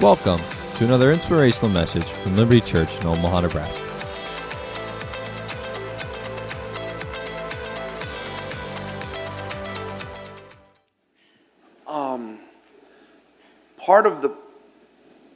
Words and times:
Welcome 0.00 0.40
to 0.76 0.86
another 0.86 1.12
inspirational 1.12 1.68
message 1.68 2.06
from 2.06 2.34
Liberty 2.34 2.62
Church 2.62 2.98
in 3.00 3.06
Omaha, 3.06 3.42
Nebraska. 3.42 3.84
Um, 11.86 12.38
part 13.76 14.06
of 14.06 14.22
the 14.22 14.34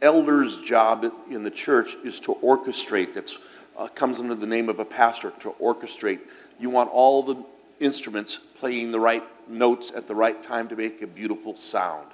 elder's 0.00 0.58
job 0.60 1.12
in 1.30 1.42
the 1.42 1.50
church 1.50 1.94
is 2.02 2.18
to 2.20 2.34
orchestrate. 2.36 3.12
That 3.12 3.36
uh, 3.76 3.88
comes 3.88 4.18
under 4.18 4.34
the 4.34 4.46
name 4.46 4.70
of 4.70 4.78
a 4.78 4.84
pastor 4.86 5.34
to 5.40 5.50
orchestrate. 5.60 6.20
You 6.58 6.70
want 6.70 6.88
all 6.90 7.22
the 7.22 7.36
instruments 7.80 8.40
playing 8.58 8.92
the 8.92 9.00
right 9.00 9.24
notes 9.46 9.92
at 9.94 10.06
the 10.06 10.14
right 10.14 10.42
time 10.42 10.70
to 10.70 10.76
make 10.76 11.02
a 11.02 11.06
beautiful 11.06 11.54
sound. 11.54 12.08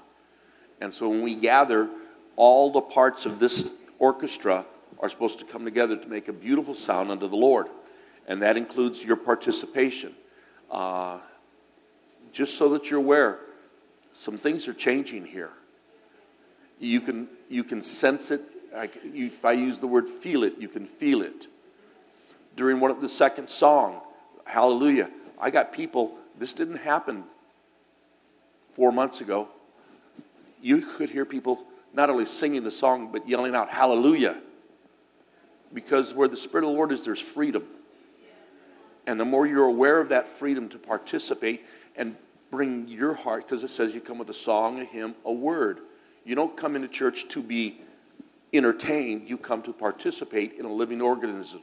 And 0.81 0.93
so 0.93 1.09
when 1.09 1.23
we 1.23 1.37
gather, 1.37 1.89
all 2.37 2.73
the 2.73 2.81
parts 2.81 3.27
of 3.27 3.39
this 3.39 3.69
orchestra 3.99 4.65
are 5.01 5.09
supposed 5.09 5.39
to 5.39 5.45
come 5.45 5.65
together 5.65 5.97
to 5.97 6.09
make 6.09 6.29
a 6.29 6.33
beautiful 6.33 6.75
sound 6.75 7.11
unto 7.11 7.29
the 7.29 7.37
Lord. 7.37 7.69
And 8.27 8.43
that 8.43 8.57
includes 8.57 9.03
your 9.03 9.17
participation. 9.17 10.15
Uh, 10.71 11.19
just 12.33 12.57
so 12.57 12.69
that 12.71 12.91
you're 12.91 13.01
aware, 13.01 13.41
some 14.13 14.39
things 14.39 14.69
are 14.69 14.75
changing 14.75 15.27
here. 15.27 15.51
You 16.79 17.01
can, 17.01 17.29
you 17.49 17.65
can 17.65 17.83
sense 17.83 18.31
it. 18.31 18.43
I, 18.75 18.89
if 19.05 19.45
I 19.45 19.53
use 19.53 19.81
the 19.81 19.87
word 19.87 20.09
feel 20.09 20.45
it, 20.45 20.55
you 20.59 20.69
can 20.69 20.87
feel 20.87 21.23
it. 21.23 21.49
During 22.57 22.81
one 22.81 22.91
of 22.91 23.01
the 23.01 23.09
second 23.09 23.49
song, 23.49 24.01
Hallelujah, 24.45 25.11
I 25.39 25.51
got 25.51 25.73
people, 25.73 26.17
this 26.39 26.53
didn't 26.53 26.79
happen 26.79 27.25
four 28.75 28.91
months 28.91 29.21
ago. 29.21 29.49
You 30.61 30.83
could 30.83 31.11
hear 31.11 31.25
people 31.25 31.61
not 31.93 32.11
only 32.11 32.25
singing 32.25 32.65
the 32.65 32.71
song, 32.71 33.11
but 33.13 33.29
yelling 33.29 33.55
out, 33.55 33.69
Hallelujah. 33.69 34.39
Because 35.73 36.13
where 36.13 36.29
the 36.29 36.37
Spirit 36.37 36.65
of 36.65 36.71
the 36.71 36.77
Lord 36.77 36.93
is, 36.93 37.05
there's 37.05 37.21
freedom. 37.21 37.65
And 39.07 39.19
the 39.19 39.25
more 39.25 39.47
you're 39.47 39.67
aware 39.67 40.01
of 40.01 40.11
that 40.11 40.29
freedom 40.29 40.69
to 40.71 40.79
participate 40.79 41.65
and 41.97 42.17
bring 42.51 42.89
your 42.89 43.15
heart, 43.15 43.47
because 43.47 43.63
it 43.63 43.71
says 43.71 43.95
you 43.95 44.01
come 44.01 44.19
with 44.19 44.29
a 44.31 44.35
song, 44.35 44.81
a 44.81 44.85
hymn, 44.85 45.15
a 45.25 45.33
word. 45.33 45.81
You 46.25 46.35
don't 46.35 46.57
come 46.57 46.77
into 46.77 46.89
church 46.89 47.29
to 47.29 47.43
be 47.43 47.81
entertained, 48.53 49.29
you 49.29 49.39
come 49.39 49.63
to 49.63 49.73
participate 49.73 50.55
in 50.59 50.65
a 50.65 50.73
living 50.73 51.01
organism. 51.01 51.63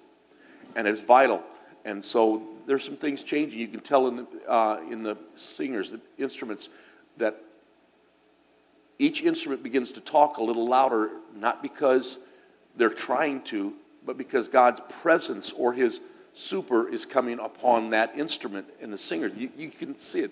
And 0.75 0.87
it's 0.87 1.01
vital. 1.01 1.43
And 1.83 2.03
so 2.03 2.43
there's 2.65 2.83
some 2.83 2.97
things 2.97 3.23
changing. 3.23 3.59
You 3.59 3.67
can 3.67 3.81
tell 3.81 4.07
in 4.07 4.15
the, 4.17 4.27
uh, 4.49 4.81
in 4.89 5.03
the 5.03 5.17
singers, 5.35 5.91
the 5.91 6.01
instruments, 6.17 6.69
that 7.17 7.41
each 8.99 9.21
instrument 9.21 9.63
begins 9.63 9.91
to 9.93 10.01
talk 10.01 10.37
a 10.37 10.43
little 10.43 10.67
louder, 10.67 11.11
not 11.35 11.61
because 11.61 12.17
they're 12.75 12.89
trying 12.89 13.41
to, 13.43 13.73
but 14.05 14.17
because 14.17 14.47
God's 14.47 14.81
presence 15.01 15.51
or 15.51 15.73
His 15.73 15.99
super 16.33 16.87
is 16.87 17.05
coming 17.05 17.39
upon 17.39 17.89
that 17.91 18.17
instrument 18.17 18.67
and 18.81 18.93
the 18.93 18.97
singer. 18.97 19.27
You, 19.27 19.49
you 19.57 19.69
can 19.69 19.97
see 19.97 20.21
it. 20.21 20.31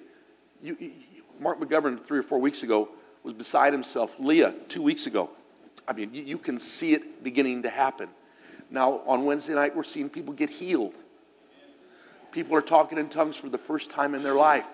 You, 0.62 0.78
you, 0.80 0.92
Mark 1.40 1.60
McGovern, 1.60 2.04
three 2.04 2.20
or 2.20 2.24
four 2.24 2.40
weeks 2.40 2.64
ago, 2.64 2.90
was 3.24 3.34
beside 3.34 3.74
himself. 3.74 4.16
Leah, 4.20 4.54
two 4.70 4.82
weeks 4.82 5.08
ago. 5.08 5.30
I 5.88 5.94
mean, 5.94 6.14
you, 6.14 6.38
can 6.38 6.60
see 6.60 6.94
it 6.94 7.24
beginning 7.24 7.64
to 7.64 7.70
happen. 7.70 8.10
Now, 8.72 9.02
on 9.06 9.26
Wednesday 9.26 9.54
night, 9.54 9.76
we're 9.76 9.84
seeing 9.84 10.10
people 10.10 10.34
get 10.34 10.50
healed. 10.50 10.94
People 12.32 12.56
are 12.56 12.62
talking 12.62 12.98
in 12.98 13.10
tongues 13.10 13.38
for 13.38 13.50
the 13.50 13.58
first 13.58 13.90
time 13.90 14.16
in 14.16 14.24
their 14.24 14.34
life. 14.34 14.66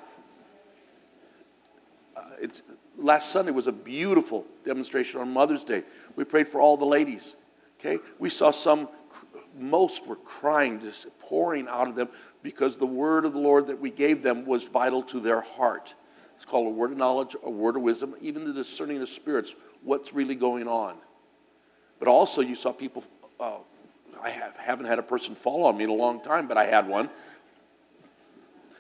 Uh, 2.16 2.22
it's, 2.40 2.62
last 3.02 3.32
Sunday 3.32 3.52
was 3.52 3.68
a 3.68 3.72
beautiful 3.72 4.46
demonstration 4.64 5.20
on 5.20 5.32
Mother's 5.32 5.64
Day. 5.64 5.84
We 6.16 6.24
prayed 6.24 6.48
for 6.48 6.62
all 6.62 6.78
the 6.78 6.86
ladies. 6.86 7.36
Okay? 7.80 8.02
We 8.20 8.30
saw 8.30 8.52
some, 8.52 8.88
most 9.58 10.06
were 10.06 10.16
crying, 10.16 10.80
just 10.80 11.08
pouring 11.20 11.68
out 11.68 11.88
of 11.88 11.96
them 11.96 12.10
because 12.44 12.78
the 12.78 12.86
word 12.86 13.26
of 13.26 13.34
the 13.34 13.40
Lord 13.40 13.68
that 13.68 13.80
we 13.80 13.90
gave 13.90 14.24
them 14.24 14.46
was 14.46 14.64
vital 14.64 15.04
to 15.04 15.20
their 15.20 15.42
heart. 15.42 15.94
It's 16.36 16.46
called 16.46 16.68
a 16.68 16.72
word 16.72 16.92
of 16.92 16.98
knowledge, 16.98 17.36
a 17.44 17.50
word 17.50 17.76
of 17.76 17.82
wisdom, 17.82 18.16
even 18.22 18.46
the 18.46 18.54
discerning 18.54 19.02
of 19.02 19.10
spirits, 19.10 19.54
what's 19.84 20.14
really 20.14 20.36
going 20.36 20.68
on. 20.68 20.96
But 22.00 22.08
also, 22.08 22.42
you 22.42 22.56
saw 22.56 22.72
people, 22.72 23.04
uh, 23.40 23.58
I 24.22 24.30
have, 24.30 24.56
haven't 24.58 24.88
had 24.88 24.98
a 24.98 25.04
person 25.04 25.36
fall 25.36 25.66
on 25.66 25.78
me 25.78 25.84
in 25.84 25.90
a 25.90 25.94
long 25.94 26.22
time, 26.22 26.48
but 26.48 26.58
I 26.58 26.66
had 26.66 26.88
one. 26.88 27.10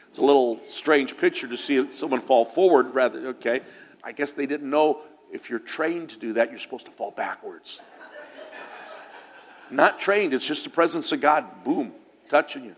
It's 0.09 0.19
a 0.19 0.24
little 0.24 0.59
strange 0.69 1.18
picture 1.18 1.47
to 1.47 1.56
see 1.56 1.90
someone 1.94 2.19
fall 2.19 2.45
forward 2.45 2.94
rather, 2.94 3.28
okay. 3.28 3.62
I 4.03 4.12
guess 4.12 4.34
they 4.34 4.45
didn't 4.45 4.69
know 4.69 5.01
if 5.31 5.50
you're 5.50 5.59
trained 5.59 6.09
to 6.09 6.19
do 6.19 6.34
that, 6.34 6.50
you're 6.50 6.59
supposed 6.59 6.85
to 6.85 6.91
fall 6.91 7.12
backwards. 7.12 7.79
Not 9.69 10.00
trained, 10.00 10.34
it's 10.34 10.45
just 10.45 10.66
the 10.66 10.69
presence 10.69 11.12
of 11.12 11.22
God, 11.22 11.63
boom, 11.63 11.94
touching 12.29 12.66
you. 12.66 12.75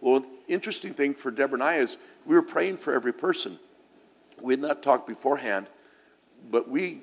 Well, 0.00 0.24
interesting 0.48 0.94
thing 0.94 1.14
for 1.14 1.30
Deborah 1.30 1.54
and 1.54 1.62
I 1.62 1.76
is 1.76 1.96
we 2.26 2.34
were 2.34 2.42
praying 2.42 2.78
for 2.78 2.92
every 2.92 3.12
person. 3.12 3.58
We 4.40 4.54
had 4.54 4.60
not 4.60 4.82
talked 4.82 5.06
beforehand, 5.06 5.66
but 6.50 6.68
we, 6.68 7.02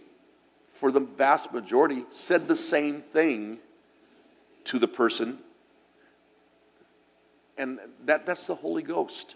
for 0.69 0.91
the 0.91 0.99
vast 0.99 1.53
majority, 1.53 2.05
said 2.11 2.47
the 2.47 2.55
same 2.55 3.01
thing 3.01 3.59
to 4.65 4.79
the 4.79 4.87
person. 4.87 5.39
And 7.57 7.79
that, 8.05 8.25
that's 8.25 8.47
the 8.47 8.55
Holy 8.55 8.83
Ghost. 8.83 9.35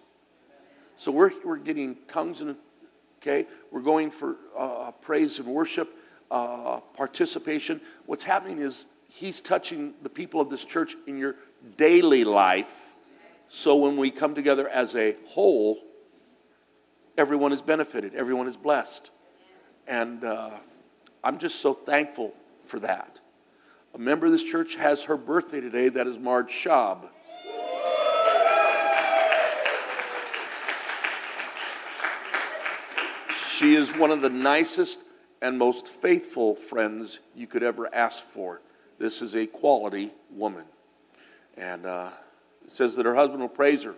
So 0.97 1.11
we're, 1.11 1.31
we're 1.45 1.57
getting 1.57 1.97
tongues 2.07 2.41
and, 2.41 2.57
okay, 3.19 3.47
we're 3.71 3.81
going 3.81 4.11
for 4.11 4.37
uh, 4.57 4.91
praise 4.91 5.39
and 5.39 5.47
worship, 5.47 5.95
uh, 6.31 6.79
participation. 6.95 7.79
What's 8.05 8.23
happening 8.23 8.59
is 8.59 8.85
He's 9.07 9.41
touching 9.41 9.93
the 10.03 10.09
people 10.09 10.39
of 10.39 10.49
this 10.49 10.63
church 10.65 10.95
in 11.07 11.17
your 11.17 11.35
daily 11.77 12.23
life 12.23 12.89
so 13.49 13.75
when 13.75 13.97
we 13.97 14.11
come 14.11 14.35
together 14.35 14.69
as 14.69 14.95
a 14.95 15.15
whole, 15.25 15.79
everyone 17.17 17.51
is 17.51 17.63
benefited, 17.63 18.13
everyone 18.13 18.47
is 18.47 18.55
blessed. 18.55 19.09
And 19.87 20.23
uh, 20.23 20.51
I'm 21.23 21.39
just 21.39 21.59
so 21.59 21.73
thankful 21.73 22.33
for 22.65 22.79
that. 22.81 23.19
A 23.95 23.97
member 23.97 24.27
of 24.27 24.31
this 24.31 24.43
church 24.43 24.75
has 24.75 25.03
her 25.05 25.17
birthday 25.17 25.59
today, 25.59 25.89
that 25.89 26.05
is 26.05 26.19
Marge 26.19 26.51
Schaub. 26.51 27.09
She 33.59 33.75
is 33.75 33.93
one 33.93 34.11
of 34.11 34.21
the 34.21 34.29
nicest 34.29 35.01
and 35.41 35.57
most 35.57 35.89
faithful 35.89 36.55
friends 36.55 37.19
you 37.35 37.45
could 37.45 37.61
ever 37.61 37.93
ask 37.93 38.23
for. 38.23 38.61
This 38.99 39.21
is 39.21 39.35
a 39.35 39.47
quality 39.47 40.13
woman. 40.31 40.63
And 41.57 41.85
uh, 41.85 42.11
it 42.63 42.71
says 42.71 42.95
that 42.95 43.05
her 43.05 43.15
husband 43.15 43.41
will 43.41 43.49
praise 43.49 43.83
her, 43.83 43.95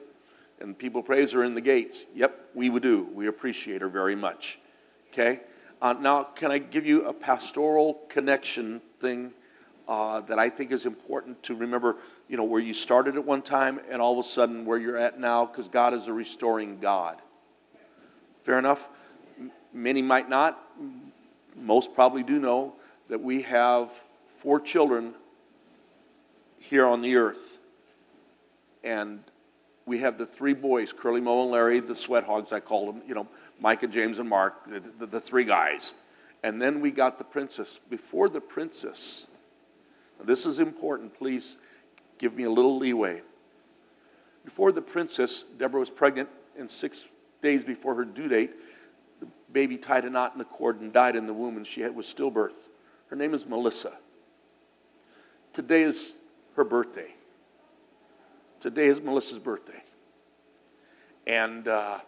and 0.60 0.76
people 0.76 1.04
praise 1.04 1.34
her 1.34 1.44
in 1.44 1.54
the 1.54 1.62
gates. 1.62 2.06
Yep, 2.16 2.50
we 2.56 2.72
would 2.72 2.82
do. 2.82 3.08
We 3.14 3.28
appreciate 3.28 3.82
her 3.82 3.88
very 3.88 4.16
much. 4.16 4.58
Okay? 5.10 5.42
Uh, 5.80 5.94
now, 5.94 6.24
can 6.24 6.52
I 6.52 6.58
give 6.58 6.88
you 6.88 7.06
a 7.06 7.14
pastoral 7.14 8.02
connection 8.10 8.82
thing 9.00 9.32
uh, 9.88 10.22
that 10.22 10.40
I 10.40 10.50
think 10.50 10.72
is 10.72 10.88
important 10.88 11.44
to 11.44 11.54
remember? 11.54 11.98
You 12.28 12.38
know, 12.38 12.46
where 12.46 12.62
you 12.62 12.74
started 12.74 13.16
at 13.16 13.26
one 13.26 13.44
time 13.44 13.80
and 13.92 14.02
all 14.02 14.14
of 14.14 14.26
a 14.26 14.28
sudden 14.28 14.66
where 14.66 14.80
you're 14.80 14.98
at 14.98 15.20
now, 15.20 15.46
because 15.46 15.68
God 15.68 15.94
is 15.94 16.08
a 16.08 16.14
restoring 16.14 16.80
God. 16.80 17.22
Fair 18.42 18.58
enough? 18.58 18.90
Many 19.74 20.02
might 20.02 20.30
not. 20.30 20.62
Most 21.56 21.94
probably 21.94 22.24
do 22.24 22.40
know 22.40 22.74
that 23.10 23.22
we 23.22 23.44
have 23.44 23.92
four 24.38 24.60
children 24.60 25.14
here 26.60 26.86
on 26.86 27.02
the 27.02 27.16
earth 27.16 27.60
and 28.84 29.20
we 29.86 30.00
have 30.00 30.18
the 30.18 30.26
three 30.26 30.54
boys, 30.54 30.94
Curly, 30.94 31.22
Mo, 31.22 31.44
and 31.44 31.52
Larry, 31.52 31.80
the 31.80 31.96
sweat 31.96 32.24
hogs, 32.24 32.54
I 32.54 32.60
call 32.60 32.92
them, 32.92 33.02
you 33.08 33.16
know, 33.16 33.28
Micah, 33.60 33.88
James, 33.88 34.20
and 34.20 34.30
Mark, 34.30 34.68
the, 34.68 34.80
the, 34.80 35.06
the 35.06 35.20
three 35.20 35.44
guys. 35.44 35.96
And 36.44 36.62
then 36.62 36.82
we 36.82 36.92
got 36.92 37.18
the 37.18 37.24
princess. 37.24 37.80
Before 37.90 38.30
the 38.30 38.42
princess, 38.42 39.26
this 40.24 40.46
is 40.46 40.60
important, 40.60 41.14
please 41.14 41.58
give 42.18 42.36
me 42.36 42.44
a 42.44 42.50
little 42.50 42.78
leeway. 42.78 43.22
Before 44.46 44.72
the 44.72 44.82
princess, 44.82 45.44
Deborah 45.58 45.80
was 45.80 45.90
pregnant, 45.90 46.30
and 46.58 46.70
six 46.70 47.06
days 47.42 47.64
before 47.64 47.96
her 47.96 48.06
due 48.06 48.28
date, 48.28 48.52
baby 49.52 49.78
tied 49.78 50.06
a 50.06 50.10
knot 50.10 50.34
in 50.34 50.40
the 50.40 50.46
cord 50.46 50.82
and 50.82 50.92
died 50.92 51.16
in 51.16 51.28
the 51.28 51.34
womb, 51.34 51.58
and 51.58 51.66
she 51.66 51.88
was 51.88 52.06
stillbirth. 52.06 52.56
Her 53.08 53.16
name 53.16 53.34
is 53.34 53.46
Melissa. 53.46 53.94
Today 55.54 55.84
is 55.84 56.14
her 56.56 56.64
birthday. 56.64 57.14
Today 58.60 58.86
is 58.86 59.02
Melissa's 59.02 59.40
birthday. 59.40 59.84
And 61.28 61.68
uh, 61.68 62.00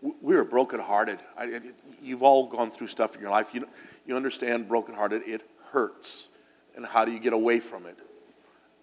we 0.00 0.34
were 0.34 0.44
brokenhearted. 0.44 1.18
I, 1.36 1.60
you've 2.02 2.22
all 2.22 2.46
gone 2.46 2.70
through 2.70 2.86
stuff 2.88 3.14
in 3.14 3.20
your 3.20 3.30
life. 3.30 3.48
You, 3.52 3.68
you 4.06 4.16
understand 4.16 4.68
brokenhearted, 4.68 5.22
it 5.26 5.42
hurts. 5.70 6.28
And 6.76 6.86
how 6.86 7.04
do 7.04 7.12
you 7.12 7.18
get 7.18 7.32
away 7.32 7.60
from 7.60 7.86
it? 7.86 7.98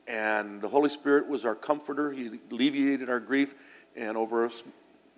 And 0.07 0.61
the 0.61 0.67
Holy 0.67 0.89
Spirit 0.89 1.27
was 1.27 1.45
our 1.45 1.55
comforter. 1.55 2.11
He 2.11 2.31
alleviated 2.51 3.09
our 3.09 3.19
grief. 3.19 3.55
And 3.95 4.17
over 4.17 4.45
a 4.45 4.51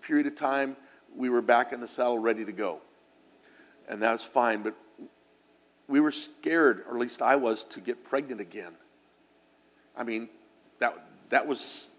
period 0.07 0.28
of 0.28 0.36
time, 0.36 0.75
we 1.16 1.30
were 1.30 1.42
back 1.42 1.74
in 1.74 1.80
the 1.80 1.88
saddle 1.88 2.19
ready 2.19 2.46
to 2.46 2.52
go. 2.52 2.80
and 3.88 4.02
that's 4.02 4.24
fine. 4.24 4.63
But 4.63 4.75
we 5.88 6.00
were 6.00 6.12
scared, 6.12 6.84
or 6.88 6.96
at 6.96 7.02
least 7.02 7.22
I 7.22 7.36
was, 7.36 7.63
to 7.66 7.80
get 7.80 8.04
pregnant 8.04 8.42
again. 8.42 8.74
I 9.96 10.04
mean, 10.04 10.30
that, 10.80 11.06
that 11.30 11.48
was, 11.48 11.90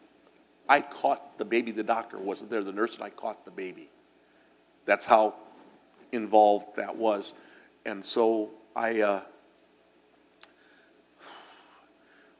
I 0.69 0.81
caught 0.81 1.39
the 1.39 1.45
baby. 1.45 1.71
The 1.73 1.85
doctor 1.85 2.19
wasn't 2.19 2.51
there, 2.51 2.63
the 2.65 2.73
nurse 2.73 2.95
and 2.95 3.05
I 3.05 3.11
caught 3.11 3.45
the 3.45 3.51
baby. 3.51 3.89
That's 4.85 5.05
how 5.05 5.35
involved 6.13 6.77
that 6.77 6.97
was. 6.97 7.35
And 7.85 8.05
so 8.05 8.51
I, 8.75 9.01
uh, 9.01 9.21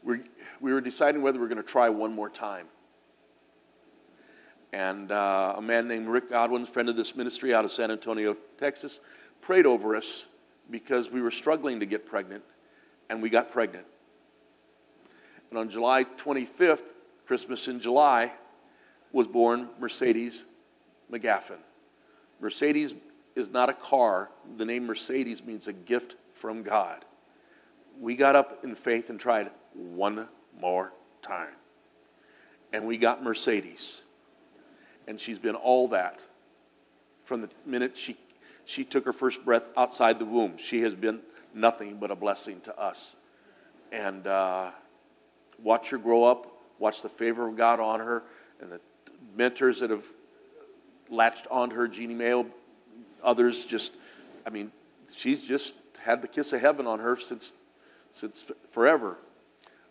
we 0.03 0.21
we 0.61 0.73
were 0.73 0.81
deciding 0.81 1.23
whether 1.23 1.39
we 1.39 1.43
were 1.43 1.49
going 1.49 1.63
to 1.63 1.69
try 1.69 1.89
one 1.89 2.13
more 2.13 2.31
time. 2.31 2.67
And 4.73 5.11
uh, 5.13 5.55
a 5.57 5.63
man 5.63 5.89
named 5.89 6.09
Rick 6.09 6.31
Godwin, 6.31 6.67
friend 6.67 6.89
of 6.89 6.97
this 6.97 7.15
ministry 7.17 7.55
out 7.55 7.65
of 7.65 7.73
San 7.73 7.91
Antonio, 7.91 8.37
Texas, 8.59 9.01
prayed 9.41 9.67
over 9.67 9.97
us 9.97 10.27
because 10.71 11.11
we 11.11 11.23
were 11.23 11.31
struggling 11.31 11.81
to 11.81 11.87
get 11.87 12.07
pregnant, 12.07 12.43
and 13.09 13.23
we 13.23 13.31
got 13.31 13.53
pregnant. 13.53 13.87
And 15.51 15.59
on 15.59 15.69
July 15.69 16.05
25th, 16.05 16.83
Christmas 17.27 17.69
in 17.69 17.81
July, 17.81 18.33
was 19.13 19.27
born 19.27 19.69
Mercedes 19.79 20.45
McGaffin. 21.11 21.59
Mercedes 22.41 22.95
is 23.35 23.51
not 23.51 23.69
a 23.69 23.73
car. 23.73 24.31
The 24.57 24.65
name 24.65 24.87
Mercedes 24.87 25.45
means 25.45 25.69
a 25.69 25.73
gift 25.73 26.17
from 26.35 26.63
God. 26.63 27.05
We 27.99 28.17
got 28.17 28.37
up 28.37 28.65
in 28.65 28.75
faith 28.75 29.09
and 29.11 29.19
tried 29.19 29.51
one 29.75 30.29
more 30.61 30.93
time. 31.23 31.55
And 32.73 32.87
we 32.87 32.99
got 32.99 33.23
Mercedes. 33.23 34.03
And 35.07 35.21
she's 35.21 35.39
been 35.39 35.55
all 35.55 35.89
that 35.89 36.21
from 37.25 37.41
the 37.43 37.51
minute 37.65 37.97
she, 37.97 38.17
she 38.65 38.85
took 38.85 39.05
her 39.05 39.13
first 39.13 39.45
breath 39.45 39.69
outside 39.77 40.19
the 40.19 40.25
womb. 40.25 40.57
She 40.59 40.83
has 40.83 40.95
been 40.95 41.21
nothing 41.55 41.99
but 41.99 42.11
a 42.11 42.17
blessing 42.17 42.61
to 42.63 42.79
us. 42.79 43.17
And 43.93 44.27
uh, 44.27 44.71
watch 45.63 45.91
her 45.91 45.99
grow 45.99 46.25
up, 46.25 46.47
watch 46.79 47.03
the 47.03 47.09
favor 47.09 47.49
of 47.49 47.57
God 47.57 47.81
on 47.81 48.01
her, 48.01 48.23
and 48.61 48.71
the 48.71 48.81
mentors 49.37 49.81
that 49.81 49.91
have 49.91 50.05
latched 51.09 51.47
onto 51.51 51.77
her, 51.77 51.89
Jeannie 51.89 52.15
Mayo, 52.15 52.47
others 53.23 53.65
just, 53.65 53.93
I 54.47 54.51
mean, 54.51 54.73
she's 55.15 55.43
just 55.43 55.77
had 55.99 56.23
the 56.23 56.29
kiss 56.29 56.53
of 56.53 56.61
heaven 56.61 56.87
on 56.87 57.01
her 57.01 57.17
since, 57.17 57.53
since 58.15 58.45
forever. 58.71 59.19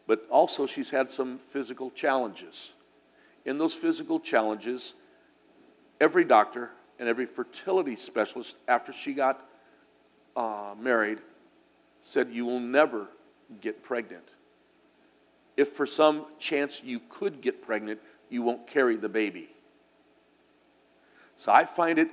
But 0.07 0.25
also, 0.29 0.65
she's 0.65 0.91
had 0.91 1.09
some 1.09 1.39
physical 1.39 1.89
challenges. 1.89 2.71
In 3.43 3.57
those 3.57 3.73
physical 3.73 4.19
challenges, 4.19 4.93
every 5.99 6.23
doctor 6.23 6.71
and 6.99 7.09
every 7.09 7.25
fertility 7.25 7.95
specialist, 7.95 8.55
after 8.67 8.93
she 8.93 9.13
got 9.13 9.47
uh, 10.35 10.73
married, 10.79 11.19
said, 12.01 12.29
You 12.31 12.45
will 12.45 12.59
never 12.59 13.07
get 13.61 13.83
pregnant. 13.83 14.23
If 15.57 15.69
for 15.69 15.85
some 15.85 16.25
chance 16.37 16.81
you 16.83 17.01
could 17.09 17.41
get 17.41 17.61
pregnant, 17.61 17.99
you 18.29 18.41
won't 18.41 18.67
carry 18.67 18.97
the 18.97 19.09
baby. 19.09 19.49
So 21.37 21.51
I 21.51 21.65
find 21.65 21.99
it 21.99 22.09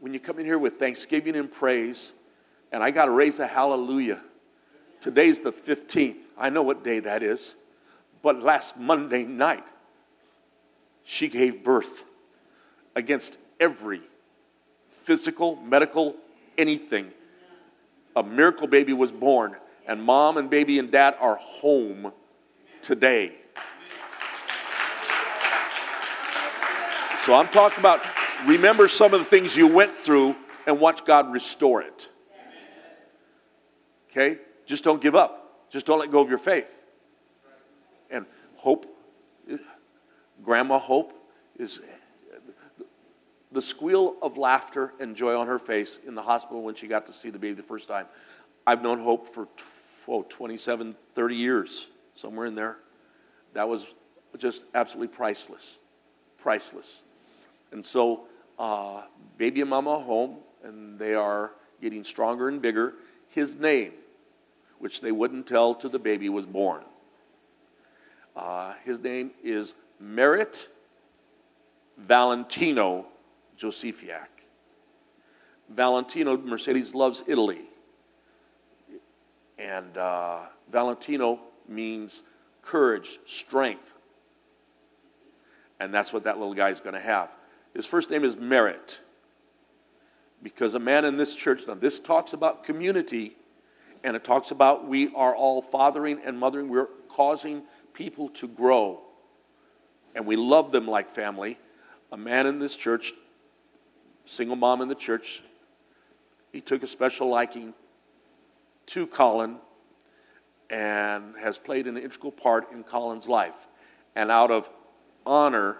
when 0.00 0.12
you 0.14 0.20
come 0.20 0.38
in 0.38 0.44
here 0.44 0.58
with 0.58 0.78
thanksgiving 0.78 1.36
and 1.36 1.50
praise, 1.50 2.12
and 2.72 2.82
I 2.82 2.90
got 2.90 3.06
to 3.06 3.10
raise 3.10 3.38
a 3.38 3.46
hallelujah. 3.46 4.20
Today's 5.00 5.40
the 5.40 5.52
15th. 5.52 6.18
I 6.36 6.50
know 6.50 6.62
what 6.62 6.84
day 6.84 7.00
that 7.00 7.22
is. 7.22 7.54
But 8.22 8.42
last 8.42 8.76
Monday 8.76 9.24
night, 9.24 9.64
she 11.04 11.28
gave 11.28 11.62
birth 11.62 12.04
against 12.98 13.38
every 13.60 14.02
physical, 15.04 15.54
medical, 15.54 16.16
anything. 16.58 17.12
A 18.16 18.24
miracle 18.24 18.66
baby 18.66 18.92
was 18.92 19.12
born, 19.12 19.54
and 19.86 20.02
mom 20.02 20.36
and 20.36 20.50
baby 20.50 20.80
and 20.80 20.90
dad 20.90 21.14
are 21.20 21.36
home 21.36 22.12
today. 22.82 23.32
So 27.24 27.34
I'm 27.34 27.46
talking 27.48 27.78
about 27.78 28.04
remember 28.46 28.88
some 28.88 29.14
of 29.14 29.20
the 29.20 29.26
things 29.26 29.56
you 29.56 29.68
went 29.68 29.96
through 29.98 30.34
and 30.66 30.80
watch 30.80 31.04
God 31.04 31.32
restore 31.32 31.82
it. 31.82 32.08
Okay? 34.10 34.38
Just 34.66 34.82
don't 34.82 35.00
give 35.00 35.14
up. 35.14 35.70
Just 35.70 35.86
don't 35.86 36.00
let 36.00 36.10
go 36.10 36.20
of 36.20 36.28
your 36.28 36.38
faith. 36.38 36.84
And 38.10 38.26
hope, 38.56 38.86
Grandma 40.42 40.78
Hope, 40.80 41.12
is 41.58 41.80
the 43.52 43.62
squeal 43.62 44.16
of 44.20 44.36
laughter 44.36 44.92
and 45.00 45.16
joy 45.16 45.36
on 45.36 45.46
her 45.46 45.58
face 45.58 45.98
in 46.06 46.14
the 46.14 46.22
hospital 46.22 46.62
when 46.62 46.74
she 46.74 46.86
got 46.86 47.06
to 47.06 47.12
see 47.12 47.30
the 47.30 47.38
baby 47.38 47.54
the 47.54 47.62
first 47.62 47.88
time. 47.88 48.06
I've 48.66 48.82
known 48.82 49.00
Hope 49.00 49.28
for 49.28 49.48
oh, 50.06 50.24
27, 50.28 50.94
30 51.14 51.36
years, 51.36 51.86
somewhere 52.14 52.46
in 52.46 52.54
there. 52.54 52.76
That 53.54 53.68
was 53.68 53.86
just 54.36 54.64
absolutely 54.74 55.14
priceless. 55.14 55.78
Priceless. 56.38 57.02
And 57.72 57.84
so, 57.84 58.26
uh, 58.58 59.02
baby 59.36 59.60
and 59.60 59.70
mama 59.70 59.98
home, 59.98 60.36
and 60.62 60.98
they 60.98 61.14
are 61.14 61.52
getting 61.80 62.04
stronger 62.04 62.48
and 62.48 62.60
bigger. 62.60 62.94
His 63.30 63.54
name 63.56 63.92
which 64.78 65.00
they 65.00 65.12
wouldn't 65.12 65.46
tell 65.46 65.74
till 65.74 65.90
the 65.90 65.98
baby 65.98 66.28
was 66.28 66.46
born. 66.46 66.82
Uh, 68.36 68.74
his 68.84 69.00
name 69.00 69.32
is 69.42 69.74
Merritt 69.98 70.68
Valentino 71.96 73.06
Josefiak. 73.58 74.28
Valentino, 75.68 76.36
Mercedes 76.36 76.94
loves 76.94 77.22
Italy. 77.26 77.62
And 79.58 79.96
uh, 79.96 80.40
Valentino 80.70 81.40
means 81.68 82.22
courage, 82.62 83.18
strength. 83.26 83.94
And 85.80 85.92
that's 85.92 86.12
what 86.12 86.24
that 86.24 86.38
little 86.38 86.54
guy 86.54 86.70
is 86.70 86.80
going 86.80 86.94
to 86.94 87.00
have. 87.00 87.36
His 87.74 87.86
first 87.86 88.10
name 88.10 88.24
is 88.24 88.36
Merritt. 88.36 89.00
Because 90.42 90.74
a 90.74 90.78
man 90.78 91.04
in 91.04 91.16
this 91.16 91.34
church, 91.34 91.66
now 91.66 91.74
this 91.74 91.98
talks 91.98 92.32
about 92.32 92.62
community, 92.62 93.36
and 94.04 94.14
it 94.14 94.22
talks 94.22 94.52
about 94.52 94.86
we 94.86 95.12
are 95.14 95.34
all 95.34 95.60
fathering 95.60 96.20
and 96.24 96.38
mothering. 96.38 96.68
We're 96.68 96.88
causing 97.08 97.62
people 97.92 98.28
to 98.30 98.46
grow. 98.46 99.00
And 100.14 100.26
we 100.26 100.36
love 100.36 100.70
them 100.70 100.86
like 100.86 101.10
family. 101.10 101.58
A 102.12 102.16
man 102.16 102.46
in 102.46 102.60
this 102.60 102.76
church, 102.76 103.12
single 104.28 104.56
mom 104.56 104.82
in 104.82 104.88
the 104.88 104.94
church, 104.94 105.42
he 106.52 106.60
took 106.60 106.82
a 106.82 106.86
special 106.86 107.28
liking 107.28 107.72
to 108.86 109.06
Colin 109.06 109.56
and 110.68 111.34
has 111.40 111.56
played 111.56 111.86
an 111.86 111.96
integral 111.96 112.30
part 112.30 112.70
in 112.70 112.84
Colin's 112.84 113.26
life. 113.26 113.66
And 114.14 114.30
out 114.30 114.50
of 114.50 114.68
honor, 115.24 115.78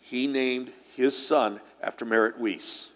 he 0.00 0.26
named 0.26 0.72
his 0.96 1.16
son 1.16 1.60
after 1.80 2.04
Merritt 2.04 2.38
Weiss. 2.38 2.88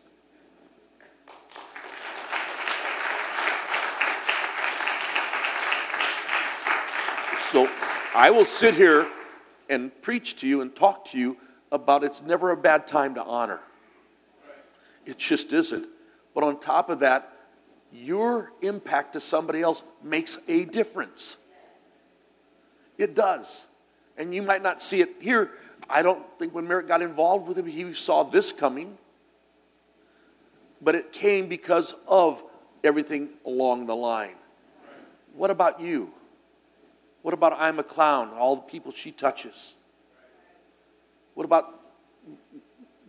So 7.50 7.70
I 8.14 8.30
will 8.30 8.44
sit 8.44 8.74
here 8.74 9.08
and 9.70 9.90
preach 10.02 10.36
to 10.40 10.48
you 10.48 10.60
and 10.60 10.74
talk 10.74 11.10
to 11.12 11.18
you 11.18 11.36
about 11.70 12.02
it's 12.02 12.22
never 12.22 12.50
a 12.50 12.56
bad 12.56 12.86
time 12.86 13.14
to 13.14 13.22
honor. 13.22 13.60
It 15.08 15.16
just 15.16 15.54
isn't. 15.54 15.86
But 16.34 16.44
on 16.44 16.60
top 16.60 16.90
of 16.90 17.00
that, 17.00 17.32
your 17.90 18.52
impact 18.60 19.14
to 19.14 19.20
somebody 19.20 19.62
else 19.62 19.82
makes 20.04 20.36
a 20.46 20.66
difference. 20.66 21.38
It 22.98 23.14
does. 23.14 23.64
And 24.18 24.34
you 24.34 24.42
might 24.42 24.62
not 24.62 24.82
see 24.82 25.00
it 25.00 25.16
here. 25.18 25.52
I 25.88 26.02
don't 26.02 26.22
think 26.38 26.54
when 26.54 26.68
Merritt 26.68 26.88
got 26.88 27.00
involved 27.00 27.48
with 27.48 27.56
him, 27.56 27.66
he 27.66 27.94
saw 27.94 28.22
this 28.22 28.52
coming. 28.52 28.98
But 30.82 30.94
it 30.94 31.10
came 31.10 31.48
because 31.48 31.94
of 32.06 32.44
everything 32.84 33.30
along 33.46 33.86
the 33.86 33.96
line. 33.96 34.34
What 35.32 35.50
about 35.50 35.80
you? 35.80 36.10
What 37.22 37.32
about 37.32 37.54
I'm 37.58 37.78
a 37.78 37.82
clown, 37.82 38.32
all 38.36 38.56
the 38.56 38.62
people 38.62 38.92
she 38.92 39.10
touches? 39.10 39.72
What 41.32 41.44
about 41.44 41.77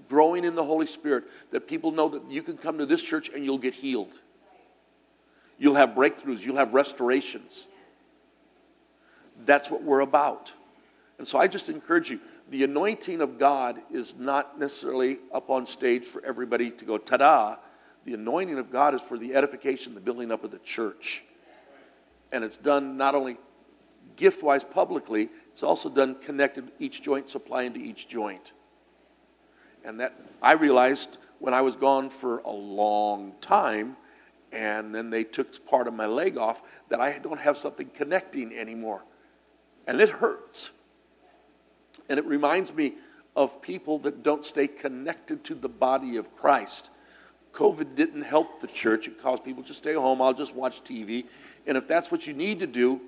growing 0.10 0.44
in 0.44 0.56
the 0.56 0.64
Holy 0.64 0.88
Spirit 0.88 1.26
that 1.52 1.68
people 1.68 1.92
know 1.92 2.10
that 2.10 2.30
you 2.30 2.44
can 2.44 2.58
come 2.58 2.80
to 2.80 2.86
this 2.86 3.02
church 3.02 3.30
and 3.30 3.46
you'll 3.46 3.58
get 3.58 3.74
healed? 3.74 4.12
You'll 5.58 5.76
have 5.76 5.90
breakthroughs, 5.92 6.44
you'll 6.44 6.58
have 6.58 6.74
restorations. 6.74 7.68
That's 9.46 9.70
what 9.70 9.84
we're 9.84 10.02
about. 10.02 10.52
And 11.18 11.28
so 11.28 11.38
I 11.38 11.48
just 11.48 11.70
encourage 11.70 12.10
you 12.10 12.20
the 12.50 12.64
anointing 12.64 13.22
of 13.22 13.38
God 13.38 13.80
is 13.92 14.16
not 14.18 14.58
necessarily 14.58 15.20
up 15.34 15.50
on 15.50 15.66
stage 15.66 16.06
for 16.06 16.24
everybody 16.26 16.72
to 16.72 16.86
go 16.86 16.98
ta 16.98 17.18
da. 17.18 17.56
The 18.06 18.14
anointing 18.14 18.58
of 18.58 18.72
God 18.72 18.96
is 18.96 19.02
for 19.02 19.18
the 19.18 19.36
edification, 19.36 19.94
the 19.94 20.00
building 20.00 20.32
up 20.32 20.44
of 20.44 20.52
the 20.52 20.60
church. 20.60 21.24
And 22.32 22.44
it's 22.44 22.58
done 22.58 22.98
not 22.98 23.16
only 23.16 23.38
gift 24.16 24.42
wise 24.42 24.64
publicly, 24.64 25.30
it's 25.52 25.62
also 25.62 25.90
done 25.90 26.16
connected 26.22 26.72
each 26.80 27.02
joint, 27.02 27.30
supplying 27.30 27.74
to 27.74 27.82
each 27.82 28.08
joint. 28.08 28.52
And 29.84 30.00
that 30.00 30.20
I 30.42 30.54
realized 30.54 31.18
when 31.40 31.54
I 31.54 31.62
was 31.62 31.76
gone 31.76 32.10
for 32.10 32.40
a 32.40 32.52
long 32.52 33.34
time, 33.42 33.96
and 34.52 34.94
then 34.94 35.10
they 35.10 35.24
took 35.24 35.66
part 35.66 35.88
of 35.88 35.94
my 35.94 36.06
leg 36.06 36.38
off, 36.38 36.62
that 36.90 37.00
I 37.00 37.18
don't 37.20 37.40
have 37.40 37.58
something 37.58 37.90
connecting 37.96 38.54
anymore. 38.54 39.04
And 39.88 40.02
it 40.02 40.10
hurts. 40.10 40.70
And 42.10 42.20
it 42.20 42.26
reminds 42.26 42.74
me 42.74 42.96
of 43.36 43.62
people 43.62 44.00
that 44.00 44.24
don't 44.24 44.44
stay 44.44 44.68
connected 44.68 45.44
to 45.46 45.56
the 45.56 45.70
body 45.70 46.18
of 46.18 46.36
Christ. 46.36 46.90
COVID 47.54 47.96
didn't 47.96 48.24
help 48.24 48.60
the 48.60 48.68
church. 48.68 49.08
It 49.08 49.22
caused 49.22 49.44
people 49.44 49.64
to 49.64 49.74
stay 49.74 49.94
home. 49.94 50.22
I'll 50.22 50.34
just 50.34 50.54
watch 50.54 50.84
TV. 50.84 51.26
And 51.66 51.78
if 51.78 51.88
that's 51.88 52.12
what 52.12 52.28
you 52.28 52.34
need 52.34 52.60
to 52.60 52.68
do, 52.68 53.02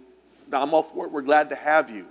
I'm 0.52 0.74
all 0.74 0.84
for 0.84 1.06
it. 1.06 1.12
We're 1.12 1.22
glad 1.22 1.50
to 1.50 1.56
have 1.56 1.90
you. 1.90 2.06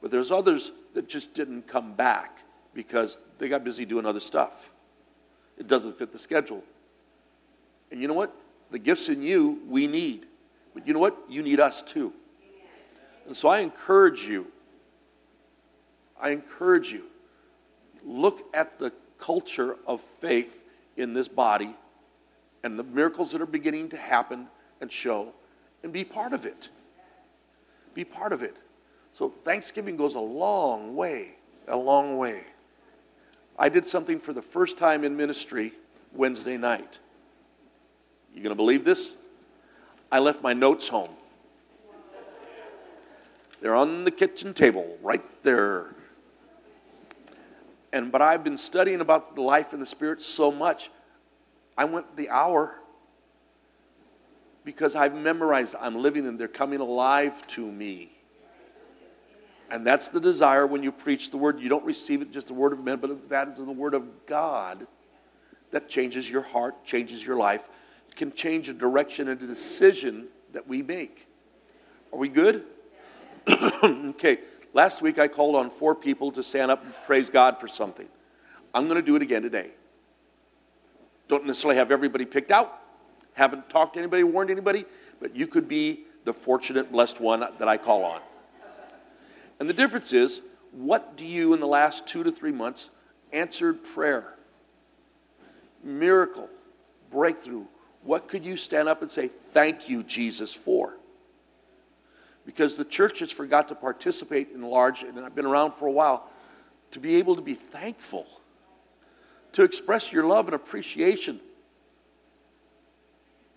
But 0.00 0.10
there's 0.10 0.30
others 0.30 0.70
that 0.94 1.08
just 1.08 1.34
didn't 1.34 1.66
come 1.66 1.94
back 1.94 2.44
because 2.78 3.18
they 3.38 3.48
got 3.48 3.64
busy 3.64 3.84
doing 3.84 4.06
other 4.06 4.20
stuff. 4.20 4.70
It 5.56 5.66
doesn't 5.66 5.98
fit 5.98 6.12
the 6.12 6.18
schedule. 6.18 6.62
And 7.90 8.00
you 8.00 8.06
know 8.06 8.14
what? 8.14 8.32
The 8.70 8.78
gifts 8.78 9.08
in 9.08 9.20
you, 9.20 9.58
we 9.68 9.88
need. 9.88 10.26
But 10.74 10.86
you 10.86 10.94
know 10.94 11.00
what? 11.00 11.18
You 11.28 11.42
need 11.42 11.58
us 11.58 11.82
too. 11.82 12.12
And 13.26 13.36
so 13.36 13.48
I 13.48 13.60
encourage 13.60 14.22
you, 14.22 14.46
I 16.22 16.30
encourage 16.30 16.92
you, 16.92 17.02
look 18.06 18.46
at 18.54 18.78
the 18.78 18.92
culture 19.18 19.74
of 19.84 20.00
faith 20.00 20.64
in 20.96 21.14
this 21.14 21.26
body 21.26 21.74
and 22.62 22.78
the 22.78 22.84
miracles 22.84 23.32
that 23.32 23.42
are 23.42 23.46
beginning 23.46 23.88
to 23.88 23.96
happen 23.96 24.46
and 24.80 24.92
show 24.92 25.32
and 25.82 25.92
be 25.92 26.04
part 26.04 26.32
of 26.32 26.46
it. 26.46 26.68
Be 27.94 28.04
part 28.04 28.32
of 28.32 28.44
it. 28.44 28.56
So 29.14 29.32
Thanksgiving 29.44 29.96
goes 29.96 30.14
a 30.14 30.20
long 30.20 30.94
way, 30.94 31.38
a 31.66 31.76
long 31.76 32.18
way. 32.18 32.44
I 33.58 33.68
did 33.68 33.84
something 33.84 34.20
for 34.20 34.32
the 34.32 34.42
first 34.42 34.78
time 34.78 35.02
in 35.02 35.16
ministry 35.16 35.72
Wednesday 36.12 36.56
night. 36.56 36.98
You 38.32 38.42
going 38.42 38.50
to 38.50 38.56
believe 38.56 38.84
this? 38.84 39.16
I 40.12 40.20
left 40.20 40.42
my 40.42 40.52
notes 40.52 40.88
home. 40.88 41.10
They're 43.60 43.74
on 43.74 44.04
the 44.04 44.12
kitchen 44.12 44.54
table, 44.54 44.96
right 45.02 45.24
there. 45.42 45.96
And 47.92 48.12
but 48.12 48.22
I've 48.22 48.44
been 48.44 48.56
studying 48.56 49.00
about 49.00 49.34
the 49.34 49.42
life 49.42 49.72
and 49.72 49.82
the 49.82 49.86
spirit 49.86 50.22
so 50.22 50.52
much, 50.52 50.90
I 51.76 51.84
went 51.84 52.16
the 52.16 52.30
hour 52.30 52.74
because 54.64 54.94
I've 54.94 55.14
memorized, 55.14 55.74
I'm 55.80 55.96
living 55.96 56.26
and 56.26 56.38
they're 56.38 56.46
coming 56.46 56.80
alive 56.80 57.46
to 57.48 57.66
me. 57.66 58.17
And 59.70 59.86
that's 59.86 60.08
the 60.08 60.20
desire 60.20 60.66
when 60.66 60.82
you 60.82 60.90
preach 60.90 61.30
the 61.30 61.36
word. 61.36 61.60
You 61.60 61.68
don't 61.68 61.84
receive 61.84 62.22
it 62.22 62.32
just 62.32 62.46
the 62.46 62.54
word 62.54 62.72
of 62.72 62.82
men, 62.82 62.98
but 62.98 63.28
that 63.28 63.48
is 63.48 63.56
the 63.56 63.64
word 63.64 63.94
of 63.94 64.26
God 64.26 64.86
that 65.70 65.88
changes 65.88 66.28
your 66.28 66.42
heart, 66.42 66.84
changes 66.84 67.24
your 67.24 67.36
life, 67.36 67.68
can 68.16 68.32
change 68.32 68.66
the 68.66 68.72
direction 68.74 69.28
and 69.28 69.38
the 69.38 69.46
decision 69.46 70.26
that 70.52 70.66
we 70.66 70.82
make. 70.82 71.26
Are 72.12 72.18
we 72.18 72.28
good? 72.28 72.64
okay. 73.48 74.38
Last 74.72 75.02
week 75.02 75.18
I 75.18 75.28
called 75.28 75.54
on 75.54 75.70
four 75.70 75.94
people 75.94 76.32
to 76.32 76.42
stand 76.42 76.70
up 76.70 76.84
and 76.84 76.94
praise 77.04 77.30
God 77.30 77.60
for 77.60 77.68
something. 77.68 78.08
I'm 78.74 78.84
going 78.84 78.96
to 78.96 79.02
do 79.02 79.16
it 79.16 79.22
again 79.22 79.42
today. 79.42 79.70
Don't 81.28 81.46
necessarily 81.46 81.76
have 81.76 81.90
everybody 81.90 82.24
picked 82.24 82.50
out, 82.50 82.80
haven't 83.34 83.68
talked 83.68 83.94
to 83.94 84.00
anybody, 84.00 84.24
warned 84.24 84.50
anybody, 84.50 84.84
but 85.20 85.36
you 85.36 85.46
could 85.46 85.68
be 85.68 86.04
the 86.24 86.32
fortunate, 86.32 86.90
blessed 86.90 87.20
one 87.20 87.40
that 87.40 87.68
I 87.68 87.76
call 87.76 88.04
on. 88.04 88.20
And 89.60 89.68
the 89.68 89.74
difference 89.74 90.12
is, 90.12 90.40
what 90.72 91.16
do 91.16 91.24
you 91.24 91.54
in 91.54 91.60
the 91.60 91.66
last 91.66 92.06
two 92.06 92.22
to 92.22 92.30
three 92.30 92.52
months 92.52 92.90
answered 93.32 93.82
prayer, 93.82 94.34
miracle, 95.82 96.48
breakthrough? 97.10 97.64
What 98.02 98.28
could 98.28 98.44
you 98.44 98.56
stand 98.56 98.88
up 98.88 99.02
and 99.02 99.10
say, 99.10 99.28
Thank 99.28 99.88
you, 99.88 100.02
Jesus, 100.02 100.54
for? 100.54 100.94
Because 102.46 102.76
the 102.76 102.84
church 102.84 103.18
has 103.18 103.32
forgot 103.32 103.68
to 103.68 103.74
participate 103.74 104.50
in 104.54 104.62
large, 104.62 105.02
and 105.02 105.18
I've 105.18 105.34
been 105.34 105.46
around 105.46 105.72
for 105.72 105.86
a 105.86 105.92
while, 105.92 106.30
to 106.92 107.00
be 107.00 107.16
able 107.16 107.36
to 107.36 107.42
be 107.42 107.54
thankful, 107.54 108.26
to 109.52 109.64
express 109.64 110.12
your 110.12 110.24
love 110.24 110.46
and 110.46 110.54
appreciation. 110.54 111.40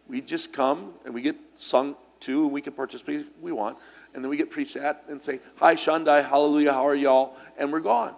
We 0.08 0.20
just 0.20 0.52
come 0.52 0.96
and 1.06 1.14
we 1.14 1.22
get 1.22 1.38
sung 1.56 1.96
to, 2.22 2.44
and 2.44 2.52
we 2.52 2.62
can 2.62 2.74
participate 2.74 3.22
if 3.22 3.30
we 3.40 3.54
want 3.54 3.78
and 4.14 4.24
then 4.24 4.30
we 4.30 4.38
get 4.38 4.50
preached 4.50 4.76
at 4.76 5.04
and 5.08 5.22
say, 5.22 5.40
Hi, 5.58 5.76
Shandai, 5.76 6.28
hallelujah, 6.28 6.74
how 6.74 6.88
are 6.88 6.96
y'all? 6.96 7.36
And 7.58 7.72
we're 7.72 7.80
gone. 7.80 8.16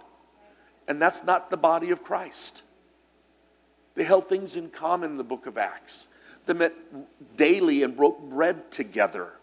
And 0.88 1.02
that's 1.02 1.24
not 1.24 1.50
the 1.50 1.58
body 1.58 1.92
of 1.92 2.04
Christ. 2.04 2.64
They 3.96 4.04
held 4.04 4.28
things 4.28 4.56
in 4.56 4.70
common 4.70 5.12
in 5.12 5.18
the 5.18 5.24
book 5.24 5.46
of 5.46 5.58
Acts. 5.58 6.08
They 6.46 6.54
met 6.54 6.74
daily 7.38 7.84
and 7.84 7.96
broke 7.96 8.22
bread 8.22 8.72
together. 8.72 9.34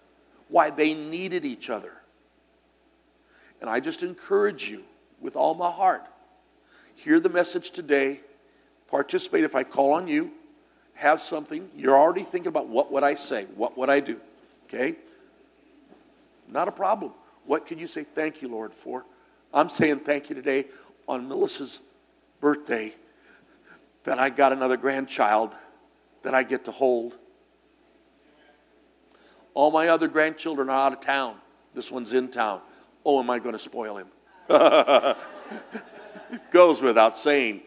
Why? 0.49 0.71
They 0.71 0.95
needed 0.95 1.45
each 1.45 1.71
other. 1.71 1.93
And 3.61 3.71
I 3.71 3.81
just 3.81 4.03
encourage 4.03 4.69
you 4.69 4.83
with 5.21 5.37
all 5.37 5.55
my 5.55 5.71
heart 5.71 6.07
hear 7.01 7.19
the 7.19 7.29
message 7.29 7.71
today, 7.71 8.21
participate 8.89 9.45
if 9.45 9.55
I 9.55 9.65
call 9.65 9.93
on 9.93 10.07
you, 10.07 10.33
have 10.95 11.21
something. 11.21 11.71
You're 11.75 11.97
already 11.97 12.25
thinking 12.25 12.49
about 12.49 12.69
what 12.69 12.93
would 12.93 13.03
I 13.03 13.15
say? 13.15 13.47
What 13.57 13.79
would 13.79 13.89
I 13.89 14.01
do? 14.01 14.21
Okay? 14.67 14.97
Not 16.51 16.69
a 16.69 16.73
problem. 16.73 17.13
What 17.45 17.67
can 17.67 17.79
you 17.79 17.87
say 17.87 18.05
thank 18.05 18.43
you, 18.43 18.49
Lord, 18.49 18.75
for? 18.75 19.05
I'm 19.53 19.69
saying 19.69 20.01
thank 20.01 20.29
you 20.29 20.35
today 20.35 20.67
on 21.09 21.29
Melissa's 21.29 21.81
birthday 22.41 22.95
that 24.05 24.19
I 24.19 24.31
got 24.31 24.53
another 24.53 24.77
grandchild 24.77 25.55
that 26.23 26.35
I 26.35 26.43
get 26.43 26.65
to 26.67 26.73
hold. 26.73 27.17
All 29.55 29.71
my 29.71 29.89
other 29.89 30.09
grandchildren 30.09 30.69
are 30.71 30.87
out 30.87 30.93
of 30.93 31.01
town. 31.01 31.37
This 31.75 31.91
one's 31.91 32.13
in 32.13 32.29
town. 32.29 32.61
Oh, 33.05 33.19
am 33.19 33.31
I 33.31 33.39
going 33.39 33.53
to 33.55 33.59
spoil 33.59 33.97
him? 33.97 34.09
Goes 36.51 36.83
without 36.83 37.17
saying. 37.17 37.63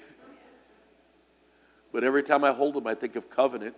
But 1.91 2.03
every 2.03 2.23
time 2.23 2.43
I 2.43 2.51
hold 2.51 2.77
him, 2.77 2.87
I 2.87 2.95
think 2.95 3.15
of 3.15 3.29
covenant. 3.29 3.75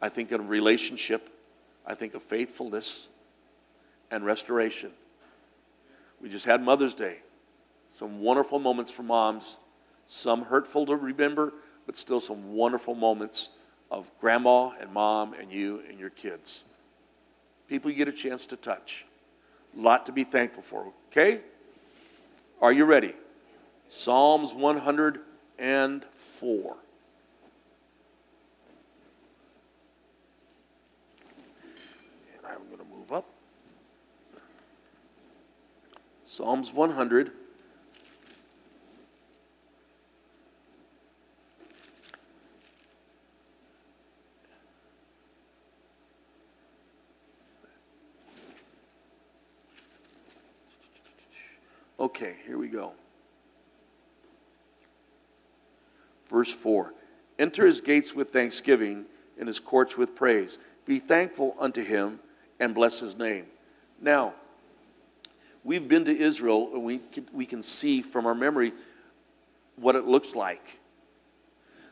I 0.00 0.08
think 0.08 0.32
of 0.32 0.48
relationship. 0.48 1.30
I 1.86 1.94
think 1.94 2.14
of 2.14 2.22
faithfulness 2.22 3.08
and 4.10 4.24
restoration. 4.24 4.90
We 6.20 6.28
just 6.28 6.44
had 6.44 6.62
Mother's 6.62 6.94
Day. 6.94 7.18
Some 7.92 8.20
wonderful 8.20 8.58
moments 8.58 8.90
for 8.90 9.02
moms, 9.02 9.58
some 10.06 10.42
hurtful 10.42 10.86
to 10.86 10.96
remember, 10.96 11.52
but 11.86 11.96
still 11.96 12.20
some 12.20 12.54
wonderful 12.54 12.94
moments 12.94 13.50
of 13.90 14.10
grandma 14.20 14.70
and 14.80 14.92
mom 14.92 15.34
and 15.34 15.50
you 15.50 15.82
and 15.88 15.98
your 15.98 16.10
kids. 16.10 16.62
People 17.68 17.90
you 17.90 17.96
get 17.96 18.08
a 18.08 18.12
chance 18.12 18.46
to 18.46 18.56
touch. 18.56 19.04
A 19.76 19.80
lot 19.80 20.06
to 20.06 20.12
be 20.12 20.24
thankful 20.24 20.62
for, 20.62 20.92
okay? 21.10 21.40
Are 22.60 22.72
you 22.72 22.84
ready? 22.84 23.14
Psalms 23.88 24.52
104. 24.52 26.76
Psalms 36.38 36.72
100. 36.72 37.32
Okay, 51.98 52.36
here 52.46 52.56
we 52.56 52.68
go. 52.68 52.92
Verse 56.30 56.52
4 56.52 56.94
Enter 57.40 57.66
his 57.66 57.80
gates 57.80 58.14
with 58.14 58.32
thanksgiving 58.32 59.06
and 59.36 59.48
his 59.48 59.58
courts 59.58 59.96
with 59.96 60.14
praise. 60.14 60.60
Be 60.86 61.00
thankful 61.00 61.56
unto 61.58 61.82
him 61.82 62.20
and 62.60 62.76
bless 62.76 63.00
his 63.00 63.16
name. 63.16 63.46
Now, 64.00 64.34
We've 65.64 65.86
been 65.86 66.04
to 66.06 66.16
Israel 66.16 66.70
and 66.72 66.84
we 66.84 66.98
can, 66.98 67.28
we 67.32 67.46
can 67.46 67.62
see 67.62 68.02
from 68.02 68.26
our 68.26 68.34
memory 68.34 68.72
what 69.76 69.96
it 69.96 70.06
looks 70.06 70.34
like. 70.34 70.78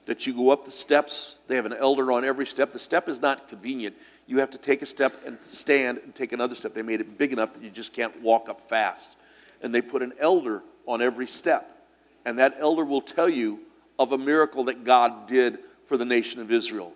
That 0.06 0.26
you 0.26 0.35
go 0.35 0.50
up 0.50 0.64
the 0.64 0.70
steps, 0.70 1.40
they 1.49 1.56
have 1.56 1.66
an 1.66 1.73
elder 1.73 2.12
on 2.12 2.25
every 2.25 2.46
step. 2.46 2.73
The 2.73 2.78
step 2.78 3.08
is 3.08 3.20
not 3.20 3.49
convenient. 3.49 3.96
You 4.26 4.38
have 4.38 4.50
to 4.50 4.58
take 4.58 4.82
a 4.82 4.87
step 4.87 5.23
and 5.26 5.42
stand 5.42 5.99
and 5.99 6.14
take 6.14 6.32
another 6.32 6.54
step. 6.54 6.75
They 6.75 6.82
made 6.82 7.00
it 7.00 7.18
big 7.18 7.32
enough 7.32 7.54
that 7.54 7.62
you 7.62 7.70
just 7.70 7.92
can't 7.92 8.23
walk 8.23 8.49
up 8.49 8.68
fast. 8.68 9.16
And 9.62 9.75
they 9.75 9.82
put 9.82 10.02
an 10.02 10.12
elder 10.20 10.62
on 10.87 11.02
every 11.02 11.26
step. 11.26 11.88
And 12.25 12.38
that 12.38 12.56
elder 12.58 12.85
will 12.85 13.00
tell 13.00 13.28
you 13.28 13.61
of 13.99 14.12
a 14.12 14.18
miracle 14.18 14.64
that 14.64 14.85
God 14.85 15.26
did 15.26 15.58
for 15.87 15.96
the 15.96 16.04
nation 16.04 16.40
of 16.40 16.50
Israel. 16.52 16.92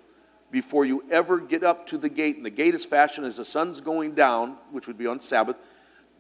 Before 0.50 0.85
you 0.85 1.05
ever 1.11 1.39
get 1.39 1.62
up 1.62 1.87
to 1.89 1.99
the 1.99 2.09
gate, 2.09 2.37
and 2.37 2.45
the 2.45 2.50
gate 2.50 2.75
is 2.75 2.85
fashioned 2.85 3.27
as 3.27 3.37
the 3.37 3.45
sun's 3.45 3.81
going 3.81 4.15
down, 4.15 4.57
which 4.73 4.87
would 4.89 4.99
be 4.99 5.07
on 5.07 5.21
Sabbath, 5.21 5.57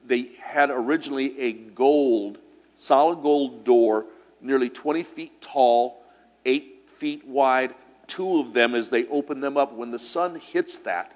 they 0.06 0.30
had 0.42 0.70
originally 0.70 1.38
a 1.40 1.52
gold, 1.52 2.38
solid 2.76 3.22
gold 3.22 3.64
door 3.64 4.06
nearly 4.40 4.70
20 4.70 5.02
feet 5.02 5.40
tall, 5.40 6.02
8 6.44 6.88
feet 6.88 7.26
wide, 7.26 7.74
two 8.06 8.40
of 8.40 8.52
them 8.52 8.74
as 8.74 8.90
they 8.90 9.06
open 9.06 9.40
them 9.40 9.56
up. 9.56 9.72
When 9.72 9.90
the 9.90 9.98
sun 9.98 10.36
hits 10.36 10.78
that, 10.78 11.14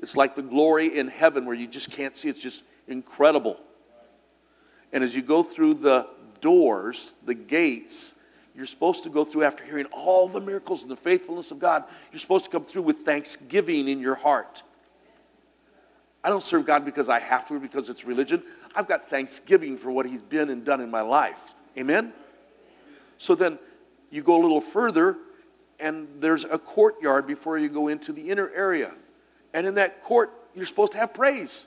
it's 0.00 0.16
like 0.16 0.34
the 0.34 0.42
glory 0.42 0.98
in 0.98 1.08
heaven 1.08 1.46
where 1.46 1.54
you 1.54 1.66
just 1.66 1.90
can't 1.90 2.16
see. 2.16 2.28
It's 2.28 2.40
just 2.40 2.64
incredible. 2.88 3.58
And 4.92 5.04
as 5.04 5.14
you 5.14 5.22
go 5.22 5.42
through 5.42 5.74
the 5.74 6.08
doors, 6.40 7.12
the 7.24 7.34
gates, 7.34 8.14
you're 8.54 8.66
supposed 8.66 9.04
to 9.04 9.10
go 9.10 9.24
through 9.24 9.44
after 9.44 9.64
hearing 9.64 9.86
all 9.86 10.28
the 10.28 10.40
miracles 10.40 10.82
and 10.82 10.90
the 10.90 10.96
faithfulness 10.96 11.50
of 11.50 11.58
God. 11.58 11.84
You're 12.10 12.20
supposed 12.20 12.44
to 12.46 12.50
come 12.50 12.64
through 12.64 12.82
with 12.82 12.98
thanksgiving 13.04 13.88
in 13.88 14.00
your 14.00 14.16
heart. 14.16 14.62
I 16.24 16.28
don't 16.28 16.42
serve 16.42 16.66
God 16.66 16.84
because 16.84 17.08
I 17.08 17.18
have 17.18 17.46
to, 17.48 17.58
because 17.58 17.88
it's 17.88 18.04
religion. 18.04 18.42
I've 18.74 18.86
got 18.86 19.08
thanksgiving 19.08 19.76
for 19.76 19.90
what 19.90 20.06
He's 20.06 20.22
been 20.22 20.50
and 20.50 20.64
done 20.64 20.80
in 20.80 20.90
my 20.90 21.00
life. 21.00 21.54
Amen? 21.76 22.12
So 23.18 23.34
then 23.34 23.58
you 24.10 24.22
go 24.22 24.40
a 24.40 24.42
little 24.42 24.60
further, 24.60 25.16
and 25.80 26.06
there's 26.20 26.44
a 26.44 26.58
courtyard 26.58 27.26
before 27.26 27.58
you 27.58 27.68
go 27.68 27.88
into 27.88 28.12
the 28.12 28.30
inner 28.30 28.50
area. 28.54 28.92
And 29.52 29.66
in 29.66 29.74
that 29.74 30.02
court, 30.02 30.32
you're 30.54 30.66
supposed 30.66 30.92
to 30.92 30.98
have 30.98 31.12
praise. 31.12 31.64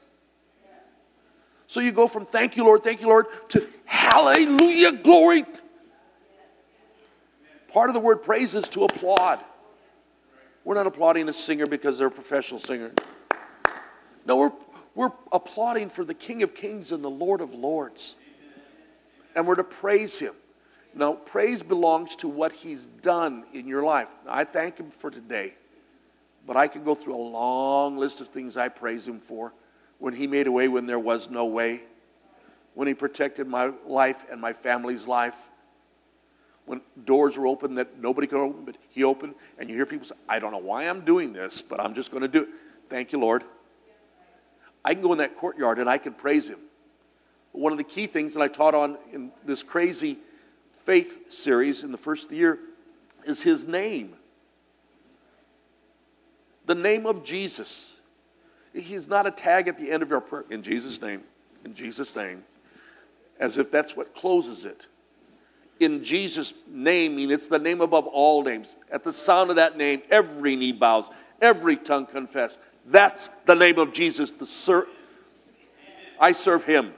So 1.68 1.80
you 1.80 1.92
go 1.92 2.08
from 2.08 2.26
thank 2.26 2.56
you, 2.56 2.64
Lord, 2.64 2.84
thank 2.84 3.02
you, 3.02 3.08
Lord, 3.08 3.26
to 3.50 3.68
hallelujah, 3.86 4.94
glory. 4.94 5.46
Part 7.70 7.90
of 7.90 7.94
the 7.94 8.00
word 8.00 8.22
praise 8.22 8.56
is 8.56 8.70
to 8.70 8.86
applaud. 8.86 9.44
We're 10.64 10.76
not 10.76 10.88
applauding 10.88 11.28
a 11.28 11.34
singer 11.34 11.66
because 11.66 11.98
they're 11.98 12.08
a 12.08 12.12
professional 12.12 12.60
singer. 12.60 12.92
No, 14.26 14.38
we're, 14.38 14.52
we're 14.96 15.12
applauding 15.32 15.90
for 15.90 16.04
the 16.04 16.14
King 16.14 16.44
of 16.44 16.56
Kings 16.56 16.92
and 16.92 17.04
the 17.04 17.10
Lord 17.10 17.42
of 17.42 17.54
Lords. 17.54 18.16
And 19.36 19.46
we're 19.46 19.56
to 19.56 19.64
praise 19.64 20.20
him. 20.20 20.34
Now, 20.94 21.14
praise 21.14 21.62
belongs 21.62 22.16
to 22.18 22.28
what 22.28 22.54
he's 22.54 22.88
done 22.88 23.44
in 23.54 23.68
your 23.68 23.84
life. 23.84 24.10
I 24.28 24.46
thank 24.46 24.80
him 24.80 24.90
for 24.90 25.12
today, 25.12 25.56
but 26.48 26.56
I 26.56 26.68
can 26.68 26.84
go 26.84 26.96
through 26.96 27.16
a 27.16 27.18
long 27.18 27.98
list 27.98 28.22
of 28.22 28.30
things 28.30 28.56
I 28.56 28.70
praise 28.70 29.06
him 29.06 29.20
for 29.20 29.54
when 30.00 30.14
He 30.14 30.28
made 30.28 30.48
a 30.48 30.52
way 30.52 30.68
when 30.68 30.86
there 30.86 31.00
was 31.00 31.30
no 31.30 31.46
way, 31.46 31.84
when 32.74 32.88
He 32.88 32.94
protected 32.94 33.48
my 33.48 33.72
life 33.86 34.26
and 34.32 34.40
my 34.40 34.54
family's 34.54 35.08
life, 35.08 35.50
when 36.66 36.82
doors 37.06 37.38
were 37.38 37.48
open 37.48 37.76
that 37.76 38.00
nobody 38.00 38.28
could 38.28 38.40
open, 38.40 38.66
but 38.66 38.78
He 38.90 39.04
opened, 39.04 39.36
and 39.58 39.70
you 39.70 39.76
hear 39.76 39.86
people 39.86 40.08
say, 40.08 40.16
I 40.28 40.40
don't 40.40 40.52
know 40.52 40.58
why 40.58 40.84
I'm 40.84 41.06
doing 41.06 41.34
this, 41.34 41.62
but 41.62 41.80
I'm 41.80 41.94
just 41.94 42.12
going 42.12 42.22
to 42.22 42.28
do 42.28 42.44
it. 42.44 42.50
Thank 42.90 43.12
you, 43.12 43.20
Lord. 43.20 43.44
I 44.86 44.94
can 44.94 45.02
go 45.02 45.12
in 45.12 45.18
that 45.18 45.36
courtyard 45.36 45.80
and 45.80 45.90
I 45.90 45.98
can 45.98 46.14
praise 46.14 46.48
Him. 46.48 46.60
One 47.52 47.72
of 47.72 47.80
the 47.80 47.84
key 47.84 48.06
things 48.06 48.36
that 48.36 48.42
I 48.42 48.48
taught 48.48 48.76
on 48.76 48.98
in 49.12 49.32
this 49.44 49.64
crazy 49.64 50.20
faith 50.84 51.34
series 51.34 51.84
in 51.84 51.92
the 51.92 51.98
first 51.98 52.32
year 52.32 52.60
is 53.26 53.42
His 53.42 53.66
name. 53.66 54.14
The 56.68 56.76
name 56.76 57.08
of 57.08 57.24
Jesus. 57.24 57.96
He's 58.74 59.08
not 59.08 59.26
a 59.26 59.32
tag 59.32 59.68
at 59.68 59.78
the 59.78 59.90
end 59.90 60.04
of 60.04 60.10
your 60.10 60.22
prayer. 60.22 60.46
In 60.52 60.62
Jesus' 60.62 61.02
name. 61.02 61.24
In 61.64 61.74
Jesus' 61.74 62.16
name. 62.16 62.44
As 63.40 63.58
if 63.58 63.72
that's 63.72 63.96
what 63.96 64.14
closes 64.14 64.66
it. 64.66 64.86
In 65.80 66.04
Jesus' 66.04 66.54
name, 66.68 67.16
mean 67.16 67.32
it's 67.32 67.48
the 67.48 67.60
name 67.60 67.82
above 67.82 68.06
all 68.08 68.44
names. 68.44 68.76
At 68.92 69.04
the 69.04 69.12
sound 69.12 69.50
of 69.50 69.56
that 69.56 69.78
name, 69.78 70.04
every 70.12 70.56
knee 70.56 70.72
bows, 70.72 71.10
every 71.42 71.76
tongue 71.76 72.06
confess. 72.06 72.60
That's 72.86 73.30
the 73.46 73.56
name 73.56 73.80
of 73.80 73.94
Jesus. 73.94 74.32
The 74.32 74.46
ser- 74.46 74.88
I 76.20 76.32
serve 76.32 76.64
him. 76.64 76.94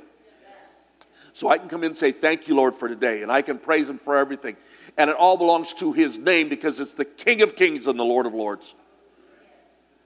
So 1.33 1.49
I 1.49 1.57
can 1.57 1.69
come 1.69 1.83
in 1.83 1.87
and 1.87 1.97
say, 1.97 2.11
Thank 2.11 2.47
you, 2.47 2.55
Lord, 2.55 2.75
for 2.75 2.87
today. 2.87 3.21
And 3.21 3.31
I 3.31 3.41
can 3.41 3.57
praise 3.57 3.87
him 3.87 3.99
for 3.99 4.15
everything. 4.15 4.57
And 4.97 5.09
it 5.09 5.15
all 5.15 5.37
belongs 5.37 5.73
to 5.75 5.93
his 5.93 6.17
name 6.17 6.49
because 6.49 6.79
it's 6.79 6.93
the 6.93 7.05
King 7.05 7.41
of 7.41 7.55
Kings 7.55 7.87
and 7.87 7.99
the 7.99 8.05
Lord 8.05 8.25
of 8.25 8.33
Lords. 8.33 8.73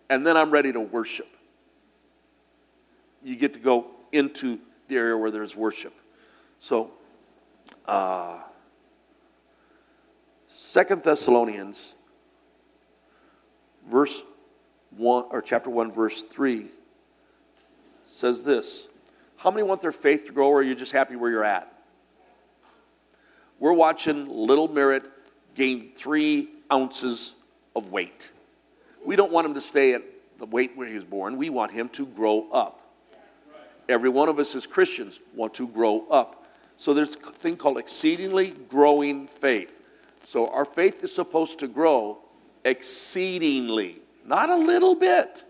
And 0.10 0.28
then 0.28 0.36
I'm 0.36 0.52
ready 0.52 0.74
to 0.74 0.82
worship 0.82 1.28
you 3.24 3.36
get 3.36 3.54
to 3.54 3.60
go 3.60 3.88
into 4.12 4.60
the 4.88 4.98
area 4.98 5.16
where 5.16 5.32
there's 5.32 5.56
worship. 5.56 5.94
So, 6.60 6.92
uh, 7.86 8.42
Second 10.48 11.02
Thessalonians, 11.04 11.96
verse 13.90 14.24
one 14.96 15.26
or 15.30 15.42
chapter 15.42 15.70
one, 15.70 15.92
verse 15.92 16.24
three, 16.24 16.68
says 18.08 18.44
this: 18.44 18.88
How 19.38 19.52
many 19.52 19.64
want 19.64 19.82
their 19.82 19.92
faith 19.92 20.26
to 20.28 20.32
grow, 20.32 20.50
or 20.50 20.60
are 20.60 20.64
you 20.64 20.76
just 20.76 20.92
happy 20.92 21.16
where 21.16 21.32
you're 21.32 21.44
at? 21.44 21.72
We're 23.60 23.74
watching 23.74 24.28
Little 24.28 24.68
Merritt 24.68 25.04
gain 25.56 25.92
three 25.96 26.50
ounces 26.72 27.34
of 27.76 27.92
weight. 27.92 28.32
We 29.06 29.16
don't 29.16 29.32
want 29.32 29.46
him 29.46 29.54
to 29.54 29.62
stay 29.62 29.94
at 29.94 30.04
the 30.40 30.46
weight 30.46 30.72
where 30.76 30.88
he 30.88 30.96
was 30.96 31.06
born. 31.06 31.38
We 31.38 31.50
want 31.50 31.72
him 31.72 31.90
to 31.90 32.06
grow 32.06 32.50
up. 32.52 32.82
Every 33.88 34.10
one 34.10 34.30
of 34.30 34.40
us 34.40 34.56
as 34.56 34.66
Christians 34.66 35.20
want 35.36 35.54
to 35.56 35.68
grow 35.68 36.08
up. 36.10 36.46
So 36.78 36.94
there's 36.94 37.16
a 37.16 37.32
thing 37.32 37.58
called 37.58 37.78
exceedingly 37.78 38.52
growing 38.70 39.28
faith. 39.28 39.82
So 40.26 40.48
our 40.48 40.66
faith 40.66 41.04
is 41.04 41.14
supposed 41.14 41.60
to 41.60 41.68
grow 41.68 42.20
exceedingly, 42.64 44.00
not 44.26 44.50
a 44.50 44.56
little 44.56 44.96
bit. 44.96 45.44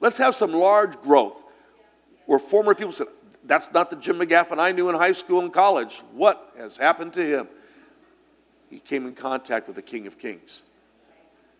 Let's 0.00 0.18
have 0.18 0.34
some 0.34 0.52
large 0.52 1.00
growth. 1.02 1.44
Where 2.26 2.38
former 2.38 2.74
people 2.74 2.92
said, 2.92 3.08
That's 3.44 3.70
not 3.72 3.90
the 3.90 3.96
Jim 3.96 4.18
McGaffin 4.18 4.58
I 4.58 4.72
knew 4.72 4.88
in 4.88 4.94
high 4.94 5.12
school 5.12 5.40
and 5.40 5.52
college. 5.52 6.02
What 6.12 6.52
has 6.56 6.76
happened 6.76 7.14
to 7.14 7.24
him? 7.24 7.48
He 8.70 8.78
came 8.78 9.06
in 9.06 9.14
contact 9.14 9.66
with 9.66 9.76
the 9.76 9.82
King 9.82 10.06
of 10.06 10.18
Kings, 10.18 10.62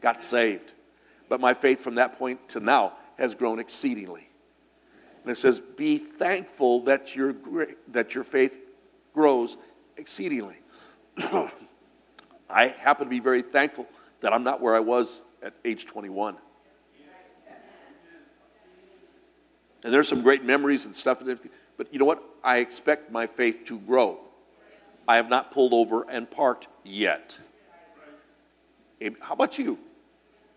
got 0.02 0.22
saved. 0.22 0.74
But 1.28 1.40
my 1.40 1.54
faith 1.54 1.80
from 1.80 1.96
that 1.96 2.18
point 2.18 2.48
to 2.50 2.60
now 2.60 2.94
has 3.18 3.34
grown 3.34 3.58
exceedingly. 3.58 4.28
And 5.22 5.32
it 5.32 5.38
says, 5.38 5.60
Be 5.60 5.98
thankful 5.98 6.82
that 6.82 7.16
your, 7.16 7.34
that 7.88 8.14
your 8.14 8.24
faith 8.24 8.58
grows 9.14 9.56
exceedingly. 9.96 10.56
I 12.50 12.66
happen 12.66 13.06
to 13.06 13.10
be 13.10 13.20
very 13.20 13.42
thankful 13.42 13.86
that 14.20 14.32
I'm 14.32 14.44
not 14.44 14.60
where 14.60 14.74
I 14.74 14.80
was 14.80 15.20
at 15.42 15.54
age 15.64 15.86
21. 15.86 16.36
And 19.84 19.94
there's 19.94 20.08
some 20.08 20.22
great 20.22 20.44
memories 20.44 20.86
and 20.86 20.94
stuff, 20.94 21.20
and 21.20 21.30
everything. 21.30 21.52
but 21.76 21.92
you 21.92 21.98
know 21.98 22.04
what? 22.04 22.22
I 22.42 22.58
expect 22.58 23.12
my 23.12 23.26
faith 23.26 23.64
to 23.66 23.78
grow. 23.78 24.18
I 25.06 25.16
have 25.16 25.28
not 25.28 25.52
pulled 25.52 25.72
over 25.72 26.08
and 26.10 26.30
parked 26.30 26.66
yet. 26.84 27.38
How 29.20 29.34
about 29.34 29.58
you? 29.58 29.78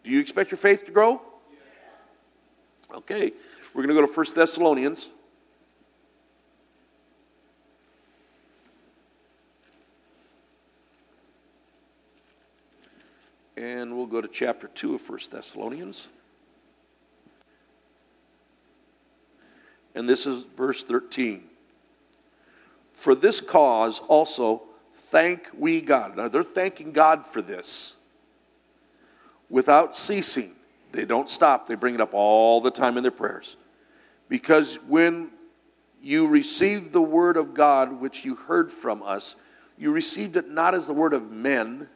Do 0.04 0.10
you 0.10 0.20
expect 0.20 0.52
your 0.52 0.58
faith 0.58 0.86
to 0.86 0.92
grow? 0.92 1.22
Okay. 2.94 3.32
We're 3.74 3.84
going 3.84 3.96
to 3.96 4.02
go 4.02 4.06
to 4.06 4.12
1 4.12 4.26
Thessalonians. 4.36 5.12
And 13.62 13.96
we'll 13.96 14.08
go 14.08 14.22
to 14.22 14.28
chapter 14.28 14.68
2 14.70 14.96
of 14.96 15.08
1 15.08 15.20
Thessalonians. 15.30 16.08
And 19.94 20.10
this 20.10 20.26
is 20.26 20.46
verse 20.58 20.84
13. 20.84 21.44
For 22.92 23.14
this 23.14 23.40
cause 23.40 24.00
also 24.08 24.64
thank 24.96 25.50
we 25.56 25.80
God. 25.80 26.18
Now 26.18 26.28
they're 26.28 26.42
thanking 26.42 26.92
God 26.92 27.28
for 27.28 27.44
this 27.44 27.94
without 29.48 29.94
ceasing. 29.94 30.56
They 30.92 31.06
don't 31.06 31.30
stop, 31.30 31.68
they 31.68 31.76
bring 31.76 31.94
it 31.94 32.02
up 32.02 32.16
all 32.16 32.62
the 32.62 32.72
time 32.72 32.98
in 32.98 33.04
their 33.04 33.12
prayers. 33.12 33.58
Because 34.28 34.78
when 34.88 35.30
you 36.02 36.28
received 36.28 36.94
the 36.94 37.02
word 37.02 37.38
of 37.38 37.54
God, 37.54 38.02
which 38.02 38.26
you 38.26 38.34
heard 38.34 38.72
from 38.72 39.04
us, 39.04 39.36
you 39.78 39.92
received 39.92 40.36
it 40.36 40.50
not 40.50 40.74
as 40.74 40.88
the 40.88 40.94
word 40.94 41.14
of 41.14 41.30
men, 41.30 41.88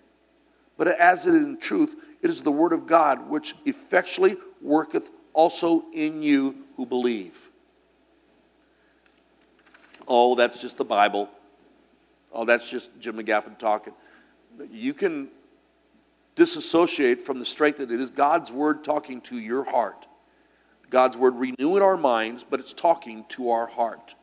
but 0.77 0.87
as 0.87 1.25
it 1.25 1.35
in 1.35 1.57
truth, 1.57 1.95
it 2.21 2.29
is 2.29 2.41
the 2.41 2.51
word 2.51 2.73
of 2.73 2.87
God, 2.87 3.29
which 3.29 3.55
effectually 3.65 4.35
worketh 4.61 5.09
also 5.33 5.85
in 5.93 6.21
you 6.21 6.55
who 6.75 6.85
believe. 6.85 7.49
Oh, 10.07 10.35
that's 10.35 10.59
just 10.59 10.77
the 10.77 10.85
Bible. 10.85 11.29
Oh, 12.31 12.45
that's 12.45 12.69
just 12.69 12.89
Jim 12.99 13.17
McGaffin 13.17 13.57
talking. 13.57 13.93
You 14.71 14.93
can 14.93 15.29
disassociate 16.35 17.21
from 17.21 17.39
the 17.39 17.45
strength 17.45 17.77
that 17.77 17.91
it 17.91 17.99
is 17.99 18.09
God's 18.09 18.51
word 18.51 18.83
talking 18.83 19.21
to 19.21 19.39
your 19.39 19.63
heart. 19.63 20.07
God's 20.89 21.17
word 21.17 21.35
renewing 21.35 21.81
our 21.81 21.97
minds, 21.97 22.45
but 22.47 22.59
it's 22.59 22.73
talking 22.73 23.25
to 23.29 23.51
our 23.51 23.67
heart. 23.67 24.15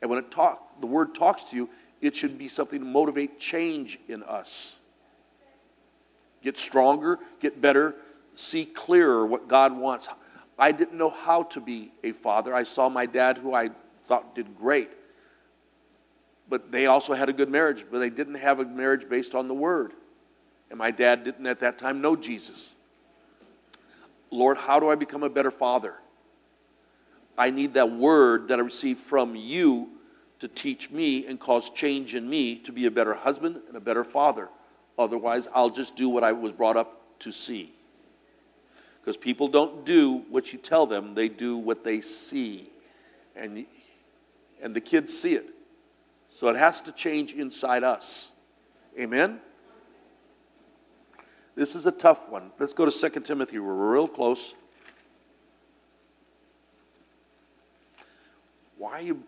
And 0.00 0.10
when 0.10 0.18
it 0.18 0.30
talk, 0.30 0.80
the 0.80 0.86
word 0.86 1.14
talks 1.14 1.44
to 1.44 1.56
you, 1.56 1.68
it 2.00 2.16
should 2.16 2.38
be 2.38 2.48
something 2.48 2.80
to 2.80 2.86
motivate 2.86 3.38
change 3.38 3.98
in 4.08 4.22
us. 4.22 4.76
Get 6.42 6.56
stronger, 6.56 7.18
get 7.40 7.60
better, 7.60 7.94
see 8.34 8.64
clearer 8.64 9.26
what 9.26 9.48
God 9.48 9.76
wants. 9.76 10.08
I 10.58 10.72
didn't 10.72 10.98
know 10.98 11.10
how 11.10 11.44
to 11.44 11.60
be 11.60 11.92
a 12.02 12.12
father. 12.12 12.54
I 12.54 12.64
saw 12.64 12.88
my 12.88 13.06
dad, 13.06 13.38
who 13.38 13.54
I 13.54 13.70
thought 14.06 14.34
did 14.34 14.56
great. 14.56 14.90
but 16.48 16.72
they 16.72 16.86
also 16.86 17.12
had 17.12 17.28
a 17.28 17.32
good 17.32 17.50
marriage, 17.50 17.84
but 17.90 17.98
they 17.98 18.10
didn't 18.10 18.36
have 18.36 18.58
a 18.58 18.64
marriage 18.64 19.08
based 19.08 19.34
on 19.34 19.48
the 19.48 19.54
word. 19.54 19.92
And 20.70 20.78
my 20.78 20.90
dad 20.90 21.24
didn't 21.24 21.46
at 21.46 21.60
that 21.60 21.78
time 21.78 22.00
know 22.00 22.16
Jesus. 22.16 22.74
Lord, 24.30 24.58
how 24.58 24.80
do 24.80 24.88
I 24.88 24.94
become 24.94 25.22
a 25.22 25.30
better 25.30 25.50
father? 25.50 25.94
I 27.36 27.50
need 27.50 27.74
that 27.74 27.90
word 27.90 28.48
that 28.48 28.58
I 28.58 28.62
received 28.62 29.00
from 29.00 29.36
you 29.36 29.90
to 30.40 30.48
teach 30.48 30.90
me 30.90 31.26
and 31.26 31.38
cause 31.38 31.70
change 31.70 32.14
in 32.14 32.28
me 32.28 32.56
to 32.60 32.72
be 32.72 32.86
a 32.86 32.90
better 32.90 33.14
husband 33.14 33.60
and 33.68 33.76
a 33.76 33.80
better 33.80 34.04
father. 34.04 34.48
Otherwise, 34.98 35.46
I'll 35.54 35.70
just 35.70 35.94
do 35.94 36.08
what 36.08 36.24
I 36.24 36.32
was 36.32 36.52
brought 36.52 36.76
up 36.76 37.00
to 37.20 37.30
see. 37.30 37.72
Because 39.00 39.16
people 39.16 39.48
don't 39.48 39.86
do 39.86 40.24
what 40.28 40.52
you 40.52 40.58
tell 40.58 40.86
them, 40.86 41.14
they 41.14 41.28
do 41.28 41.56
what 41.56 41.84
they 41.84 42.00
see. 42.00 42.70
And, 43.36 43.64
and 44.60 44.74
the 44.74 44.80
kids 44.80 45.16
see 45.16 45.34
it. 45.34 45.46
So 46.36 46.48
it 46.48 46.56
has 46.56 46.80
to 46.82 46.92
change 46.92 47.32
inside 47.32 47.84
us. 47.84 48.28
Amen? 48.98 49.40
This 51.54 51.74
is 51.74 51.86
a 51.86 51.92
tough 51.92 52.28
one. 52.28 52.50
Let's 52.58 52.72
go 52.72 52.84
to 52.84 53.10
2 53.10 53.20
Timothy. 53.20 53.58
We're 53.58 53.72
real 53.72 54.08
close. 54.08 54.54
Why 58.76 58.92
are 58.92 59.00
you 59.00 59.22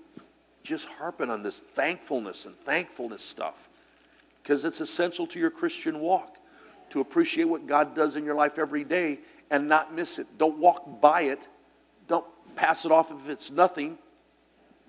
just 0.63 0.87
harping 0.87 1.31
on 1.31 1.43
this 1.43 1.61
thankfulness 1.61 2.45
and 2.45 2.55
thankfulness 2.61 3.23
stuff? 3.23 3.70
Because 4.51 4.65
it's 4.65 4.81
essential 4.81 5.29
to 5.29 5.39
your 5.39 5.53
Christian 5.53 6.01
walk 6.01 6.37
to 6.89 6.99
appreciate 7.01 7.45
what 7.45 7.69
God 7.69 7.95
does 7.95 8.17
in 8.17 8.25
your 8.25 8.35
life 8.35 8.59
every 8.59 8.83
day 8.83 9.21
and 9.49 9.69
not 9.69 9.95
miss 9.95 10.19
it. 10.19 10.27
Don't 10.39 10.59
walk 10.59 11.01
by 11.01 11.23
it. 11.23 11.47
Don't 12.09 12.25
pass 12.57 12.85
it 12.85 12.91
off 12.91 13.13
if 13.13 13.29
it's 13.29 13.53
nothing. 13.53 13.97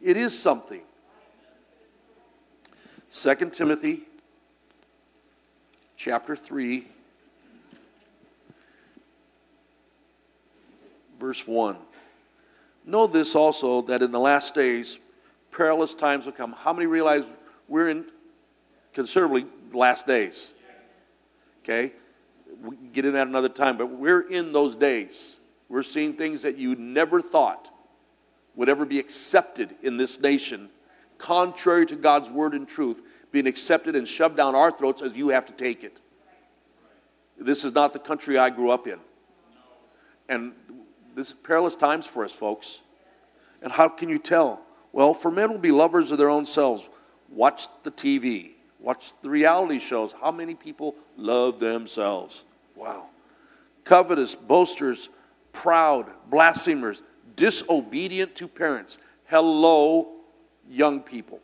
It 0.01 0.17
is 0.17 0.35
something. 0.35 0.81
2 3.13 3.35
Timothy 3.51 4.01
chapter 5.95 6.35
3 6.35 6.87
verse 11.19 11.45
1. 11.45 11.77
Know 12.83 13.05
this 13.05 13.35
also 13.35 13.83
that 13.83 14.01
in 14.01 14.11
the 14.11 14.19
last 14.19 14.55
days 14.55 14.97
perilous 15.51 15.93
times 15.93 16.25
will 16.25 16.33
come. 16.33 16.51
How 16.51 16.73
many 16.73 16.87
realize 16.87 17.25
we're 17.67 17.89
in 17.89 18.05
considerably 18.93 19.45
last 19.73 20.07
days? 20.07 20.53
Okay? 21.63 21.93
We 22.63 22.75
get 22.93 23.05
in 23.05 23.13
that 23.13 23.27
another 23.27 23.49
time, 23.49 23.77
but 23.77 23.87
we're 23.87 24.21
in 24.21 24.51
those 24.51 24.75
days. 24.75 25.37
We're 25.69 25.83
seeing 25.83 26.13
things 26.13 26.41
that 26.41 26.57
you 26.57 26.75
never 26.75 27.21
thought 27.21 27.69
would 28.55 28.69
ever 28.69 28.85
be 28.85 28.99
accepted 28.99 29.75
in 29.81 29.97
this 29.97 30.19
nation, 30.19 30.69
contrary 31.17 31.85
to 31.85 31.95
God's 31.95 32.29
word 32.29 32.53
and 32.53 32.67
truth, 32.67 33.01
being 33.31 33.47
accepted 33.47 33.95
and 33.95 34.07
shoved 34.07 34.35
down 34.35 34.55
our 34.55 34.71
throats 34.71 35.01
as 35.01 35.15
you 35.15 35.29
have 35.29 35.45
to 35.45 35.53
take 35.53 35.83
it. 35.83 36.01
This 37.37 37.63
is 37.63 37.73
not 37.73 37.93
the 37.93 37.99
country 37.99 38.37
I 38.37 38.49
grew 38.49 38.69
up 38.69 38.87
in. 38.87 38.99
And 40.27 40.53
this 41.15 41.27
is 41.27 41.33
perilous 41.33 41.75
times 41.75 42.05
for 42.05 42.23
us, 42.23 42.31
folks. 42.31 42.81
And 43.61 43.71
how 43.71 43.89
can 43.89 44.09
you 44.09 44.19
tell? 44.19 44.61
Well, 44.91 45.13
for 45.13 45.31
men 45.31 45.51
will 45.51 45.57
be 45.57 45.71
lovers 45.71 46.11
of 46.11 46.17
their 46.17 46.29
own 46.29 46.45
selves. 46.45 46.87
Watch 47.29 47.67
the 47.83 47.91
TV, 47.91 48.51
watch 48.81 49.13
the 49.21 49.29
reality 49.29 49.79
shows. 49.79 50.13
How 50.19 50.31
many 50.31 50.55
people 50.55 50.95
love 51.15 51.59
themselves? 51.59 52.43
Wow. 52.75 53.07
Covetous, 53.83 54.35
boasters, 54.35 55.09
proud, 55.53 56.11
blasphemers, 56.29 57.01
disobedient 57.35 58.35
to 58.35 58.47
parents. 58.47 58.97
Hello, 59.25 60.09
young 60.69 61.01
people. 61.01 61.39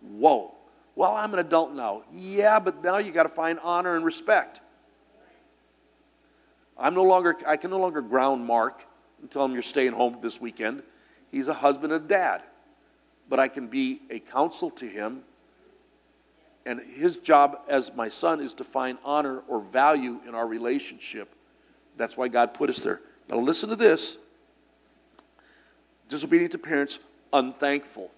Whoa. 0.00 0.54
Well, 0.94 1.14
I'm 1.14 1.32
an 1.32 1.40
adult 1.40 1.72
now. 1.74 2.02
Yeah, 2.12 2.58
but 2.58 2.82
now 2.82 2.98
you 2.98 3.12
got 3.12 3.24
to 3.24 3.28
find 3.28 3.58
honor 3.60 3.96
and 3.96 4.04
respect. 4.04 4.60
I'm 6.76 6.94
no 6.94 7.04
longer, 7.04 7.36
I 7.46 7.56
can 7.56 7.70
no 7.70 7.78
longer 7.78 8.00
ground 8.00 8.44
Mark 8.44 8.86
and 9.20 9.30
tell 9.30 9.44
him 9.44 9.52
you're 9.52 9.62
staying 9.62 9.92
home 9.92 10.18
this 10.22 10.40
weekend. 10.40 10.82
He's 11.30 11.48
a 11.48 11.54
husband 11.54 11.92
and 11.92 12.08
dad. 12.08 12.42
But 13.28 13.38
I 13.38 13.48
can 13.48 13.68
be 13.68 14.00
a 14.10 14.18
counsel 14.18 14.70
to 14.72 14.86
him. 14.88 15.22
And 16.66 16.80
his 16.80 17.16
job 17.16 17.60
as 17.68 17.92
my 17.94 18.08
son 18.08 18.40
is 18.40 18.54
to 18.54 18.64
find 18.64 18.98
honor 19.04 19.42
or 19.48 19.60
value 19.60 20.20
in 20.26 20.34
our 20.34 20.46
relationship. 20.46 21.34
That's 21.96 22.16
why 22.16 22.28
God 22.28 22.54
put 22.54 22.70
us 22.70 22.80
there. 22.80 23.00
Now, 23.28 23.38
listen 23.38 23.68
to 23.70 23.76
this 23.76 24.16
disobedient 26.08 26.52
to 26.52 26.58
parents, 26.58 26.98
unthankful. 27.32 28.10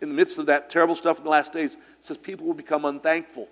In 0.00 0.08
the 0.08 0.14
midst 0.14 0.38
of 0.38 0.46
that 0.46 0.70
terrible 0.70 0.94
stuff 0.94 1.18
in 1.18 1.24
the 1.24 1.30
last 1.30 1.52
days, 1.52 1.76
says 2.00 2.16
people 2.16 2.46
will 2.46 2.54
become 2.54 2.84
unthankful. 2.84 3.48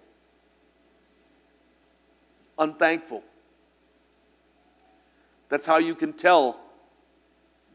Unthankful. 2.58 3.22
That's 5.48 5.66
how 5.66 5.78
you 5.78 5.94
can 5.94 6.12
tell 6.12 6.60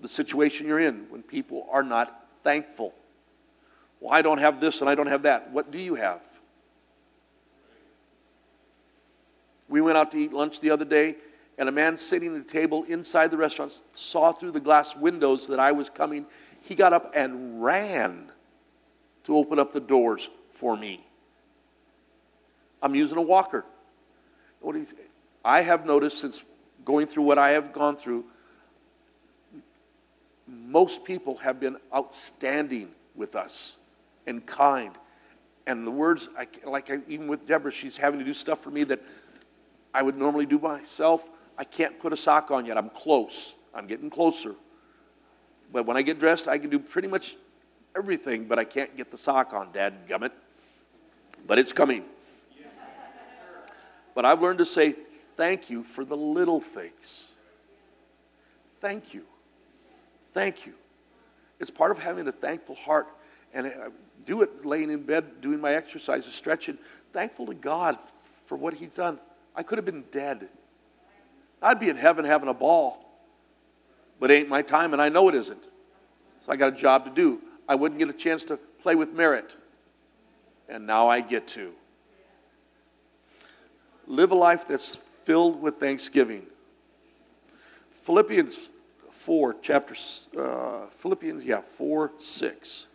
the 0.01 0.08
situation 0.08 0.67
you're 0.67 0.80
in 0.80 1.08
when 1.10 1.23
people 1.23 1.67
are 1.71 1.84
not 1.84 2.25
thankful. 2.43 2.93
Well, 4.00 4.14
I 4.14 4.22
don't 4.22 4.38
have 4.40 4.60
this 4.62 4.82
and 4.82 4.90
I 4.90 4.96
don't 4.96 5.08
have 5.08 5.24
that. 5.24 5.52
What 5.52 5.72
do 5.72 5.80
you 5.80 5.96
have? 5.96 6.22
We 9.70 9.82
went 9.82 9.98
out 9.98 10.12
to 10.12 10.18
eat 10.18 10.32
lunch 10.32 10.62
the 10.62 10.70
other 10.70 10.86
day, 10.86 11.18
and 11.58 11.68
a 11.68 11.72
man 11.72 11.98
sitting 11.98 12.36
at 12.36 12.42
a 12.42 12.46
table 12.46 12.86
inside 12.88 13.32
the 13.32 13.38
restaurant 13.38 13.78
saw 13.94 14.32
through 14.32 14.52
the 14.52 14.60
glass 14.60 14.96
windows 14.96 15.48
that 15.48 15.60
I 15.60 15.74
was 15.74 15.90
coming. 15.90 16.26
He 16.62 16.76
got 16.76 16.94
up 16.94 17.12
and 17.16 17.62
ran 17.62 18.32
to 19.26 19.36
open 19.36 19.60
up 19.60 19.74
the 19.74 19.80
doors 19.80 20.30
for 20.52 20.78
me. 20.78 21.06
I'm 22.82 22.96
using 22.96 23.18
a 23.18 23.22
walker. 23.22 23.66
What 24.62 24.74
do 24.74 24.80
you 24.80 24.86
say? 24.86 24.96
I 25.44 25.62
have 25.62 25.86
noticed 25.86 26.20
since 26.20 26.44
going 26.86 27.08
through 27.08 27.24
what 27.24 27.38
I 27.38 27.52
have 27.52 27.74
gone 27.74 27.98
through, 27.98 28.26
most 30.48 31.04
people 31.04 31.38
have 31.38 31.60
been 31.60 31.76
outstanding 31.94 32.92
with 33.16 33.36
us 33.36 33.76
and 34.28 34.46
kind. 34.46 34.92
And 35.66 35.86
the 35.86 35.92
words, 35.92 36.30
I, 36.38 36.48
like 36.63 36.92
I, 36.92 37.00
even 37.08 37.28
with 37.28 37.48
Deborah, 37.48 37.72
she's 37.72 37.98
having 37.98 38.20
to 38.20 38.26
do 38.26 38.34
stuff 38.34 38.62
for 38.62 38.70
me 38.70 38.84
that 38.86 39.02
I 39.94 40.04
would 40.04 40.18
normally 40.18 40.46
do 40.46 40.60
myself. 40.60 41.28
I 41.58 41.63
can't 41.63 42.00
put 42.00 42.13
a 42.13 42.18
sock 42.18 42.52
on 42.52 42.66
yet. 42.66 42.78
I'm 42.78 42.90
close. 42.90 43.56
I'm 43.74 43.88
getting 43.88 44.10
closer. 44.10 44.54
But 45.74 45.86
when 45.86 45.98
I 45.98 46.04
get 46.04 46.20
dressed, 46.20 46.48
I 46.48 46.60
can 46.60 46.70
do 46.70 46.78
pretty 46.78 47.08
much 47.08 47.36
everything, 47.96 48.46
but 48.46 48.60
I 48.60 48.63
can't 48.63 48.96
get 48.96 49.10
the 49.10 49.18
sock 49.18 49.54
on, 49.54 49.72
Dad 49.72 50.08
gummit. 50.08 50.32
But 51.48 51.58
it's 51.58 51.74
coming. 51.74 52.04
But 54.13 54.26
I've 54.26 54.42
learned 54.42 54.60
to 54.60 54.66
say 54.66 54.96
Thank 55.38 55.70
you 55.70 55.84
for 55.84 56.04
the 56.04 56.18
little 56.18 56.60
things. 56.60 57.32
Thank 58.82 59.13
you. 59.13 59.24
Thank 60.34 60.66
you. 60.66 60.74
It's 61.60 61.70
part 61.70 61.92
of 61.92 62.00
having 62.00 62.28
a 62.28 62.32
thankful 62.32 62.76
heart. 62.76 63.08
And 63.54 63.68
I 63.68 63.90
do 64.28 64.42
it 64.44 64.66
laying 64.66 64.92
in 64.92 65.02
bed, 65.04 65.42
doing 65.42 65.60
my 65.60 65.74
exercises, 65.74 66.36
stretching, 66.36 66.78
thankful 67.13 67.48
to 67.48 67.54
God 67.56 67.98
for 68.46 68.56
what 68.56 68.76
He's 68.76 68.94
done. 68.94 69.20
I 69.56 69.63
could 69.63 69.80
have 69.80 69.86
been 69.86 70.04
dead. 70.12 70.50
I'd 71.62 71.80
be 71.80 71.90
in 71.90 71.96
heaven 71.96 72.26
having 72.26 72.50
a 72.50 72.54
ball. 72.54 73.04
But 74.20 74.30
it 74.30 74.36
ain't 74.36 74.50
my 74.50 74.62
time, 74.62 74.94
and 74.94 75.02
I 75.02 75.10
know 75.10 75.30
it 75.30 75.36
isn't. 75.36 75.63
So 76.46 76.52
I 76.52 76.58
got 76.58 76.74
a 76.74 76.76
job 76.76 77.06
to 77.06 77.12
do. 77.12 77.40
I 77.68 77.76
wouldn't 77.76 78.00
get 78.00 78.10
a 78.10 78.13
chance 78.13 78.44
to 78.46 78.58
play 78.58 78.96
with 78.96 79.13
Merritt. 79.13 79.56
And 80.68 80.86
now 80.86 81.08
I 81.08 81.22
get 81.22 81.48
to. 81.50 81.72
Live 84.08 84.32
a 84.32 84.36
life 84.36 84.68
that's 84.68 84.96
filled 84.96 85.62
with 85.62 85.78
thanksgiving. 85.78 86.46
Philippians 87.90 88.70
4, 89.12 89.56
chapter, 89.62 89.96
uh, 90.38 90.88
Philippians, 90.88 91.46
yeah, 91.46 91.62
4, 91.62 92.12
6. 92.20 92.88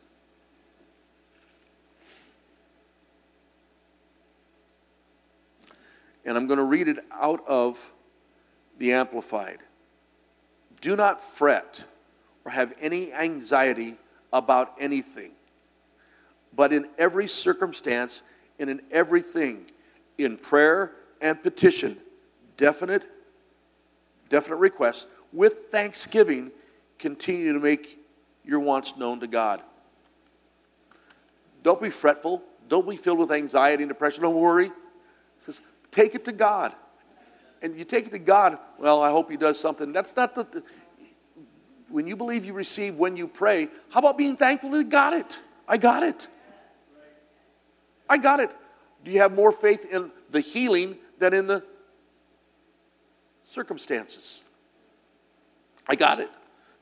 And 6.24 6.36
I'm 6.36 6.46
going 6.46 6.58
to 6.58 6.64
read 6.64 6.88
it 6.88 6.98
out 7.12 7.46
of 7.46 7.92
the 8.78 8.92
Amplified. 8.92 9.58
Do 10.80 10.96
not 10.96 11.20
fret 11.22 11.84
or 12.44 12.52
have 12.52 12.74
any 12.80 13.12
anxiety 13.12 13.96
about 14.32 14.74
anything, 14.80 15.32
but 16.54 16.72
in 16.72 16.88
every 16.98 17.28
circumstance 17.28 18.22
and 18.58 18.70
in 18.70 18.80
everything, 18.90 19.66
in 20.18 20.36
prayer 20.36 20.92
and 21.20 21.40
petition, 21.42 21.98
definite, 22.56 23.04
definite 24.28 24.56
requests 24.56 25.06
with 25.32 25.70
thanksgiving, 25.70 26.50
continue 26.98 27.52
to 27.52 27.60
make 27.60 27.98
your 28.44 28.60
wants 28.60 28.96
known 28.96 29.20
to 29.20 29.26
God. 29.26 29.62
Don't 31.62 31.80
be 31.80 31.90
fretful. 31.90 32.42
Don't 32.68 32.88
be 32.88 32.96
filled 32.96 33.18
with 33.18 33.30
anxiety 33.30 33.82
and 33.82 33.90
depression. 33.90 34.22
Don't 34.22 34.34
worry. 34.34 34.72
Says, 35.46 35.60
take 35.92 36.16
it 36.16 36.24
to 36.24 36.32
God. 36.32 36.72
And 37.60 37.78
you 37.78 37.84
take 37.84 38.06
it 38.08 38.10
to 38.10 38.18
God, 38.18 38.58
well, 38.78 39.00
I 39.02 39.10
hope 39.10 39.30
He 39.30 39.36
does 39.36 39.60
something. 39.60 39.92
That's 39.92 40.16
not 40.16 40.34
the. 40.34 40.64
when 41.88 42.08
you 42.08 42.16
believe 42.16 42.44
you 42.44 42.54
receive 42.54 42.96
when 42.96 43.16
you 43.16 43.28
pray, 43.28 43.68
how 43.90 44.00
about 44.00 44.18
being 44.18 44.36
thankful 44.36 44.70
that 44.70 44.88
got 44.88 45.12
it? 45.12 45.40
I 45.68 45.76
got 45.76 46.02
it. 46.02 46.26
I 48.08 48.18
got 48.18 48.40
it. 48.40 48.50
Do 49.04 49.12
you 49.12 49.20
have 49.20 49.32
more 49.32 49.52
faith 49.52 49.84
in 49.84 50.10
the 50.30 50.40
healing 50.40 50.96
than 51.18 51.32
in 51.32 51.46
the 51.46 51.62
circumstances? 53.44 54.42
I 55.86 55.94
got 55.94 56.18
it. 56.18 56.30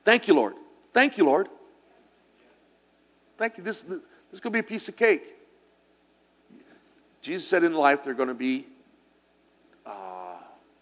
Thank 0.05 0.29
you, 0.29 0.35
Lord. 0.35 0.55
Thank 0.93 1.19
you, 1.19 1.25
Lord. 1.25 1.49
Thank 3.39 3.59
you. 3.59 3.65
This, 3.65 3.83
this 3.83 4.01
is 4.33 4.41
going 4.41 4.53
to 4.53 4.57
be 4.57 4.61
a 4.61 4.63
piece 4.63 4.89
of 4.89 4.97
cake. 4.97 5.23
Jesus 7.23 7.47
said 7.47 7.65
in 7.65 7.75
life 7.75 8.03
there 8.03 8.13
are 8.13 8.17
going 8.17 8.29
to 8.29 8.35
be 8.35 8.67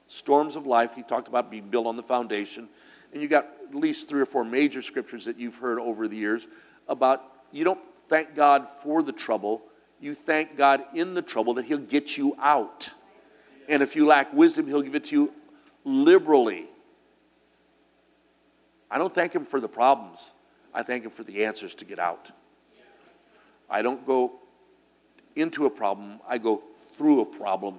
storms 0.09 0.57
of 0.57 0.67
life. 0.67 0.95
He 0.95 1.03
talked 1.03 1.29
about 1.29 1.51
being 1.51 1.69
built 1.69 1.87
on 1.87 1.97
the 1.97 2.03
foundation. 2.03 2.69
And 3.13 3.23
you 3.23 3.29
got 3.29 3.47
at 3.69 3.75
least 3.75 4.09
three 4.09 4.21
or 4.21 4.27
four 4.27 4.45
major 4.45 4.83
scriptures 4.83 5.25
that 5.27 5.39
you've 5.39 5.57
heard 5.57 5.79
over 5.79 6.09
the 6.09 6.17
years 6.17 6.47
about 6.89 7.23
you 7.53 7.65
don't 7.65 7.81
thank 8.09 8.35
God 8.35 8.67
for 8.83 9.03
the 9.03 9.13
trouble, 9.13 9.63
you 10.01 10.15
thank 10.15 10.57
God 10.57 10.83
in 10.95 11.15
the 11.15 11.23
trouble 11.23 11.55
that 11.55 11.67
He'll 11.67 11.79
get 11.79 12.17
you 12.17 12.35
out. 12.39 12.91
And 13.69 13.83
if 13.83 13.97
you 13.97 14.07
lack 14.07 14.33
wisdom, 14.33 14.67
He'll 14.67 14.83
give 14.83 14.95
it 14.95 15.07
to 15.07 15.15
you 15.15 15.33
liberally. 15.85 16.67
I 18.91 18.99
don't 18.99 19.15
thank 19.15 19.35
Him 19.35 19.45
for 19.45 19.61
the 19.61 19.69
problems, 19.69 20.33
I 20.75 20.83
thank 20.83 21.05
Him 21.05 21.11
for 21.11 21.25
the 21.25 21.45
answers 21.45 21.75
to 21.77 21.85
get 21.85 21.99
out. 21.99 22.31
I 23.71 23.83
don't 23.83 24.07
go 24.07 24.33
into 25.37 25.67
a 25.67 25.71
problem, 25.71 26.21
I 26.27 26.39
go 26.39 26.63
through 26.97 27.21
a 27.21 27.27
problem. 27.27 27.77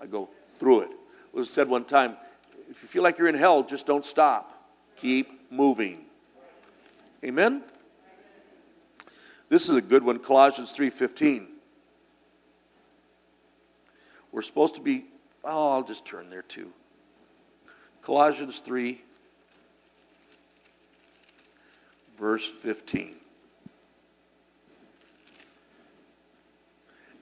I 0.00 0.06
go 0.06 0.28
through 0.64 0.80
it. 0.80 0.90
It 0.90 1.36
was 1.36 1.50
said 1.50 1.68
one 1.68 1.84
time 1.84 2.16
if 2.70 2.82
you 2.82 2.88
feel 2.88 3.02
like 3.02 3.18
you're 3.18 3.28
in 3.28 3.34
hell, 3.34 3.62
just 3.62 3.84
don't 3.84 4.04
stop. 4.04 4.66
Keep 4.96 5.52
moving. 5.52 6.06
Amen? 7.22 7.62
This 9.50 9.68
is 9.68 9.76
a 9.76 9.82
good 9.82 10.02
one, 10.02 10.18
Colossians 10.20 10.74
3:15. 10.74 11.48
We're 14.32 14.40
supposed 14.40 14.74
to 14.76 14.80
be 14.80 15.04
oh, 15.44 15.72
I'll 15.72 15.82
just 15.82 16.06
turn 16.06 16.30
there 16.30 16.40
too. 16.40 16.72
Colossians 18.00 18.60
3 18.60 19.02
verse 22.16 22.50
15. 22.50 23.16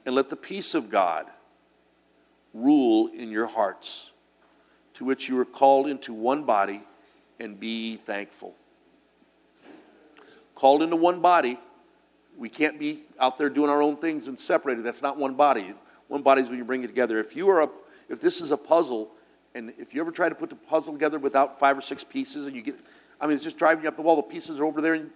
And 0.07 0.15
let 0.15 0.31
the 0.31 0.37
peace 0.37 0.75
of 0.75 0.89
God 0.89 1.27
rule 2.55 3.09
in 3.09 3.31
your 3.31 3.47
hearts, 3.47 4.11
to 4.95 5.05
which 5.05 5.29
you 5.29 5.37
were 5.37 5.45
called 5.45 5.87
into 5.87 6.13
one 6.13 6.45
body, 6.45 6.83
and 7.41 7.59
be 7.59 7.97
thankful. 7.97 8.55
Called 10.55 10.83
into 10.83 10.97
one 10.97 11.21
body, 11.21 11.59
we 12.37 12.49
can't 12.49 12.79
be 12.79 13.03
out 13.19 13.39
there 13.39 13.51
doing 13.51 13.71
our 13.71 13.83
own 13.83 13.97
things 13.97 14.27
and 14.27 14.39
separated. 14.39 14.85
That's 14.85 15.03
not 15.03 15.19
one 15.19 15.35
body. 15.35 15.75
One 16.09 16.23
body 16.23 16.43
is 16.43 16.49
when 16.49 16.59
you 16.59 16.65
bring 16.65 16.85
it 16.85 16.89
together. 16.89 17.19
If 17.19 17.35
you 17.35 17.49
are 17.51 17.63
a, 17.63 17.69
if 18.09 18.21
this 18.21 18.41
is 18.41 18.51
a 18.51 18.57
puzzle, 18.57 19.11
and 19.55 19.73
if 19.79 19.95
you 19.95 20.01
ever 20.01 20.11
try 20.11 20.29
to 20.29 20.35
put 20.35 20.51
the 20.51 20.57
puzzle 20.57 20.93
together 20.93 21.19
without 21.19 21.59
five 21.59 21.77
or 21.77 21.81
six 21.81 22.05
pieces, 22.05 22.47
and 22.47 22.55
you 22.55 22.63
get, 22.63 22.77
I 23.21 23.27
mean, 23.27 23.35
it's 23.35 23.45
just 23.45 23.59
driving 23.59 23.83
you 23.85 23.89
up 23.89 23.97
the 23.97 24.03
wall. 24.03 24.17
The 24.17 24.23
pieces 24.23 24.61
are 24.61 24.65
over 24.65 24.81
there, 24.81 24.95
and 24.95 25.11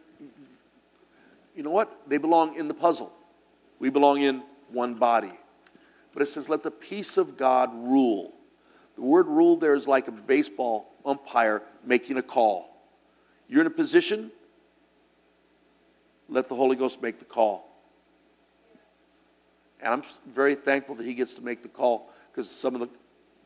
you 1.55 1.63
know 1.63 1.71
what? 1.71 2.09
They 2.09 2.19
belong 2.19 2.57
in 2.57 2.69
the 2.69 2.75
puzzle. 2.75 3.13
We 3.79 3.91
belong 3.91 4.23
in 4.23 4.43
one 4.71 4.95
body. 4.95 5.33
But 6.17 6.23
it 6.23 6.31
says, 6.31 6.49
let 6.49 6.63
the 6.63 6.71
peace 6.71 7.19
of 7.19 7.37
God 7.37 7.75
rule. 7.75 8.33
The 8.95 9.03
word 9.03 9.27
rule 9.27 9.59
there 9.59 9.75
is 9.75 9.87
like 9.87 10.09
a 10.09 10.13
baseball 10.13 10.95
umpire 11.05 11.63
making 11.85 12.17
a 12.17 12.23
call. 12.23 12.75
You're 13.51 13.61
in 13.61 13.67
a 13.67 13.71
position, 13.71 14.33
let 16.31 16.49
the 16.49 16.55
Holy 16.55 16.75
Ghost 16.75 17.03
make 17.03 17.19
the 17.19 17.27
call. 17.27 17.69
And 19.79 19.93
I'm 19.93 20.03
very 20.27 20.55
thankful 20.55 20.95
that 20.95 21.05
He 21.05 21.13
gets 21.13 21.35
to 21.35 21.43
make 21.43 21.63
the 21.63 21.69
call 21.69 22.11
because 22.33 22.51
some 22.51 22.75
of 22.75 22.81
the 22.81 22.89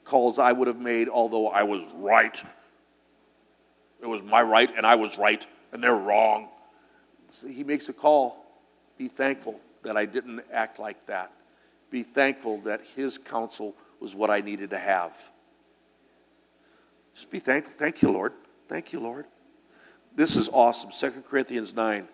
calls 0.05 0.39
I 0.39 0.53
would 0.53 0.69
have 0.69 0.79
made, 0.79 1.09
although 1.09 1.49
I 1.49 1.65
was 1.65 1.83
right, 1.97 2.41
it 4.01 4.07
was 4.07 4.23
my 4.23 4.43
right 4.43 4.73
and 4.77 4.87
I 4.87 4.95
was 4.95 5.19
right 5.19 5.45
and 5.73 5.83
they're 5.83 5.93
wrong. 5.93 6.47
So 7.31 7.49
he 7.49 7.65
makes 7.65 7.89
a 7.89 7.93
call. 7.93 8.47
Be 8.97 9.09
thankful 9.09 9.59
that 9.83 9.97
I 9.97 10.07
didn't 10.07 10.43
act 10.53 10.79
like 10.79 11.05
that. 11.07 11.33
Be 11.91 12.03
thankful 12.03 12.59
that 12.63 12.83
his 12.95 13.19
counsel 13.19 13.75
was 13.99 14.15
what 14.15 14.31
I 14.31 14.41
needed 14.41 14.71
to 14.71 14.79
have. 14.79 15.17
Just 17.15 17.31
be 17.31 17.41
thankful. 17.41 17.75
Thank 17.77 18.01
you, 18.01 18.11
Lord. 18.11 18.33
Thank 18.69 18.93
you, 18.93 19.01
Lord. 19.01 19.27
This 20.15 20.37
is 20.37 20.49
awesome. 20.49 20.91
2 20.91 21.23
Corinthians 21.29 21.75
9. 21.75 22.09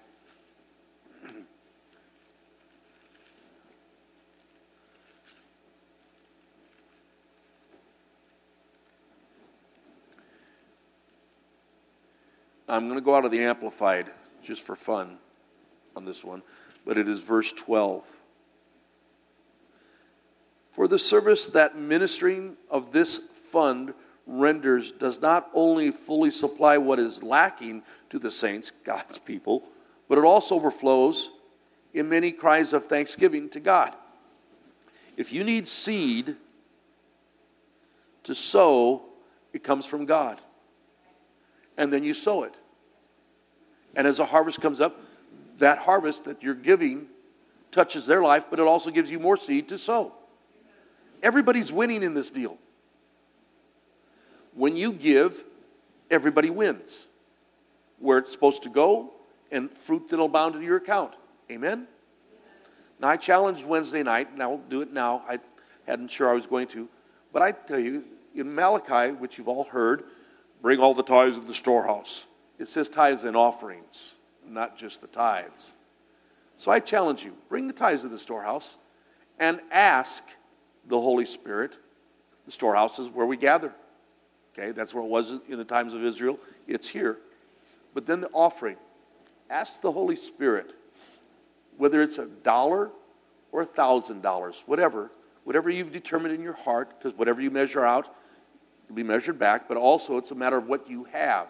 I'm 12.68 12.88
going 12.88 12.98
to 12.98 13.04
go 13.04 13.14
out 13.14 13.24
of 13.24 13.30
the 13.30 13.42
Amplified 13.44 14.10
just 14.42 14.64
for 14.64 14.74
fun 14.74 15.18
on 15.94 16.04
this 16.04 16.24
one, 16.24 16.42
but 16.84 16.98
it 16.98 17.08
is 17.08 17.20
verse 17.20 17.52
12. 17.52 18.04
For 20.76 20.86
the 20.86 20.98
service 20.98 21.46
that 21.48 21.78
ministering 21.78 22.54
of 22.70 22.92
this 22.92 23.18
fund 23.50 23.94
renders 24.26 24.92
does 24.92 25.22
not 25.22 25.48
only 25.54 25.90
fully 25.90 26.30
supply 26.30 26.76
what 26.76 26.98
is 26.98 27.22
lacking 27.22 27.82
to 28.10 28.18
the 28.18 28.30
saints, 28.30 28.72
God's 28.84 29.16
people, 29.16 29.62
but 30.06 30.18
it 30.18 30.24
also 30.26 30.54
overflows 30.54 31.30
in 31.94 32.10
many 32.10 32.30
cries 32.30 32.74
of 32.74 32.84
thanksgiving 32.84 33.48
to 33.50 33.60
God. 33.60 33.94
If 35.16 35.32
you 35.32 35.44
need 35.44 35.66
seed 35.66 36.36
to 38.24 38.34
sow, 38.34 39.00
it 39.54 39.64
comes 39.64 39.86
from 39.86 40.04
God. 40.04 40.42
And 41.78 41.90
then 41.90 42.04
you 42.04 42.12
sow 42.12 42.42
it. 42.42 42.54
And 43.94 44.06
as 44.06 44.18
a 44.18 44.26
harvest 44.26 44.60
comes 44.60 44.82
up, 44.82 45.00
that 45.56 45.78
harvest 45.78 46.24
that 46.24 46.42
you're 46.42 46.52
giving 46.52 47.06
touches 47.72 48.04
their 48.04 48.20
life, 48.20 48.44
but 48.50 48.60
it 48.60 48.66
also 48.66 48.90
gives 48.90 49.10
you 49.10 49.18
more 49.18 49.38
seed 49.38 49.70
to 49.70 49.78
sow. 49.78 50.12
Everybody's 51.22 51.72
winning 51.72 52.02
in 52.02 52.14
this 52.14 52.30
deal. 52.30 52.58
When 54.54 54.76
you 54.76 54.92
give, 54.92 55.44
everybody 56.10 56.50
wins. 56.50 57.06
Where 57.98 58.18
it's 58.18 58.32
supposed 58.32 58.62
to 58.64 58.68
go 58.68 59.12
and 59.50 59.70
fruit 59.70 60.08
that'll 60.08 60.28
bound 60.28 60.54
into 60.54 60.66
your 60.66 60.76
account. 60.76 61.14
Amen? 61.50 61.86
Now, 62.98 63.08
I 63.08 63.16
challenged 63.16 63.64
Wednesday 63.64 64.02
night, 64.02 64.32
and 64.32 64.42
I'll 64.42 64.58
do 64.58 64.80
it 64.80 64.92
now. 64.92 65.22
I 65.28 65.38
hadn't 65.86 66.10
sure 66.10 66.28
I 66.28 66.32
was 66.32 66.46
going 66.46 66.68
to. 66.68 66.88
But 67.32 67.42
I 67.42 67.52
tell 67.52 67.78
you, 67.78 68.04
in 68.34 68.54
Malachi, 68.54 69.12
which 69.12 69.38
you've 69.38 69.48
all 69.48 69.64
heard, 69.64 70.04
bring 70.62 70.80
all 70.80 70.94
the 70.94 71.02
tithes 71.02 71.36
in 71.36 71.46
the 71.46 71.54
storehouse. 71.54 72.26
It 72.58 72.68
says 72.68 72.88
tithes 72.88 73.24
and 73.24 73.36
offerings, 73.36 74.14
not 74.46 74.76
just 74.78 75.00
the 75.00 75.06
tithes. 75.06 75.74
So 76.56 76.70
I 76.70 76.80
challenge 76.80 77.22
you 77.22 77.34
bring 77.48 77.66
the 77.66 77.74
tithes 77.74 78.02
to 78.02 78.08
the 78.08 78.18
storehouse 78.18 78.78
and 79.38 79.60
ask 79.70 80.24
the 80.88 81.00
Holy 81.00 81.26
Spirit. 81.26 81.76
The 82.46 82.52
storehouse 82.52 82.98
is 82.98 83.08
where 83.08 83.26
we 83.26 83.36
gather. 83.36 83.72
Okay, 84.56 84.72
that's 84.72 84.94
where 84.94 85.04
it 85.04 85.08
was 85.08 85.32
in 85.48 85.58
the 85.58 85.64
times 85.64 85.92
of 85.92 86.04
Israel. 86.04 86.38
It's 86.66 86.88
here. 86.88 87.18
But 87.94 88.06
then 88.06 88.20
the 88.20 88.30
offering. 88.32 88.76
Ask 89.48 89.80
the 89.80 89.92
Holy 89.92 90.16
Spirit, 90.16 90.72
whether 91.76 92.02
it's 92.02 92.18
a 92.18 92.26
dollar 92.26 92.90
or 93.52 93.62
a 93.62 93.66
thousand 93.66 94.22
dollars, 94.22 94.62
whatever, 94.66 95.10
whatever 95.44 95.70
you've 95.70 95.92
determined 95.92 96.34
in 96.34 96.42
your 96.42 96.54
heart, 96.54 96.90
because 96.98 97.16
whatever 97.16 97.40
you 97.40 97.50
measure 97.50 97.84
out 97.84 98.12
will 98.88 98.96
be 98.96 99.02
measured 99.02 99.38
back, 99.38 99.68
but 99.68 99.76
also 99.76 100.16
it's 100.16 100.30
a 100.30 100.34
matter 100.34 100.56
of 100.56 100.66
what 100.66 100.88
you 100.88 101.04
have. 101.12 101.48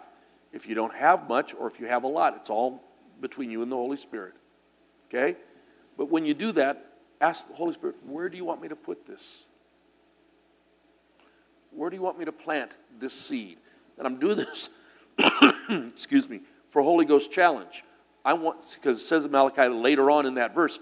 If 0.53 0.67
you 0.67 0.75
don't 0.75 0.93
have 0.93 1.27
much 1.27 1.53
or 1.53 1.67
if 1.67 1.79
you 1.79 1.87
have 1.87 2.03
a 2.03 2.07
lot, 2.07 2.35
it's 2.35 2.49
all 2.49 2.83
between 3.19 3.49
you 3.49 3.61
and 3.61 3.71
the 3.71 3.75
Holy 3.75 3.97
Spirit. 3.97 4.33
Okay? 5.09 5.37
But 5.97 6.09
when 6.11 6.25
you 6.25 6.33
do 6.33 6.51
that, 6.53 6.86
ask 7.21 7.47
the 7.47 7.53
Holy 7.55 7.73
Spirit, 7.73 7.95
where 8.05 8.29
do 8.29 8.37
you 8.37 8.45
want 8.45 8.61
me 8.61 8.67
to 8.67 8.75
put 8.75 9.05
this? 9.05 9.43
Where 11.71 11.89
do 11.89 11.95
you 11.95 12.01
want 12.01 12.17
me 12.17 12.25
to 12.25 12.31
plant 12.31 12.75
this 12.99 13.13
seed? 13.13 13.57
And 13.97 14.07
I'm 14.07 14.19
doing 14.19 14.37
this, 14.37 14.69
excuse 15.93 16.29
me, 16.29 16.41
for 16.69 16.81
Holy 16.81 17.05
Ghost 17.05 17.31
challenge. 17.31 17.83
I 18.23 18.33
want, 18.33 18.75
because 18.75 18.99
it 18.99 19.05
says 19.05 19.25
in 19.25 19.31
Malachi 19.31 19.67
later 19.67 20.11
on 20.11 20.25
in 20.25 20.35
that 20.35 20.53
verse, 20.53 20.79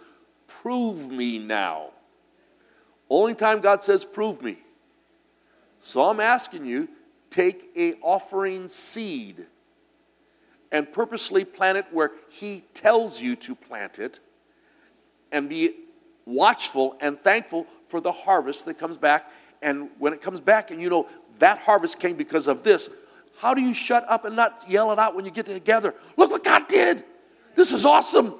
prove 0.47 1.09
me 1.09 1.39
now. 1.39 1.89
Only 3.09 3.35
time 3.35 3.61
God 3.61 3.83
says, 3.83 4.03
prove 4.03 4.41
me. 4.41 4.57
So 5.79 6.09
I'm 6.09 6.19
asking 6.19 6.65
you, 6.65 6.89
take 7.29 7.69
a 7.77 7.93
offering 8.01 8.67
seed 8.67 9.45
and 10.71 10.91
purposely 10.91 11.45
plant 11.45 11.77
it 11.77 11.85
where 11.91 12.11
He 12.29 12.63
tells 12.73 13.21
you 13.21 13.35
to 13.37 13.55
plant 13.55 13.99
it 13.99 14.19
and 15.31 15.47
be 15.47 15.75
watchful 16.25 16.97
and 16.99 17.19
thankful 17.19 17.67
for 17.87 18.01
the 18.01 18.11
harvest 18.11 18.65
that 18.65 18.77
comes 18.77 18.97
back. 18.97 19.31
And 19.61 19.89
when 19.99 20.13
it 20.13 20.21
comes 20.21 20.41
back, 20.41 20.71
and 20.71 20.81
you 20.81 20.89
know 20.89 21.07
that 21.39 21.59
harvest 21.59 21.99
came 21.99 22.15
because 22.15 22.47
of 22.47 22.63
this, 22.63 22.89
How 23.37 23.53
do 23.53 23.61
you 23.61 23.73
shut 23.73 24.05
up 24.09 24.25
and 24.25 24.35
not 24.35 24.63
yell 24.67 24.91
it 24.91 24.99
out 24.99 25.15
when 25.15 25.25
you 25.25 25.31
get 25.31 25.45
together? 25.45 25.93
Look 26.15 26.31
what 26.31 26.43
God 26.43 26.67
did. 26.67 27.03
This 27.55 27.71
is 27.71 27.85
awesome. 27.85 28.35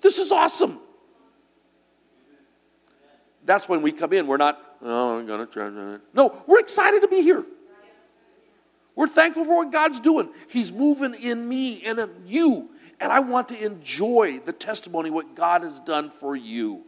This 0.00 0.18
is 0.18 0.32
awesome. 0.32 0.78
That's 3.44 3.68
when 3.68 3.82
we 3.82 3.92
come 3.92 4.12
in. 4.12 4.26
We're 4.26 4.36
not, 4.36 4.60
oh, 4.82 5.18
I'm 5.18 5.26
going 5.26 5.46
to 5.46 5.52
try. 5.52 5.98
No, 6.14 6.42
we're 6.46 6.60
excited 6.60 7.02
to 7.02 7.08
be 7.08 7.22
here. 7.22 7.44
We're 8.94 9.08
thankful 9.08 9.44
for 9.44 9.56
what 9.56 9.72
God's 9.72 10.00
doing. 10.00 10.28
He's 10.48 10.70
moving 10.70 11.14
in 11.14 11.48
me 11.48 11.82
and 11.82 11.98
in 11.98 12.10
you. 12.26 12.70
And 13.02 13.10
I 13.10 13.18
want 13.18 13.48
to 13.48 13.60
enjoy 13.60 14.38
the 14.38 14.52
testimony, 14.52 15.10
what 15.10 15.34
God 15.34 15.64
has 15.64 15.80
done 15.80 16.08
for 16.08 16.36
you. 16.36 16.84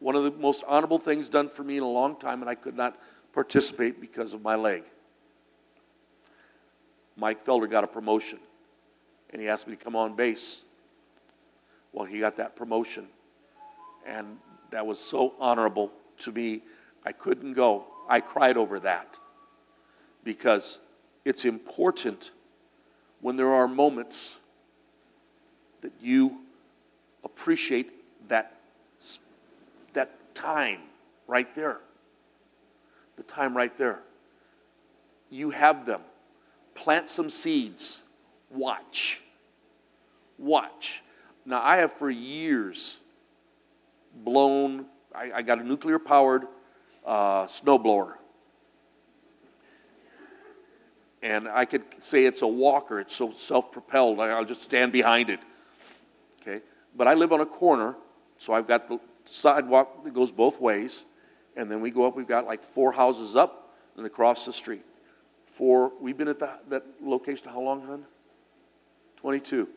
One 0.00 0.16
of 0.16 0.24
the 0.24 0.32
most 0.32 0.64
honorable 0.66 0.98
things 0.98 1.28
done 1.28 1.48
for 1.48 1.62
me 1.62 1.76
in 1.76 1.84
a 1.84 1.88
long 1.88 2.16
time, 2.16 2.40
and 2.40 2.50
I 2.50 2.56
could 2.56 2.76
not 2.76 2.98
participate 3.32 4.00
because 4.00 4.34
of 4.34 4.42
my 4.42 4.56
leg. 4.56 4.82
Mike 7.16 7.44
Felder 7.44 7.70
got 7.70 7.84
a 7.84 7.86
promotion, 7.86 8.40
and 9.30 9.40
he 9.40 9.46
asked 9.46 9.68
me 9.68 9.76
to 9.76 9.82
come 9.82 9.94
on 9.94 10.16
base. 10.16 10.62
Well, 11.92 12.04
he 12.04 12.18
got 12.18 12.36
that 12.38 12.56
promotion, 12.56 13.06
and 14.04 14.38
that 14.72 14.84
was 14.84 14.98
so 14.98 15.34
honorable 15.38 15.92
to 16.18 16.32
me. 16.32 16.62
I 17.04 17.12
couldn't 17.12 17.52
go. 17.52 17.84
I 18.08 18.18
cried 18.18 18.56
over 18.56 18.80
that 18.80 19.20
because 20.24 20.80
it's 21.26 21.44
important 21.44 22.30
when 23.20 23.34
there 23.34 23.52
are 23.52 23.66
moments 23.66 24.36
that 25.80 25.90
you 26.00 26.38
appreciate 27.24 27.90
that, 28.28 28.60
that 29.92 30.34
time 30.36 30.82
right 31.26 31.52
there. 31.52 31.80
The 33.16 33.24
time 33.24 33.56
right 33.56 33.76
there. 33.76 34.02
You 35.28 35.50
have 35.50 35.84
them. 35.84 36.02
Plant 36.76 37.08
some 37.08 37.28
seeds. 37.28 38.02
Watch. 38.48 39.20
Watch. 40.38 41.02
Now, 41.44 41.60
I 41.60 41.78
have 41.78 41.92
for 41.92 42.08
years 42.08 42.98
blown, 44.14 44.86
I, 45.12 45.32
I 45.34 45.42
got 45.42 45.58
a 45.58 45.64
nuclear 45.64 45.98
powered 45.98 46.46
uh, 47.04 47.46
snowblower. 47.46 48.12
And 51.22 51.48
I 51.48 51.64
could 51.64 51.82
say 51.98 52.24
it's 52.24 52.42
a 52.42 52.46
walker, 52.46 53.00
it's 53.00 53.14
so 53.14 53.32
self 53.32 53.72
propelled, 53.72 54.20
I'll 54.20 54.44
just 54.44 54.62
stand 54.62 54.92
behind 54.92 55.30
it. 55.30 55.40
Okay? 56.42 56.62
But 56.94 57.08
I 57.08 57.14
live 57.14 57.32
on 57.32 57.40
a 57.40 57.46
corner, 57.46 57.96
so 58.38 58.52
I've 58.52 58.66
got 58.66 58.88
the 58.88 59.00
sidewalk 59.24 60.04
that 60.04 60.14
goes 60.14 60.30
both 60.30 60.60
ways. 60.60 61.04
And 61.56 61.70
then 61.70 61.80
we 61.80 61.90
go 61.90 62.06
up, 62.06 62.16
we've 62.16 62.28
got 62.28 62.46
like 62.46 62.62
four 62.62 62.92
houses 62.92 63.34
up 63.34 63.74
and 63.96 64.06
across 64.06 64.44
the 64.44 64.52
street. 64.52 64.84
Four, 65.46 65.92
we've 66.00 66.16
been 66.16 66.28
at 66.28 66.38
the, 66.38 66.50
that 66.68 66.84
location 67.02 67.48
how 67.48 67.60
long, 67.60 67.80
hon? 67.86 68.04
22. 69.16 69.68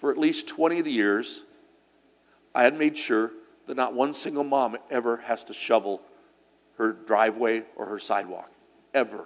For 0.00 0.10
at 0.10 0.18
least 0.18 0.48
20 0.48 0.78
of 0.78 0.84
the 0.84 0.90
years, 0.90 1.42
I 2.54 2.62
had 2.62 2.78
made 2.78 2.96
sure 2.96 3.32
that 3.66 3.76
not 3.76 3.94
one 3.94 4.12
single 4.12 4.44
mom 4.44 4.76
ever 4.90 5.18
has 5.18 5.44
to 5.44 5.52
shovel 5.52 6.00
her 6.78 6.92
driveway 6.92 7.64
or 7.76 7.86
her 7.86 7.98
sidewalk, 7.98 8.50
ever. 8.92 9.24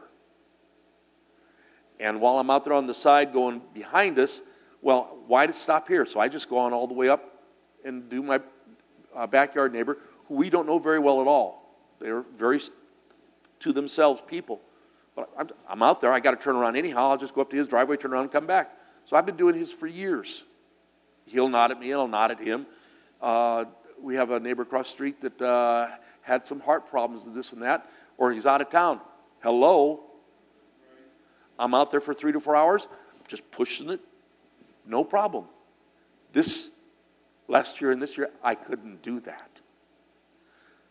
And 2.01 2.21
while 2.21 2.39
I'm 2.39 2.51
out 2.51 2.65
there 2.65 2.75
on 2.75 2.87
the 2.87 2.95
side 2.95 3.33
going 3.33 3.61
behind 3.75 4.19
us, 4.19 4.41
well, 4.83 5.19
why 5.27 5.47
to 5.47 5.53
stop 5.53 5.89
here? 5.89 6.07
So 6.07 6.21
I 6.21 6.29
just 6.29 6.49
go 6.49 6.59
on 6.59 6.73
all 6.73 6.87
the 6.87 6.95
way 6.95 7.09
up 7.09 7.43
and 7.85 8.09
do 8.09 8.23
my 8.23 8.41
uh, 9.15 9.27
backyard 9.27 9.73
neighbor, 9.73 9.99
who 10.27 10.35
we 10.35 10.51
don't 10.51 10.67
know 10.67 10.79
very 10.79 10.99
well 10.99 11.21
at 11.21 11.27
all. 11.27 11.77
They're 12.01 12.23
very 12.37 12.61
to 13.61 13.73
themselves 13.73 14.23
people. 14.27 14.61
But 15.17 15.31
I'm, 15.37 15.49
I'm 15.69 15.83
out 15.83 16.01
there. 16.01 16.13
I 16.13 16.21
got 16.21 16.31
to 16.31 16.37
turn 16.37 16.55
around 16.55 16.77
anyhow. 16.77 17.11
I'll 17.11 17.19
just 17.19 17.35
go 17.35 17.41
up 17.41 17.51
to 17.51 17.57
his 17.57 17.67
driveway, 17.67 17.97
turn 17.97 18.13
around, 18.13 18.23
and 18.23 18.33
come 18.33 18.47
back. 18.47 18.77
So 19.05 19.17
I've 19.17 19.27
been 19.27 19.37
doing 19.37 19.57
his 19.57 19.73
for 19.73 19.87
years. 19.87 20.45
He'll 21.27 21.49
nod 21.49 21.73
at 21.73 21.81
me, 21.81 21.91
and 21.91 22.01
I'll 22.01 22.09
nod 22.09 22.31
at 22.31 22.39
him. 22.39 22.67
Uh, 23.21 23.65
we 24.01 24.15
have 24.15 24.31
a 24.31 24.39
neighbor 24.39 24.63
across 24.63 24.87
the 24.87 24.93
street 24.93 25.21
that 25.23 25.43
uh, 25.43 25.89
had 26.23 26.47
some 26.47 26.61
heart 26.61 26.89
problems 26.89 27.27
and 27.27 27.35
this 27.35 27.53
and 27.53 27.63
that, 27.63 27.91
or 28.17 28.33
he's 28.33 28.47
out 28.47 28.61
of 28.61 28.71
town. 28.71 29.01
Hello? 29.43 30.05
I'm 31.59 31.75
out 31.75 31.91
there 31.91 32.01
for 32.01 32.15
three 32.15 32.33
to 32.33 32.41
four 32.41 32.55
hours, 32.55 32.87
just 33.27 33.51
pushing 33.51 33.91
it, 33.91 34.01
no 34.87 35.05
problem. 35.05 35.45
This 36.33 36.71
last 37.49 37.81
year 37.81 37.91
and 37.91 38.01
this 38.01 38.17
year, 38.17 38.31
I 38.43 38.55
couldn't 38.55 39.03
do 39.03 39.21
that. 39.21 39.61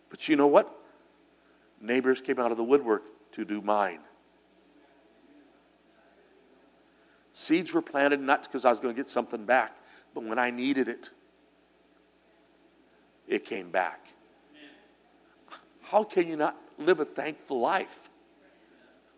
But 0.10 0.28
you 0.28 0.36
know 0.36 0.48
what? 0.48 0.74
Neighbors 1.80 2.22
came 2.22 2.40
out 2.40 2.52
of 2.52 2.58
the 2.58 2.64
woodwork 2.64 3.04
to 3.34 3.46
do 3.46 3.62
mine. 3.62 4.00
Seeds 7.32 7.72
were 7.72 7.84
planted 7.84 8.20
not 8.20 8.44
because 8.44 8.66
I 8.66 8.70
was 8.72 8.80
going 8.80 8.96
to 8.96 9.00
get 9.00 9.10
something 9.10 9.46
back, 9.46 9.78
but 10.14 10.24
when 10.24 10.40
I 10.40 10.50
needed 10.50 10.88
it, 10.88 11.12
it 13.28 13.46
came 13.46 13.70
back. 13.70 14.08
How 15.82 16.04
can 16.04 16.28
you 16.28 16.36
not 16.36 16.58
live 16.80 17.00
a 17.00 17.06
thankful 17.06 17.60
life? 17.60 18.10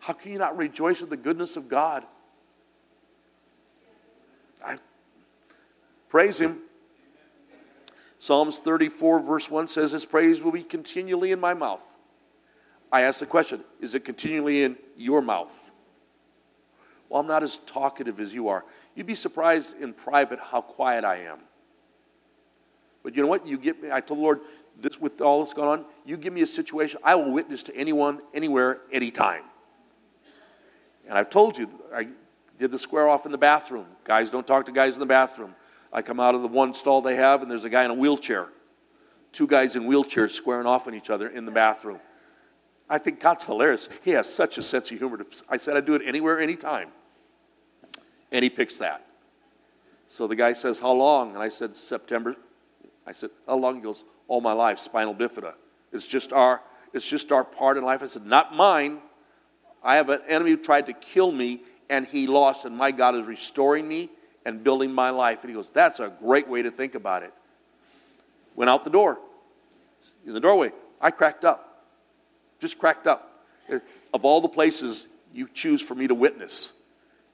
How 0.00 0.14
can 0.14 0.32
you 0.32 0.38
not 0.38 0.56
rejoice 0.56 1.02
in 1.02 1.08
the 1.08 1.16
goodness 1.16 1.56
of 1.56 1.68
God? 1.68 2.04
I 4.64 4.78
praise 6.08 6.40
Him. 6.40 6.58
Psalms 8.18 8.58
34, 8.58 9.20
verse 9.20 9.50
1 9.50 9.66
says, 9.66 9.92
His 9.92 10.04
praise 10.04 10.42
will 10.42 10.52
be 10.52 10.62
continually 10.62 11.32
in 11.32 11.40
my 11.40 11.54
mouth. 11.54 11.82
I 12.92 13.02
ask 13.02 13.20
the 13.20 13.26
question 13.26 13.62
Is 13.80 13.94
it 13.94 14.04
continually 14.04 14.64
in 14.64 14.76
your 14.96 15.22
mouth? 15.22 15.70
Well, 17.08 17.20
I'm 17.20 17.26
not 17.26 17.42
as 17.42 17.58
talkative 17.66 18.20
as 18.20 18.32
you 18.32 18.48
are. 18.48 18.64
You'd 18.94 19.06
be 19.06 19.14
surprised 19.14 19.74
in 19.80 19.92
private 19.92 20.38
how 20.40 20.60
quiet 20.60 21.04
I 21.04 21.16
am. 21.16 21.38
But 23.02 23.16
you 23.16 23.22
know 23.22 23.28
what? 23.28 23.46
You 23.46 23.58
get 23.58 23.82
me. 23.82 23.90
I 23.90 24.00
told 24.00 24.18
the 24.18 24.22
Lord, 24.22 24.40
this, 24.78 25.00
with 25.00 25.20
all 25.20 25.40
that's 25.40 25.52
going 25.52 25.68
on, 25.68 25.84
you 26.04 26.16
give 26.16 26.32
me 26.32 26.42
a 26.42 26.46
situation, 26.46 27.00
I 27.02 27.14
will 27.14 27.32
witness 27.32 27.62
to 27.64 27.76
anyone, 27.76 28.20
anywhere, 28.32 28.78
anytime. 28.92 29.42
And 31.10 31.18
I've 31.18 31.28
told 31.28 31.58
you, 31.58 31.68
I 31.92 32.08
did 32.56 32.70
the 32.70 32.78
square 32.78 33.08
off 33.08 33.26
in 33.26 33.32
the 33.32 33.38
bathroom. 33.38 33.86
Guys 34.04 34.30
don't 34.30 34.46
talk 34.46 34.64
to 34.66 34.72
guys 34.72 34.94
in 34.94 35.00
the 35.00 35.06
bathroom. 35.06 35.54
I 35.92 36.02
come 36.02 36.20
out 36.20 36.36
of 36.36 36.42
the 36.42 36.48
one 36.48 36.72
stall 36.72 37.02
they 37.02 37.16
have, 37.16 37.42
and 37.42 37.50
there's 37.50 37.64
a 37.64 37.68
guy 37.68 37.84
in 37.84 37.90
a 37.90 37.94
wheelchair. 37.94 38.46
Two 39.32 39.48
guys 39.48 39.74
in 39.74 39.82
wheelchairs 39.82 40.30
squaring 40.30 40.66
off 40.66 40.86
on 40.86 40.94
each 40.94 41.10
other 41.10 41.28
in 41.28 41.44
the 41.44 41.50
bathroom. 41.50 41.98
I 42.88 42.98
think 42.98 43.18
God's 43.18 43.44
hilarious. 43.44 43.88
He 44.02 44.12
has 44.12 44.32
such 44.32 44.56
a 44.56 44.62
sense 44.62 44.90
of 44.90 44.98
humor. 44.98 45.26
I 45.48 45.56
said 45.56 45.76
I'd 45.76 45.84
do 45.84 45.94
it 45.94 46.02
anywhere, 46.04 46.40
anytime. 46.40 46.90
And 48.30 48.44
he 48.44 48.48
picks 48.48 48.78
that. 48.78 49.04
So 50.06 50.28
the 50.28 50.36
guy 50.36 50.52
says, 50.52 50.78
How 50.78 50.92
long? 50.92 51.34
And 51.34 51.42
I 51.42 51.48
said, 51.48 51.74
September. 51.74 52.36
I 53.04 53.12
said, 53.12 53.30
How 53.46 53.56
long? 53.56 53.74
He 53.74 53.80
goes, 53.80 54.04
all 54.30 54.40
my 54.40 54.52
life, 54.52 54.78
spinal 54.78 55.14
bifida. 55.14 55.54
It's 55.92 56.06
just 56.06 56.32
our, 56.32 56.62
it's 56.92 57.06
just 57.06 57.32
our 57.32 57.42
part 57.42 57.76
in 57.76 57.82
life. 57.84 58.00
I 58.00 58.06
said, 58.06 58.24
not 58.24 58.54
mine. 58.54 59.00
I 59.82 59.96
have 59.96 60.08
an 60.08 60.20
enemy 60.28 60.50
who 60.50 60.56
tried 60.56 60.86
to 60.86 60.92
kill 60.92 61.32
me 61.32 61.62
and 61.88 62.06
he 62.06 62.26
lost, 62.26 62.64
and 62.64 62.76
my 62.76 62.92
God 62.92 63.16
is 63.16 63.26
restoring 63.26 63.86
me 63.86 64.10
and 64.44 64.62
building 64.62 64.92
my 64.92 65.10
life. 65.10 65.40
And 65.42 65.50
he 65.50 65.54
goes, 65.54 65.70
That's 65.70 66.00
a 66.00 66.12
great 66.20 66.48
way 66.48 66.62
to 66.62 66.70
think 66.70 66.94
about 66.94 67.22
it. 67.22 67.32
Went 68.54 68.70
out 68.70 68.84
the 68.84 68.90
door. 68.90 69.18
In 70.26 70.32
the 70.34 70.40
doorway, 70.40 70.72
I 71.00 71.10
cracked 71.10 71.44
up. 71.44 71.84
Just 72.58 72.78
cracked 72.78 73.06
up. 73.06 73.44
Of 74.12 74.24
all 74.24 74.40
the 74.40 74.48
places 74.48 75.06
you 75.32 75.48
choose 75.52 75.80
for 75.80 75.94
me 75.94 76.06
to 76.08 76.14
witness, 76.14 76.72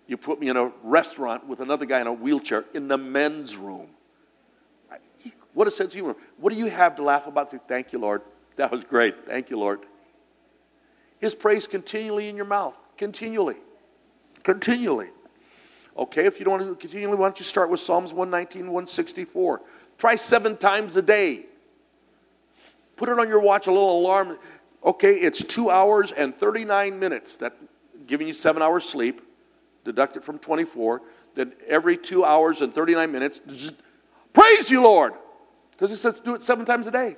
you 0.06 0.16
put 0.16 0.40
me 0.40 0.48
in 0.48 0.56
a 0.56 0.70
restaurant 0.82 1.46
with 1.46 1.60
another 1.60 1.84
guy 1.84 2.00
in 2.00 2.06
a 2.06 2.12
wheelchair 2.12 2.64
in 2.74 2.88
the 2.88 2.98
men's 2.98 3.56
room. 3.56 3.88
What 5.52 5.66
a 5.66 5.70
sense 5.70 5.88
of 5.88 5.94
humor. 5.94 6.16
What 6.36 6.52
do 6.52 6.58
you 6.58 6.66
have 6.66 6.96
to 6.96 7.02
laugh 7.02 7.26
about? 7.26 7.50
Thank 7.66 7.92
you, 7.92 7.98
Lord. 7.98 8.22
That 8.56 8.70
was 8.70 8.84
great. 8.84 9.26
Thank 9.26 9.50
you, 9.50 9.58
Lord. 9.58 9.80
His 11.18 11.34
praise 11.34 11.66
continually 11.66 12.28
in 12.28 12.36
your 12.36 12.44
mouth. 12.44 12.78
Continually. 12.96 13.56
Continually. 14.42 15.08
Okay, 15.96 16.26
if 16.26 16.38
you 16.38 16.44
don't 16.44 16.60
want 16.60 16.68
to 16.68 16.74
continually, 16.74 17.16
why 17.16 17.26
don't 17.26 17.38
you 17.38 17.44
start 17.44 17.70
with 17.70 17.80
Psalms 17.80 18.12
119, 18.12 18.66
164? 18.66 19.62
Try 19.98 20.14
seven 20.16 20.56
times 20.56 20.96
a 20.96 21.02
day. 21.02 21.46
Put 22.96 23.08
it 23.08 23.18
on 23.18 23.28
your 23.28 23.40
watch, 23.40 23.66
a 23.66 23.72
little 23.72 23.98
alarm. 23.98 24.38
Okay, 24.84 25.14
it's 25.14 25.42
two 25.42 25.70
hours 25.70 26.12
and 26.12 26.34
39 26.34 26.98
minutes. 26.98 27.38
That 27.38 27.56
giving 28.06 28.26
you 28.26 28.34
seven 28.34 28.62
hours 28.62 28.84
sleep. 28.84 29.22
Deduct 29.84 30.16
it 30.16 30.24
from 30.24 30.38
24. 30.38 31.02
Then 31.34 31.52
every 31.66 31.96
two 31.96 32.24
hours 32.24 32.60
and 32.60 32.74
39 32.74 33.12
minutes, 33.12 33.40
praise 34.32 34.70
you, 34.70 34.82
Lord. 34.82 35.14
Because 35.70 35.92
it 35.92 35.96
says 35.96 36.20
do 36.20 36.34
it 36.34 36.42
seven 36.42 36.64
times 36.64 36.86
a 36.86 36.90
day. 36.90 37.16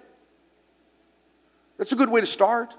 That's 1.79 1.93
a 1.93 1.97
good 1.97 2.11
way 2.11 2.21
to 2.21 2.27
start. 2.27 2.77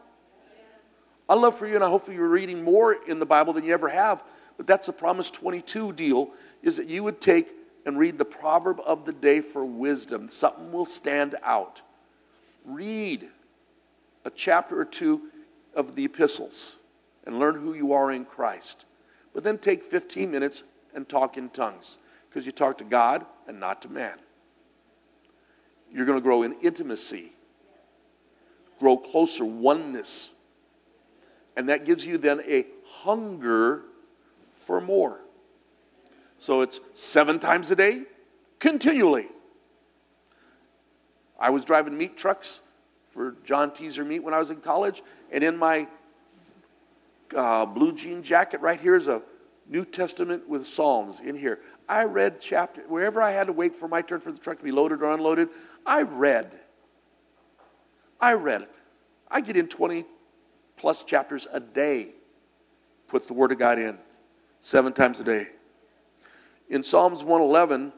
I 1.29 1.35
love 1.35 1.55
for 1.57 1.67
you, 1.67 1.75
and 1.75 1.83
I 1.83 1.87
hope 1.87 2.07
you're 2.07 2.27
reading 2.27 2.63
more 2.63 2.93
in 2.93 3.19
the 3.19 3.25
Bible 3.25 3.53
than 3.53 3.63
you 3.63 3.71
ever 3.73 3.87
have. 3.87 4.23
But 4.57 4.67
that's 4.67 4.87
the 4.87 4.93
Promise 4.93 5.31
22 5.31 5.93
deal, 5.93 6.31
is 6.63 6.75
that 6.77 6.89
you 6.89 7.03
would 7.03 7.21
take 7.21 7.53
and 7.85 7.97
read 7.97 8.17
the 8.17 8.25
proverb 8.25 8.81
of 8.85 9.05
the 9.05 9.13
day 9.13 9.39
for 9.39 9.63
wisdom. 9.63 10.27
Something 10.29 10.71
will 10.71 10.85
stand 10.85 11.35
out. 11.43 11.81
Read. 12.65 13.29
a 14.25 14.29
chapter 14.29 14.79
or 14.79 14.85
two 14.85 15.29
of 15.73 15.95
the 15.95 16.05
epistles 16.05 16.77
and 17.25 17.39
learn 17.39 17.55
who 17.55 17.73
you 17.73 17.93
are 17.93 18.11
in 18.11 18.25
Christ. 18.25 18.85
But 19.33 19.43
then 19.43 19.57
take 19.57 19.83
15 19.83 20.29
minutes 20.29 20.63
and 20.93 21.07
talk 21.07 21.37
in 21.37 21.49
tongues 21.49 21.97
because 22.29 22.45
you 22.45 22.51
talk 22.51 22.77
to 22.79 22.83
God 22.83 23.25
and 23.47 23.59
not 23.59 23.81
to 23.83 23.89
man. 23.89 24.17
You're 25.91 26.05
going 26.05 26.17
to 26.17 26.23
grow 26.23 26.43
in 26.43 26.53
intimacy, 26.61 27.31
grow 28.79 28.97
closer, 28.97 29.45
oneness. 29.45 30.33
And 31.55 31.69
that 31.69 31.85
gives 31.85 32.05
you 32.05 32.17
then 32.17 32.41
a 32.47 32.65
hunger 33.01 33.83
for 34.61 34.79
more. 34.79 35.19
So 36.37 36.61
it's 36.61 36.79
seven 36.93 37.39
times 37.39 37.69
a 37.69 37.75
day, 37.75 38.03
continually. 38.59 39.27
I 41.39 41.49
was 41.49 41.65
driving 41.65 41.97
meat 41.97 42.17
trucks 42.17 42.61
for 43.09 43.35
John 43.43 43.73
Teaser 43.73 44.05
Meat 44.05 44.23
when 44.23 44.33
I 44.33 44.39
was 44.39 44.49
in 44.49 44.57
college, 44.57 45.01
and 45.31 45.43
in 45.43 45.57
my 45.57 45.87
uh, 47.35 47.65
blue 47.65 47.93
jean 47.93 48.23
jacket 48.23 48.61
right 48.61 48.79
here 48.79 48.95
is 48.95 49.07
a 49.07 49.21
New 49.67 49.85
Testament 49.85 50.47
with 50.49 50.65
Psalms 50.65 51.19
in 51.19 51.35
here. 51.35 51.59
I 51.87 52.03
read 52.03 52.41
chapter, 52.41 52.81
wherever 52.87 53.21
I 53.21 53.31
had 53.31 53.47
to 53.47 53.53
wait 53.53 53.75
for 53.75 53.87
my 53.87 54.01
turn 54.01 54.19
for 54.19 54.31
the 54.31 54.39
truck 54.39 54.57
to 54.57 54.63
be 54.63 54.71
loaded 54.71 55.01
or 55.01 55.13
unloaded, 55.13 55.49
I 55.85 56.01
read. 56.01 56.59
I 58.19 58.33
read. 58.33 58.67
I 59.29 59.41
get 59.41 59.55
in 59.55 59.67
20 59.67 60.05
plus 60.79 61.03
chapters 61.03 61.47
a 61.51 61.59
day. 61.59 62.09
Put 63.07 63.27
the 63.27 63.33
Word 63.33 63.51
of 63.51 63.59
God 63.59 63.77
in 63.77 63.97
seven 64.61 64.93
times 64.93 65.19
a 65.19 65.23
day. 65.23 65.49
In 66.69 66.83
Psalms 66.83 67.23
111, 67.23 67.91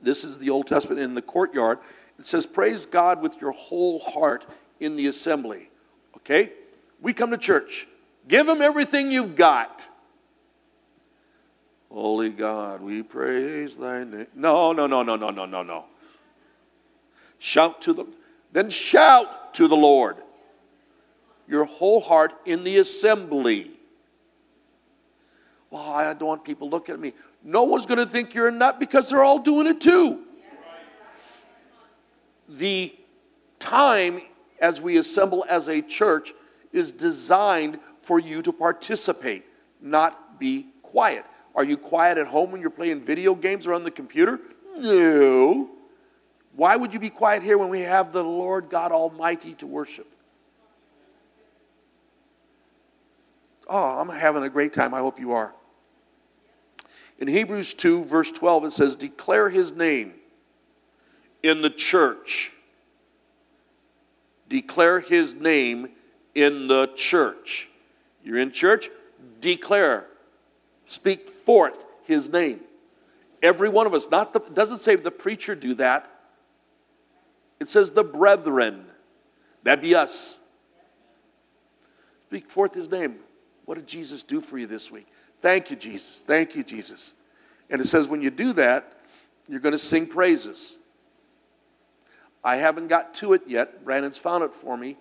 this 0.00 0.24
is 0.24 0.38
the 0.38 0.50
Old 0.50 0.66
Testament 0.66 1.00
in 1.00 1.14
the 1.14 1.22
courtyard. 1.22 1.78
It 2.18 2.24
says, 2.24 2.46
Praise 2.46 2.86
God 2.86 3.20
with 3.20 3.40
your 3.40 3.52
whole 3.52 3.98
heart 3.98 4.46
in 4.80 4.96
the 4.96 5.06
assembly. 5.08 5.70
Okay? 6.16 6.52
We 7.00 7.12
come 7.12 7.30
to 7.30 7.38
church. 7.38 7.88
Give 8.28 8.48
Him 8.48 8.62
everything 8.62 9.10
you've 9.10 9.34
got. 9.34 9.88
Holy 11.90 12.30
God, 12.30 12.80
we 12.80 13.02
praise 13.02 13.76
thy 13.76 14.04
name. 14.04 14.26
No, 14.34 14.72
no, 14.72 14.86
no, 14.86 15.02
no, 15.02 15.16
no, 15.16 15.30
no, 15.30 15.44
no, 15.44 15.62
no. 15.62 15.84
Shout 17.38 17.82
to 17.82 17.92
the, 17.92 18.06
then 18.52 18.70
shout 18.70 19.52
to 19.54 19.68
the 19.68 19.76
Lord. 19.76 20.16
Your 21.52 21.66
whole 21.66 22.00
heart 22.00 22.32
in 22.46 22.64
the 22.64 22.78
assembly. 22.78 23.72
Well, 25.68 25.82
I 25.82 26.14
don't 26.14 26.26
want 26.26 26.46
people 26.46 26.70
looking 26.70 26.94
at 26.94 26.98
me. 26.98 27.12
No 27.44 27.64
one's 27.64 27.84
going 27.84 27.98
to 27.98 28.06
think 28.06 28.34
you're 28.34 28.48
a 28.48 28.50
nut 28.50 28.80
because 28.80 29.10
they're 29.10 29.22
all 29.22 29.38
doing 29.38 29.66
it 29.66 29.78
too. 29.78 30.22
The 32.48 32.96
time 33.58 34.22
as 34.62 34.80
we 34.80 34.96
assemble 34.96 35.44
as 35.46 35.68
a 35.68 35.82
church 35.82 36.32
is 36.72 36.90
designed 36.90 37.78
for 38.00 38.18
you 38.18 38.40
to 38.40 38.50
participate, 38.50 39.44
not 39.78 40.40
be 40.40 40.68
quiet. 40.80 41.26
Are 41.54 41.64
you 41.64 41.76
quiet 41.76 42.16
at 42.16 42.28
home 42.28 42.50
when 42.50 42.62
you're 42.62 42.70
playing 42.70 43.02
video 43.02 43.34
games 43.34 43.66
or 43.66 43.74
on 43.74 43.84
the 43.84 43.90
computer? 43.90 44.40
No. 44.78 45.68
Why 46.56 46.76
would 46.76 46.94
you 46.94 46.98
be 46.98 47.10
quiet 47.10 47.42
here 47.42 47.58
when 47.58 47.68
we 47.68 47.82
have 47.82 48.14
the 48.14 48.24
Lord 48.24 48.70
God 48.70 48.90
Almighty 48.90 49.52
to 49.56 49.66
worship? 49.66 50.08
Oh, 53.74 53.98
I'm 53.98 54.10
having 54.10 54.42
a 54.42 54.50
great 54.50 54.74
time. 54.74 54.92
I 54.92 54.98
hope 54.98 55.18
you 55.18 55.32
are. 55.32 55.54
In 57.18 57.26
Hebrews 57.26 57.72
2, 57.72 58.04
verse 58.04 58.30
12, 58.30 58.66
it 58.66 58.72
says, 58.72 58.96
Declare 58.96 59.48
his 59.48 59.72
name 59.72 60.12
in 61.42 61.62
the 61.62 61.70
church. 61.70 62.52
Declare 64.50 65.00
his 65.00 65.34
name 65.34 65.88
in 66.34 66.68
the 66.68 66.88
church. 66.94 67.70
You're 68.22 68.36
in 68.36 68.50
church? 68.50 68.90
Declare 69.40 70.04
speak 70.84 71.30
forth 71.30 71.86
his 72.04 72.28
name. 72.28 72.60
Every 73.42 73.70
one 73.70 73.86
of 73.86 73.94
us, 73.94 74.06
not 74.10 74.34
the, 74.34 74.40
doesn't 74.40 74.82
say 74.82 74.96
the 74.96 75.10
preacher 75.10 75.54
do 75.54 75.72
that. 75.76 76.10
It 77.58 77.70
says 77.70 77.92
the 77.92 78.04
brethren. 78.04 78.84
That'd 79.62 79.80
be 79.80 79.94
us. 79.94 80.36
Speak 82.28 82.50
forth 82.50 82.74
his 82.74 82.90
name. 82.90 83.16
What 83.64 83.76
did 83.76 83.86
Jesus 83.86 84.22
do 84.22 84.40
for 84.40 84.58
you 84.58 84.66
this 84.66 84.90
week? 84.90 85.06
Thank 85.40 85.70
you, 85.70 85.76
Jesus. 85.76 86.22
Thank 86.26 86.54
you, 86.56 86.62
Jesus. 86.62 87.14
And 87.70 87.80
it 87.80 87.86
says 87.86 88.08
when 88.08 88.22
you 88.22 88.30
do 88.30 88.52
that, 88.54 88.98
you're 89.48 89.60
going 89.60 89.72
to 89.72 89.78
sing 89.78 90.06
praises. 90.06 90.76
I 92.44 92.56
haven't 92.56 92.88
got 92.88 93.14
to 93.16 93.32
it 93.34 93.42
yet. 93.46 93.84
Brandon's 93.84 94.18
found 94.18 94.44
it 94.44 94.54
for 94.54 94.76
me. 94.76 94.96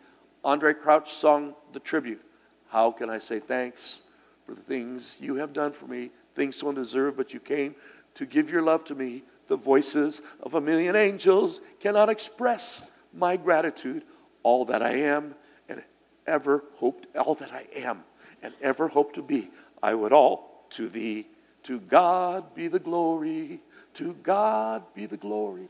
Andraé 0.46 0.80
Crouch 0.80 1.12
sung 1.12 1.56
the 1.74 1.80
tribute. 1.80 2.22
How 2.70 2.92
can 2.92 3.10
I 3.10 3.20
say 3.20 3.40
thanks? 3.40 4.04
for 4.52 4.56
the 4.56 4.62
things 4.62 5.18
you 5.22 5.36
have 5.36 5.54
done 5.54 5.72
for 5.72 5.86
me, 5.86 6.10
things 6.36 6.58
so 6.58 6.68
undeserved, 6.68 7.16
but 7.16 7.34
you 7.34 7.40
came 7.40 7.74
to 8.16 8.26
give 8.26 8.52
your 8.52 8.62
love 8.62 8.84
to 8.86 8.96
me. 8.96 9.24
The 9.48 9.56
voices 9.56 10.22
of 10.42 10.56
a 10.56 10.62
million 10.62 10.96
angels 10.96 11.62
cannot 11.80 12.10
express 12.10 12.84
my 13.14 13.38
gratitude, 13.38 14.04
all 14.44 14.66
that 14.66 14.82
I 14.82 14.96
am 14.96 15.36
and 15.70 15.84
ever 16.28 16.66
hoped, 16.76 17.08
all 17.16 17.36
that 17.36 17.54
I 17.54 17.66
am 17.76 18.04
and 18.42 18.54
ever 18.62 18.88
hope 18.88 19.14
to 19.14 19.22
be. 19.22 19.50
I 19.82 19.94
would 19.94 20.14
all 20.14 20.66
to 20.72 20.88
thee. 20.88 21.28
To 21.64 21.80
God 21.80 22.56
be 22.56 22.68
the 22.68 22.80
glory. 22.80 23.62
To 23.96 24.14
God 24.24 24.84
be 24.94 25.06
the 25.06 25.18
glory. 25.18 25.70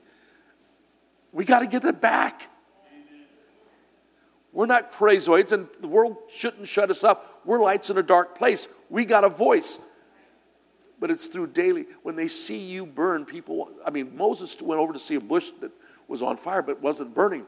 We 1.32 1.46
got 1.46 1.60
to 1.60 1.68
get 1.68 1.84
it 1.86 2.02
back. 2.02 2.50
We're 4.54 4.66
not 4.66 4.92
crazoids, 4.92 5.54
and 5.54 5.68
the 5.80 5.88
world 5.88 6.18
shouldn't 6.30 6.68
shut 6.68 6.92
us 6.92 7.04
up. 7.04 7.42
We're 7.46 7.62
lights 7.62 7.90
in 7.90 7.98
a 7.98 8.04
dark 8.04 8.38
place. 8.38 8.68
We 8.90 9.06
got 9.06 9.24
a 9.24 9.30
voice. 9.30 9.80
But 11.00 11.10
it's 11.10 11.28
through 11.28 11.48
daily. 11.48 11.86
When 12.04 12.16
they 12.16 12.28
see 12.28 12.60
you 12.60 12.86
burn, 12.86 13.26
people, 13.26 13.72
I 13.86 13.92
mean, 13.92 14.16
Moses 14.16 14.56
went 14.62 14.82
over 14.82 14.94
to 14.94 15.00
see 15.00 15.16
a 15.16 15.22
bush 15.22 15.52
that 15.62 15.72
was 16.08 16.22
on 16.22 16.36
fire 16.36 16.62
but 16.62 16.82
wasn't 16.82 17.14
burning. 17.14 17.46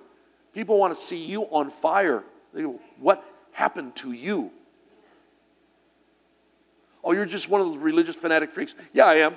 People 0.54 0.78
want 0.78 0.96
to 0.96 1.00
see 1.00 1.24
you 1.24 1.44
on 1.44 1.70
fire. 1.70 2.24
They 2.54 2.62
go, 2.62 2.80
What 2.98 3.24
happened 3.52 3.96
to 3.98 4.14
you? 4.14 4.52
Oh, 7.04 7.12
you're 7.12 7.26
just 7.26 7.50
one 7.50 7.60
of 7.60 7.68
those 7.68 7.78
religious 7.78 8.16
fanatic 8.16 8.50
freaks. 8.50 8.76
Yeah, 8.94 9.06
I 9.06 9.16
am. 9.16 9.36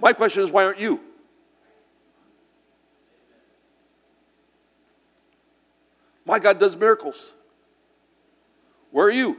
My 0.00 0.12
question 0.12 0.42
is, 0.42 0.50
why 0.50 0.64
aren't 0.64 0.80
you? 0.80 1.00
My 6.24 6.38
God 6.38 6.58
does 6.58 6.76
miracles. 6.76 7.32
Where 8.90 9.06
are 9.06 9.10
you? 9.10 9.38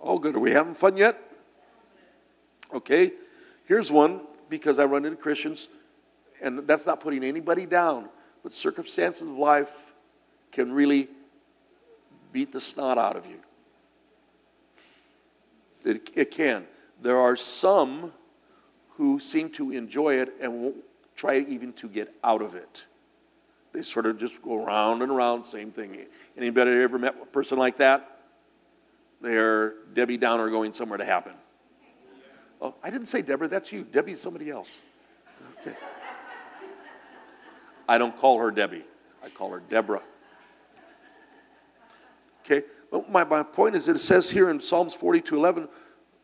Oh, 0.00 0.18
good. 0.18 0.34
Are 0.34 0.40
we 0.40 0.50
having 0.50 0.74
fun 0.74 0.96
yet? 0.96 1.20
Okay. 2.72 3.12
Here's 3.64 3.90
one 3.90 4.22
because 4.48 4.78
I 4.78 4.84
run 4.84 5.04
into 5.04 5.16
Christians, 5.16 5.68
and 6.42 6.66
that's 6.66 6.86
not 6.86 7.00
putting 7.00 7.22
anybody 7.22 7.66
down, 7.66 8.08
but 8.42 8.52
circumstances 8.52 9.22
of 9.22 9.36
life 9.36 9.94
can 10.50 10.72
really 10.72 11.08
beat 12.32 12.52
the 12.52 12.60
snot 12.60 12.98
out 12.98 13.16
of 13.16 13.26
you. 13.26 13.38
It, 15.84 16.10
it 16.14 16.30
can. 16.30 16.66
There 17.00 17.18
are 17.18 17.36
some 17.36 18.12
who 18.96 19.18
seem 19.18 19.50
to 19.50 19.70
enjoy 19.70 20.16
it 20.16 20.34
and 20.40 20.62
won't 20.62 20.76
try 21.16 21.38
even 21.48 21.72
to 21.74 21.88
get 21.88 22.14
out 22.22 22.42
of 22.42 22.54
it. 22.54 22.84
They 23.72 23.82
sort 23.82 24.06
of 24.06 24.18
just 24.18 24.42
go 24.42 24.64
around 24.64 25.02
and 25.02 25.10
around, 25.10 25.44
same 25.44 25.70
thing. 25.70 26.06
Anybody 26.36 26.70
ever 26.72 26.98
met 26.98 27.14
a 27.22 27.26
person 27.26 27.58
like 27.58 27.76
that? 27.76 28.20
They're 29.20 29.74
Debbie 29.94 30.16
Downer 30.16 30.50
going 30.50 30.72
somewhere 30.72 30.98
to 30.98 31.04
happen. 31.04 31.32
Oh, 32.60 32.74
I 32.82 32.90
didn't 32.90 33.06
say 33.06 33.22
Deborah, 33.22 33.48
that's 33.48 33.72
you. 33.72 33.84
Debbie's 33.84 34.20
somebody 34.20 34.50
else. 34.50 34.80
Okay. 35.60 35.76
I 37.88 37.98
don't 37.98 38.16
call 38.16 38.38
her 38.38 38.50
Debbie, 38.50 38.84
I 39.24 39.28
call 39.28 39.50
her 39.50 39.62
Deborah. 39.68 40.02
Okay, 42.44 42.66
my, 43.08 43.24
my 43.24 43.42
point 43.42 43.76
is 43.76 43.86
that 43.86 43.96
it 43.96 44.00
says 44.00 44.30
here 44.30 44.50
in 44.50 44.60
Psalms 44.60 44.94
42 44.94 45.36
11, 45.36 45.68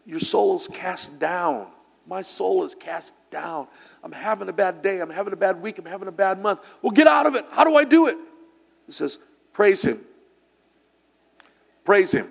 your 0.04 0.20
soul 0.20 0.56
is 0.56 0.68
cast 0.68 1.18
down. 1.18 1.68
My 2.06 2.22
soul 2.22 2.64
is 2.64 2.74
cast 2.74 3.12
down. 3.30 3.66
I'm 4.02 4.12
having 4.12 4.48
a 4.48 4.52
bad 4.52 4.82
day. 4.82 5.00
I'm 5.00 5.10
having 5.10 5.32
a 5.32 5.36
bad 5.36 5.60
week. 5.60 5.78
I'm 5.78 5.84
having 5.84 6.08
a 6.08 6.12
bad 6.12 6.40
month. 6.40 6.60
Well, 6.80 6.92
get 6.92 7.06
out 7.08 7.26
of 7.26 7.34
it. 7.34 7.44
How 7.50 7.64
do 7.64 7.76
I 7.76 7.84
do 7.84 8.06
it? 8.06 8.16
It 8.88 8.94
says, 8.94 9.18
praise 9.52 9.82
Him. 9.82 10.00
Praise 11.84 12.12
Him. 12.12 12.30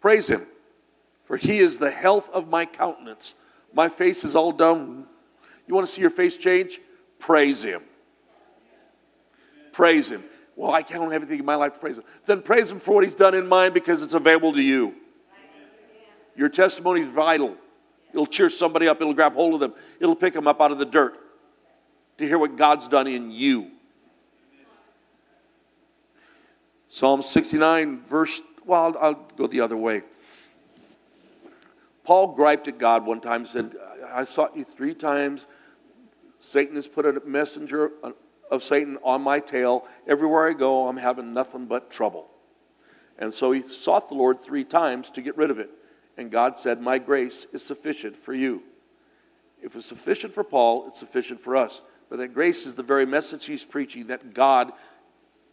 Praise 0.00 0.28
Him. 0.28 0.46
For 1.24 1.36
He 1.36 1.58
is 1.58 1.78
the 1.78 1.90
health 1.90 2.30
of 2.30 2.48
my 2.48 2.64
countenance. 2.64 3.34
My 3.74 3.88
face 3.88 4.24
is 4.24 4.36
all 4.36 4.52
dumb. 4.52 5.06
You 5.66 5.74
want 5.74 5.86
to 5.86 5.92
see 5.92 6.00
your 6.00 6.10
face 6.10 6.36
change? 6.36 6.80
Praise 7.18 7.62
Him. 7.62 7.82
Praise 9.72 10.08
Him. 10.08 10.22
Well, 10.62 10.70
I 10.70 10.82
can't 10.82 11.02
have 11.02 11.22
anything 11.22 11.40
in 11.40 11.44
my 11.44 11.56
life 11.56 11.72
to 11.72 11.80
praise 11.80 11.98
Him. 11.98 12.04
Then 12.24 12.40
praise 12.40 12.70
Him 12.70 12.78
for 12.78 12.94
what 12.94 13.02
He's 13.02 13.16
done 13.16 13.34
in 13.34 13.48
mine 13.48 13.72
because 13.72 14.00
it's 14.00 14.14
available 14.14 14.52
to 14.52 14.62
you. 14.62 14.94
Your 16.36 16.48
testimony 16.48 17.00
is 17.00 17.08
vital. 17.08 17.56
It'll 18.12 18.26
cheer 18.26 18.48
somebody 18.48 18.86
up. 18.86 19.00
It'll 19.00 19.12
grab 19.12 19.34
hold 19.34 19.54
of 19.54 19.60
them. 19.60 19.74
It'll 19.98 20.14
pick 20.14 20.34
them 20.34 20.46
up 20.46 20.60
out 20.60 20.70
of 20.70 20.78
the 20.78 20.84
dirt 20.84 21.18
to 22.18 22.28
hear 22.28 22.38
what 22.38 22.54
God's 22.54 22.86
done 22.86 23.08
in 23.08 23.32
you. 23.32 23.72
Psalm 26.86 27.22
69, 27.22 28.04
verse, 28.06 28.40
well, 28.64 28.84
I'll, 28.84 28.98
I'll 28.98 29.28
go 29.36 29.48
the 29.48 29.62
other 29.62 29.76
way. 29.76 30.02
Paul 32.04 32.36
griped 32.36 32.68
at 32.68 32.78
God 32.78 33.04
one 33.04 33.20
time, 33.20 33.46
said, 33.46 33.74
I 34.06 34.22
sought 34.22 34.56
you 34.56 34.62
three 34.62 34.94
times. 34.94 35.48
Satan 36.38 36.76
has 36.76 36.86
put 36.86 37.04
a 37.04 37.20
messenger 37.26 37.90
of 38.52 38.62
Satan 38.62 38.98
on 39.02 39.22
my 39.22 39.40
tail. 39.40 39.86
Everywhere 40.06 40.48
I 40.48 40.52
go, 40.52 40.86
I'm 40.86 40.98
having 40.98 41.34
nothing 41.34 41.66
but 41.66 41.90
trouble. 41.90 42.28
And 43.18 43.32
so 43.32 43.50
he 43.50 43.62
sought 43.62 44.08
the 44.08 44.14
Lord 44.14 44.40
three 44.40 44.64
times 44.64 45.10
to 45.10 45.22
get 45.22 45.36
rid 45.36 45.50
of 45.50 45.58
it. 45.58 45.70
And 46.16 46.30
God 46.30 46.56
said, 46.56 46.80
My 46.80 46.98
grace 46.98 47.46
is 47.52 47.64
sufficient 47.64 48.16
for 48.16 48.34
you. 48.34 48.62
If 49.62 49.74
it's 49.74 49.86
sufficient 49.86 50.32
for 50.32 50.44
Paul, 50.44 50.86
it's 50.86 50.98
sufficient 50.98 51.40
for 51.40 51.56
us. 51.56 51.82
But 52.08 52.18
that 52.18 52.34
grace 52.34 52.66
is 52.66 52.74
the 52.74 52.82
very 52.82 53.06
message 53.06 53.46
he's 53.46 53.64
preaching 53.64 54.08
that 54.08 54.34
God 54.34 54.72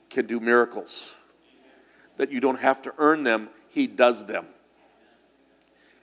can 0.10 0.26
do 0.26 0.40
miracles 0.40 1.16
that 2.20 2.32
you 2.34 2.42
don't 2.42 2.60
have 2.60 2.82
to 2.82 2.94
earn 2.98 3.24
them, 3.24 3.50
He 3.70 3.88
does 3.88 4.26
them. 4.26 4.46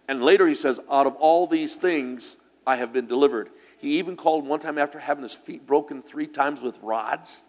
And 0.08 0.22
later 0.22 0.48
he 0.48 0.54
says, 0.54 0.80
Out 0.90 1.06
of 1.06 1.14
all 1.16 1.46
these 1.46 1.76
things, 1.76 2.38
I 2.66 2.76
have 2.76 2.92
been 2.92 3.06
delivered. 3.06 3.50
He 3.78 3.98
even 3.98 4.16
called 4.16 4.46
one 4.46 4.60
time 4.60 4.78
after 4.78 4.98
having 4.98 5.22
his 5.22 5.34
feet 5.34 5.66
broken 5.66 6.02
three 6.02 6.26
times 6.26 6.60
with 6.60 6.78
rods, 6.82 7.42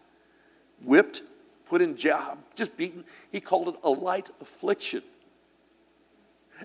whipped, 0.83 1.23
put 1.67 1.81
in 1.81 1.95
jail, 1.95 2.37
just 2.55 2.75
beaten. 2.75 3.05
He 3.31 3.39
called 3.39 3.69
it 3.69 3.75
a 3.83 3.89
light 3.89 4.29
affliction. 4.41 5.03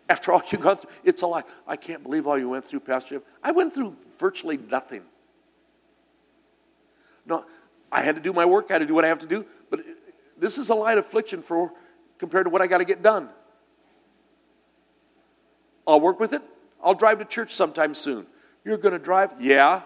After 0.09 0.33
all 0.33 0.43
you've 0.51 0.61
gone 0.61 0.79
through, 0.79 0.91
it's 1.05 1.23
a 1.23 1.27
lie. 1.27 1.45
I 1.67 1.77
can't 1.77 2.03
believe 2.03 2.27
all 2.27 2.39
you 2.39 2.49
went 2.49 2.65
through, 2.65 2.81
Pastor 2.81 3.17
Jim. 3.17 3.23
I 3.43 3.53
went 3.53 3.75
through 3.75 3.97
virtually 4.19 4.57
nothing. 4.57 5.03
No, 7.27 7.45
I 7.91 8.03
had 8.03 8.17
to 8.17 8.21
do 8.21 8.33
my 8.33 8.45
work, 8.45 8.67
I 8.71 8.75
had 8.75 8.79
to 8.81 8.87
do 8.87 8.95
what 8.95 9.05
I 9.05 9.09
have 9.09 9.21
to 9.21 9.27
do, 9.27 9.45
but 9.71 9.81
this 10.39 10.59
is 10.59 10.71
a 10.71 10.75
light 10.75 10.99
affliction 10.99 11.43
for 11.43 11.73
compared 12.19 12.47
to 12.47 12.51
what 12.51 12.63
I 12.63 12.67
got 12.67 12.79
to 12.79 12.85
get 12.85 13.03
done. 13.03 13.29
I'll 15.87 16.01
work 16.01 16.19
with 16.19 16.33
it. 16.33 16.43
I'll 16.83 16.95
drive 16.95 17.19
to 17.19 17.25
church 17.25 17.55
sometime 17.55 17.95
soon. 17.95 18.27
You're 18.65 18.79
going 18.79 18.93
to 18.93 18.99
drive? 18.99 19.35
Yeah. 19.41 19.83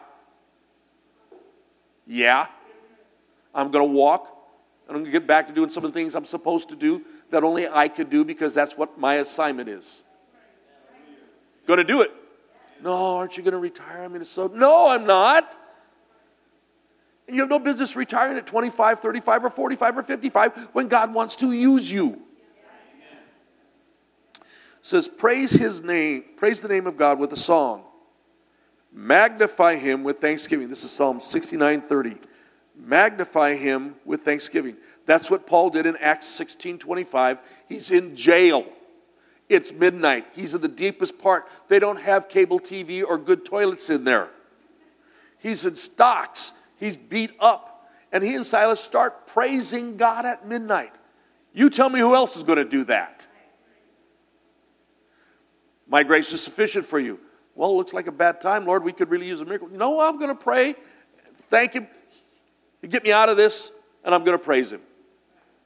Yeah. 2.07 2.47
I'm 3.55 3.71
going 3.71 3.87
to 3.87 3.93
walk. 3.93 4.33
And 4.87 4.97
I'm 4.97 5.03
going 5.03 5.13
to 5.13 5.19
get 5.19 5.27
back 5.27 5.49
to 5.49 5.53
doing 5.53 5.69
some 5.69 5.85
of 5.85 5.93
the 5.93 5.99
things 5.99 6.15
I'm 6.15 6.27
supposed 6.27 6.69
to 6.69 6.77
do 6.77 7.03
that 7.31 7.43
only 7.43 7.69
I 7.69 7.89
could 7.89 8.11
do 8.11 8.25
because 8.25 8.55
that's 8.55 8.77
what 8.77 8.99
my 8.99 9.17
assignment 9.17 9.69
is. 9.69 10.05
Going 11.67 11.79
to 11.79 11.85
do 11.85 12.03
it. 12.03 12.13
No, 12.83 13.17
aren't 13.17 13.37
you 13.37 13.43
going 13.43 13.53
to 13.53 13.59
retire? 13.59 14.05
I 14.05 14.17
it's 14.17 14.31
so. 14.31 14.47
No, 14.49 14.89
I'm 14.89 15.07
not. 15.07 15.57
And 17.27 17.35
you 17.35 17.43
have 17.43 17.51
no 17.51 17.59
business 17.59 17.97
retiring 17.97 18.37
at 18.37 18.47
25, 18.47 19.01
35, 19.01 19.45
or 19.47 19.51
45 19.51 19.99
or 19.99 20.03
55 20.05 20.69
when 20.73 20.87
God 20.87 21.13
wants 21.13 21.35
to 21.37 21.51
use 21.51 21.91
you 21.91 22.23
says, 24.87 25.09
Praise 25.09 25.53
his 25.53 25.83
name, 25.83 26.25
praise 26.37 26.61
the 26.61 26.69
name 26.69 26.87
of 26.87 26.97
God 26.97 27.19
with 27.19 27.33
a 27.33 27.37
song. 27.37 27.83
Magnify 28.99 29.77
him 29.77 30.05
with 30.05 30.21
thanksgiving. 30.23 30.69
This 30.69 30.83
is 30.83 30.91
Psalm 30.91 31.21
69 31.21 31.83
30. 31.83 32.17
Magnify 32.75 33.55
him 33.55 33.95
with 34.07 34.23
thanksgiving. 34.23 34.79
That's 35.05 35.31
what 35.31 35.47
Paul 35.47 35.69
did 35.69 35.85
in 35.85 35.99
Acts 35.99 36.29
16 36.29 36.79
25. 36.79 37.39
He's 37.69 37.91
in 37.91 38.17
jail. 38.17 38.65
It's 39.51 39.71
midnight. 39.71 40.27
He's 40.35 40.55
in 40.55 40.63
the 40.63 40.69
deepest 40.69 41.19
part. 41.19 41.47
They 41.69 41.79
don't 41.79 42.01
have 42.01 42.31
cable 42.31 42.59
TV 42.59 43.05
or 43.07 43.19
good 43.19 43.45
toilets 43.45 43.91
in 43.91 44.05
there. 44.05 44.31
He's 45.39 45.67
in 45.67 45.77
stocks. 45.77 46.55
He's 46.77 46.97
beat 46.97 47.33
up. 47.39 47.91
And 48.11 48.25
he 48.25 48.35
and 48.35 48.47
Silas 48.47 48.81
start 48.81 49.27
praising 49.27 49.99
God 49.99 50.25
at 50.25 50.49
midnight. 50.49 50.95
You 51.53 51.69
tell 51.69 51.91
me 51.91 52.01
who 52.01 52.15
else 52.15 52.35
is 52.35 52.45
going 52.45 52.59
to 52.59 52.65
do 52.65 52.85
that. 52.85 53.27
My 55.87 56.03
grace 56.03 56.33
is 56.33 56.41
sufficient 56.41 56.87
for 56.87 56.99
you. 56.99 57.21
Well, 57.57 57.71
it 57.71 57.75
looks 57.75 57.93
like 57.93 58.07
a 58.07 58.13
bad 58.13 58.41
time, 58.41 58.67
Lord. 58.67 58.85
We 58.85 58.93
could 58.93 59.11
really 59.11 59.27
use 59.27 59.41
a 59.41 59.45
miracle. 59.45 59.69
No, 59.69 60.01
I'm 60.01 60.19
going 60.19 60.29
to 60.29 60.35
pray. 60.35 60.77
Thank 61.51 61.73
Him. 61.73 61.89
Get 62.89 63.03
me 63.03 63.11
out 63.11 63.29
of 63.29 63.37
this, 63.37 63.73
and 64.05 64.15
I'm 64.15 64.25
going 64.25 64.39
to 64.39 64.45
praise 64.45 64.71
Him. 64.71 64.81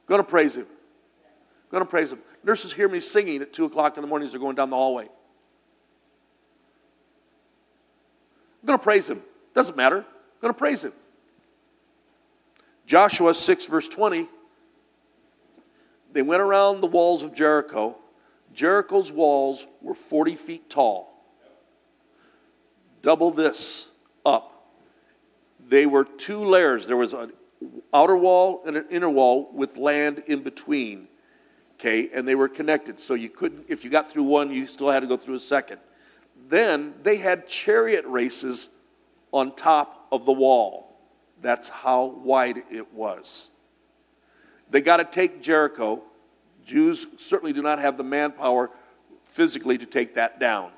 Going 0.07 0.19
to 0.19 0.27
praise 0.27 0.55
Him. 0.55 0.65
Going 1.69 1.83
to 1.83 1.89
praise 1.89 2.11
Him. 2.11 2.19
Nurses 2.43 2.73
hear 2.73 2.89
me 2.89 2.99
singing 2.99 3.41
at 3.41 3.53
2 3.53 3.65
o'clock 3.65 3.97
in 3.97 4.01
the 4.01 4.07
morning 4.07 4.25
as 4.25 4.31
they're 4.31 4.41
going 4.41 4.55
down 4.55 4.69
the 4.69 4.75
hallway. 4.75 5.03
I'm 5.03 5.09
going 8.65 8.79
to 8.79 8.83
praise 8.83 9.09
Him. 9.09 9.21
Doesn't 9.53 9.75
matter. 9.75 9.97
I'm 9.97 10.41
going 10.41 10.53
to 10.53 10.57
praise 10.57 10.83
Him. 10.83 10.93
Joshua 12.85 13.35
6, 13.35 13.65
verse 13.67 13.87
20. 13.87 14.27
They 16.13 16.21
went 16.21 16.41
around 16.41 16.81
the 16.81 16.87
walls 16.87 17.21
of 17.21 17.33
Jericho 17.33 17.97
Jericho's 18.53 19.11
walls 19.11 19.67
were 19.81 19.93
40 19.93 20.35
feet 20.35 20.69
tall. 20.69 21.10
Double 23.01 23.31
this 23.31 23.87
up. 24.25 24.73
They 25.67 25.85
were 25.85 26.03
two 26.03 26.45
layers. 26.45 26.87
There 26.87 26.97
was 26.97 27.13
an 27.13 27.33
outer 27.93 28.17
wall 28.17 28.63
and 28.65 28.77
an 28.77 28.85
inner 28.89 29.09
wall 29.09 29.49
with 29.53 29.77
land 29.77 30.23
in 30.27 30.43
between. 30.43 31.07
Okay, 31.75 32.09
and 32.13 32.27
they 32.27 32.35
were 32.35 32.47
connected. 32.47 32.99
So 32.99 33.13
you 33.15 33.29
couldn't, 33.29 33.65
if 33.67 33.83
you 33.83 33.89
got 33.89 34.11
through 34.11 34.23
one, 34.23 34.51
you 34.51 34.67
still 34.67 34.89
had 34.89 34.99
to 34.99 35.07
go 35.07 35.17
through 35.17 35.35
a 35.35 35.39
second. 35.39 35.79
Then 36.47 36.93
they 37.01 37.17
had 37.17 37.47
chariot 37.47 38.05
races 38.05 38.69
on 39.31 39.55
top 39.55 40.07
of 40.11 40.25
the 40.25 40.31
wall. 40.31 40.99
That's 41.41 41.69
how 41.69 42.05
wide 42.05 42.63
it 42.69 42.93
was. 42.93 43.47
They 44.69 44.81
got 44.81 44.97
to 44.97 45.05
take 45.05 45.41
Jericho 45.41 46.03
Jews 46.65 47.07
certainly 47.17 47.53
do 47.53 47.61
not 47.61 47.79
have 47.79 47.97
the 47.97 48.03
manpower 48.03 48.71
physically 49.25 49.77
to 49.77 49.85
take 49.85 50.15
that 50.15 50.39
down. 50.39 50.71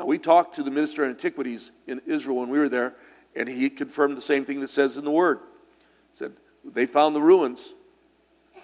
Now, 0.00 0.06
we 0.06 0.16
talked 0.16 0.54
to 0.54 0.62
the 0.62 0.70
minister 0.70 1.04
of 1.04 1.10
antiquities 1.10 1.72
in 1.86 2.00
Israel 2.06 2.38
when 2.38 2.48
we 2.48 2.58
were 2.58 2.70
there, 2.70 2.94
and 3.36 3.46
he 3.46 3.68
confirmed 3.68 4.16
the 4.16 4.22
same 4.22 4.46
thing 4.46 4.60
that 4.60 4.70
says 4.70 4.96
in 4.96 5.04
the 5.04 5.10
Word. 5.10 5.40
He 6.12 6.16
said 6.16 6.32
they 6.64 6.86
found 6.86 7.14
the 7.14 7.20
ruins. 7.20 7.74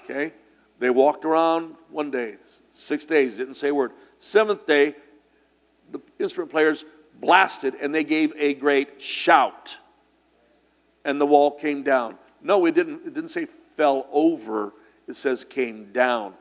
Okay? 0.05 0.32
They 0.78 0.89
walked 0.89 1.26
around 1.26 1.74
one 1.91 2.11
day, 2.11 2.37
six 2.72 3.05
days, 3.05 3.37
didn't 3.37 3.53
say 3.53 3.68
a 3.68 3.74
word. 3.74 3.93
Seventh 4.18 4.64
day, 4.64 4.95
the 5.93 6.01
instrument 6.18 6.51
players 6.51 6.87
blasted 7.20 7.74
and 7.74 7.95
they 7.95 8.05
gave 8.05 8.32
a 8.39 8.55
great 8.55 9.03
shout. 9.03 9.76
And 11.05 11.20
the 11.20 11.26
wall 11.26 11.51
came 11.51 11.82
down. 11.82 12.16
No, 12.41 12.64
it 12.64 12.74
didn't, 12.74 13.07
it 13.07 13.12
didn't 13.12 13.28
say 13.28 13.47
fell 13.74 14.07
over 14.11 14.72
it 15.07 15.16
says 15.16 15.45
came 15.45 15.93
down. 15.93 16.32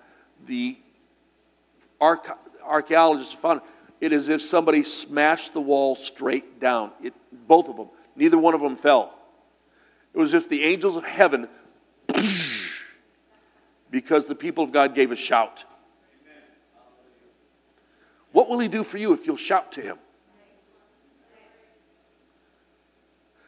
The 0.46 0.78
archaeologists 2.00 3.34
found 3.34 3.60
it 3.60 3.68
is 4.02 4.24
as 4.24 4.30
if 4.30 4.42
somebody 4.42 4.84
smashed 4.84 5.54
the 5.54 5.62
wall 5.62 5.96
straight 5.96 6.60
down. 6.60 6.92
It, 7.02 7.14
both 7.48 7.70
of 7.70 7.78
them. 7.78 7.90
Neither 8.16 8.38
one 8.38 8.54
of 8.54 8.62
them 8.62 8.76
fell. 8.76 9.14
It 10.14 10.20
was 10.20 10.34
as 10.34 10.44
if 10.44 10.50
the 10.50 10.64
angels 10.64 10.96
of 10.96 11.04
heaven, 11.04 11.48
because 13.90 14.26
the 14.26 14.36
people 14.36 14.64
of 14.64 14.72
God 14.72 14.96
gave 14.96 15.12
a 15.12 15.16
shout. 15.16 15.66
What 18.32 18.50
will 18.50 18.60
he 18.60 18.68
do 18.68 18.84
for 18.84 18.98
you 18.98 19.14
if 19.14 19.26
you'll 19.26 19.38
shout 19.38 19.72
to 19.74 19.82
him? 19.82 19.98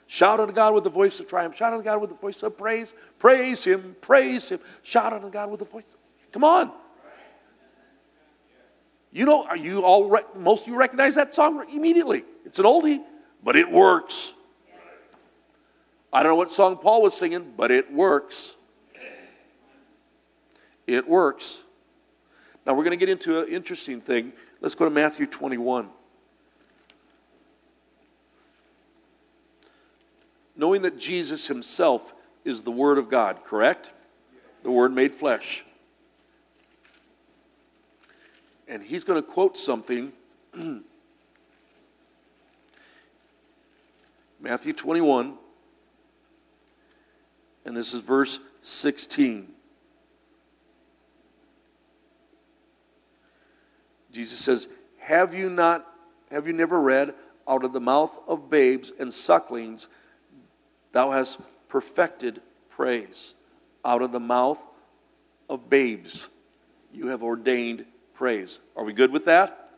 Shout 0.07 0.39
unto 0.39 0.53
God 0.53 0.73
with 0.73 0.85
the 0.85 0.89
voice 0.89 1.19
of 1.19 1.27
triumph. 1.27 1.57
Shout 1.57 1.73
unto 1.73 1.83
God 1.83 1.99
with 1.99 2.09
the 2.09 2.15
voice 2.15 2.41
of 2.41 2.57
praise. 2.57 2.95
Praise 3.19 3.65
Him. 3.65 3.95
Praise 3.99 4.47
Him. 4.49 4.59
Shout 4.81 5.11
unto 5.11 5.29
God 5.29 5.51
with 5.51 5.59
the 5.59 5.65
voice. 5.65 5.97
Come 6.31 6.45
on. 6.45 6.71
You 9.17 9.25
know, 9.25 9.45
are 9.45 9.57
you 9.57 9.81
all 9.81 10.15
most 10.35 10.61
of 10.61 10.67
you 10.67 10.75
recognize 10.75 11.15
that 11.15 11.33
song 11.33 11.65
immediately? 11.73 12.23
It's 12.45 12.59
an 12.59 12.65
oldie, 12.65 13.01
but 13.43 13.55
it 13.55 13.71
works. 13.71 14.31
I 16.13 16.21
don't 16.21 16.33
know 16.33 16.35
what 16.35 16.51
song 16.51 16.77
Paul 16.77 17.01
was 17.01 17.15
singing, 17.15 17.53
but 17.57 17.71
it 17.71 17.91
works. 17.91 18.55
It 20.85 21.09
works. 21.09 21.61
Now 22.63 22.75
we're 22.75 22.83
going 22.83 22.91
to 22.91 23.03
get 23.03 23.09
into 23.09 23.41
an 23.41 23.47
interesting 23.47 24.01
thing. 24.01 24.33
Let's 24.61 24.75
go 24.75 24.85
to 24.85 24.91
Matthew 24.91 25.25
21. 25.25 25.89
knowing 30.59 30.81
that 30.81 30.97
Jesus 30.97 31.47
himself 31.47 32.13
is 32.43 32.63
the 32.63 32.71
Word 32.71 32.97
of 32.97 33.09
God, 33.09 33.43
correct? 33.43 33.93
The 34.63 34.71
Word 34.71 34.91
made 34.91 35.13
flesh. 35.13 35.63
And 38.67 38.83
he's 38.83 39.03
going 39.03 39.21
to 39.21 39.27
quote 39.27 39.57
something. 39.57 40.11
Matthew 44.39 44.71
21, 44.73 45.35
and 47.65 47.75
this 47.75 47.93
is 47.93 48.01
verse 48.01 48.39
16. 48.61 49.47
Jesus 54.11 54.37
says, 54.37 54.67
Have 54.99 55.33
you 55.33 55.49
not, 55.49 55.91
have 56.29 56.45
you 56.45 56.53
never 56.53 56.79
read, 56.79 57.15
out 57.47 57.63
of 57.63 57.73
the 57.73 57.79
mouth 57.79 58.19
of 58.27 58.49
babes 58.49 58.91
and 58.99 59.13
sucklings, 59.13 59.87
Thou 60.91 61.11
hast 61.11 61.39
perfected 61.67 62.41
praise. 62.69 63.33
out 63.83 64.01
of 64.01 64.11
the 64.11 64.19
mouth 64.19 64.61
of 65.49 65.69
babes 65.69 66.27
you 66.93 67.07
have 67.07 67.23
ordained 67.23 67.85
praise. 68.17 68.59
Are 68.75 68.83
we 68.83 68.93
good 68.93 69.11
with 69.11 69.25
that? 69.25 69.69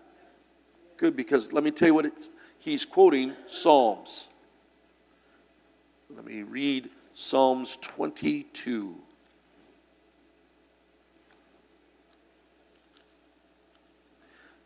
Good, 0.95 1.15
because 1.15 1.51
let 1.51 1.63
me 1.63 1.71
tell 1.71 1.89
you 1.89 1.93
what 1.93 2.05
it's, 2.05 2.29
he's 2.57 2.85
quoting 2.85 3.33
Psalms. 3.47 4.29
Let 6.09 6.25
me 6.25 6.43
read 6.43 6.89
Psalms 7.13 7.77
22. 7.81 8.95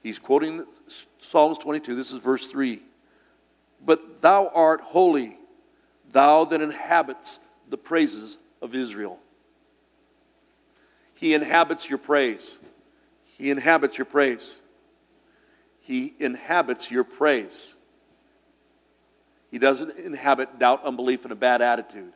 He's 0.04 0.20
quoting 0.20 0.66
Psalms 1.18 1.58
22. 1.58 1.96
This 1.96 2.12
is 2.12 2.20
verse 2.20 2.46
3. 2.48 2.80
But 3.84 4.22
thou 4.22 4.52
art 4.54 4.82
holy, 4.82 5.38
thou 6.12 6.46
that 6.46 6.62
inhabits 6.62 7.40
the 7.70 7.78
praises 7.78 8.38
of 8.62 8.76
Israel. 8.76 9.18
He 11.16 11.34
inhabits 11.34 11.90
your 11.90 11.98
praise. 11.98 12.60
He 13.44 13.50
inhabits 13.50 13.98
your 13.98 14.06
praise. 14.06 14.62
He 15.82 16.14
inhabits 16.18 16.90
your 16.90 17.04
praise. 17.04 17.76
He 19.52 19.60
doesn't 19.60 19.98
inhabit 19.98 20.60
doubt, 20.60 20.86
unbelief, 20.86 21.24
and 21.24 21.34
a 21.34 21.36
bad 21.36 21.62
attitude. 21.62 22.14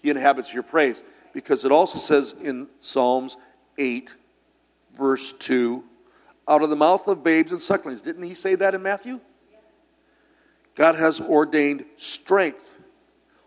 He 0.00 0.08
inhabits 0.08 0.54
your 0.54 0.62
praise 0.62 1.04
because 1.34 1.66
it 1.66 1.72
also 1.72 1.98
says 1.98 2.34
in 2.40 2.68
Psalms 2.78 3.36
8, 3.76 4.16
verse 4.96 5.34
2, 5.34 5.84
out 6.48 6.62
of 6.62 6.70
the 6.70 6.76
mouth 6.76 7.06
of 7.06 7.22
babes 7.22 7.52
and 7.52 7.60
sucklings. 7.60 8.00
Didn't 8.00 8.22
he 8.22 8.32
say 8.32 8.54
that 8.54 8.74
in 8.74 8.82
Matthew? 8.82 9.20
God 10.74 10.94
has 10.94 11.20
ordained 11.20 11.84
strength. 11.96 12.80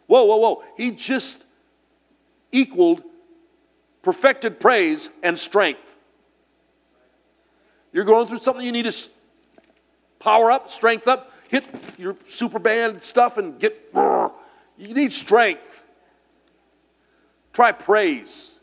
Whoa, 0.05 0.25
whoa, 0.25 0.37
whoa. 0.37 0.63
He 0.77 0.91
just 0.91 1.43
equaled 2.51 3.01
perfected 4.03 4.59
praise 4.59 5.09
and 5.23 5.39
strength. 5.39 5.95
You're 7.91 8.05
going 8.05 8.27
through 8.27 8.39
something 8.39 8.65
you 8.65 8.71
need 8.71 8.85
to 8.85 9.09
power 10.19 10.51
up, 10.51 10.69
strength 10.69 11.07
up, 11.07 11.33
hit 11.47 11.65
your 11.97 12.15
super 12.27 12.59
band 12.59 13.01
stuff 13.01 13.37
and 13.37 13.59
get. 13.59 13.91
You 14.77 14.93
need 14.93 15.11
strength. 15.11 15.83
Try 17.51 17.71
praise. 17.71 18.53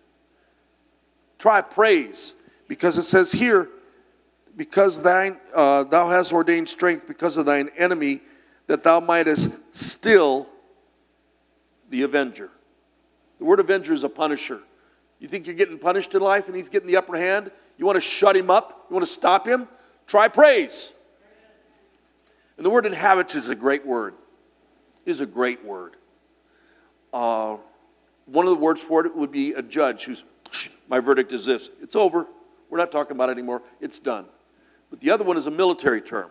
Try 1.39 1.61
praise. 1.61 2.35
Because 2.69 2.97
it 2.97 3.03
says 3.03 3.33
here, 3.33 3.69
because 4.57 5.01
thine, 5.01 5.37
uh, 5.55 5.85
thou 5.85 6.09
hast 6.09 6.33
ordained 6.33 6.69
strength 6.69 7.07
because 7.07 7.37
of 7.37 7.45
thine 7.45 7.69
enemy, 7.77 8.23
that 8.67 8.83
thou 8.83 9.01
mightest 9.01 9.51
still 9.73 10.49
the 11.91 12.03
avenger. 12.03 12.51
The 13.39 13.45
word 13.45 13.61
avenger 13.61 13.93
is 13.93 14.03
a 14.03 14.09
punisher. 14.09 14.63
You 15.19 15.29
think 15.29 15.47
you're 15.47 15.57
getting 15.57 15.79
punished 15.79 16.15
in 16.15 16.21
life 16.21 16.47
and 16.47 16.57
he's 16.57 16.69
getting 16.69 16.89
the 16.89 16.97
upper 16.97 17.17
hand? 17.17 17.51
You 17.79 17.87
want 17.87 17.97
to 17.97 18.01
shut 18.01 18.37
him 18.37 18.51
up? 18.51 18.87
You 18.89 18.95
want 18.95 19.07
to 19.07 19.13
stop 19.13 19.47
him? 19.47 19.69
Try 20.07 20.29
praise. 20.29 20.93
And 22.57 22.65
the 22.65 22.71
word 22.71 22.87
inhabits 22.87 23.35
is 23.35 23.49
a 23.49 23.55
great 23.55 23.87
word. 23.87 24.15
Is 25.05 25.21
a 25.21 25.27
great 25.27 25.65
word. 25.65 25.97
Uh, 27.13 27.57
one 28.27 28.47
of 28.47 28.51
the 28.51 28.61
words 28.61 28.83
for 28.83 29.05
it 29.07 29.15
would 29.17 29.31
be 29.31 29.53
a 29.53 29.63
judge 29.63 30.05
who's, 30.05 30.25
my 30.89 31.01
verdict 31.01 31.33
is 31.33 31.47
this. 31.47 31.71
It's 31.81 31.97
over. 31.97 32.27
We're 32.69 32.79
not 32.79 32.91
talking 32.91 33.13
about 33.13 33.29
it 33.29 33.33
anymore. 33.33 33.63
It's 33.81 33.99
done. 33.99 34.27
But 34.91 35.01
the 35.01 35.11
other 35.11 35.25
one 35.25 35.37
is 35.37 35.47
a 35.47 35.51
military 35.51 36.01
term. 36.01 36.31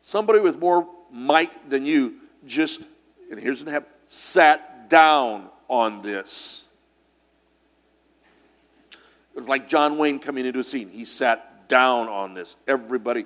Somebody 0.00 0.40
with 0.40 0.58
more 0.58 0.88
might 1.10 1.70
than 1.70 1.86
you 1.86 2.16
just, 2.44 2.80
and 3.30 3.38
here's 3.38 3.62
an 3.62 3.68
have 3.68 3.86
sat 4.06 4.90
down 4.90 5.48
on 5.68 6.02
this. 6.02 6.64
It 9.34 9.38
was 9.38 9.48
like 9.48 9.68
John 9.68 9.98
Wayne 9.98 10.18
coming 10.18 10.44
into 10.44 10.60
a 10.60 10.64
scene. 10.64 10.88
He 10.88 11.04
sat 11.04 11.68
down 11.68 12.08
on 12.08 12.34
this. 12.34 12.56
Everybody, 12.68 13.24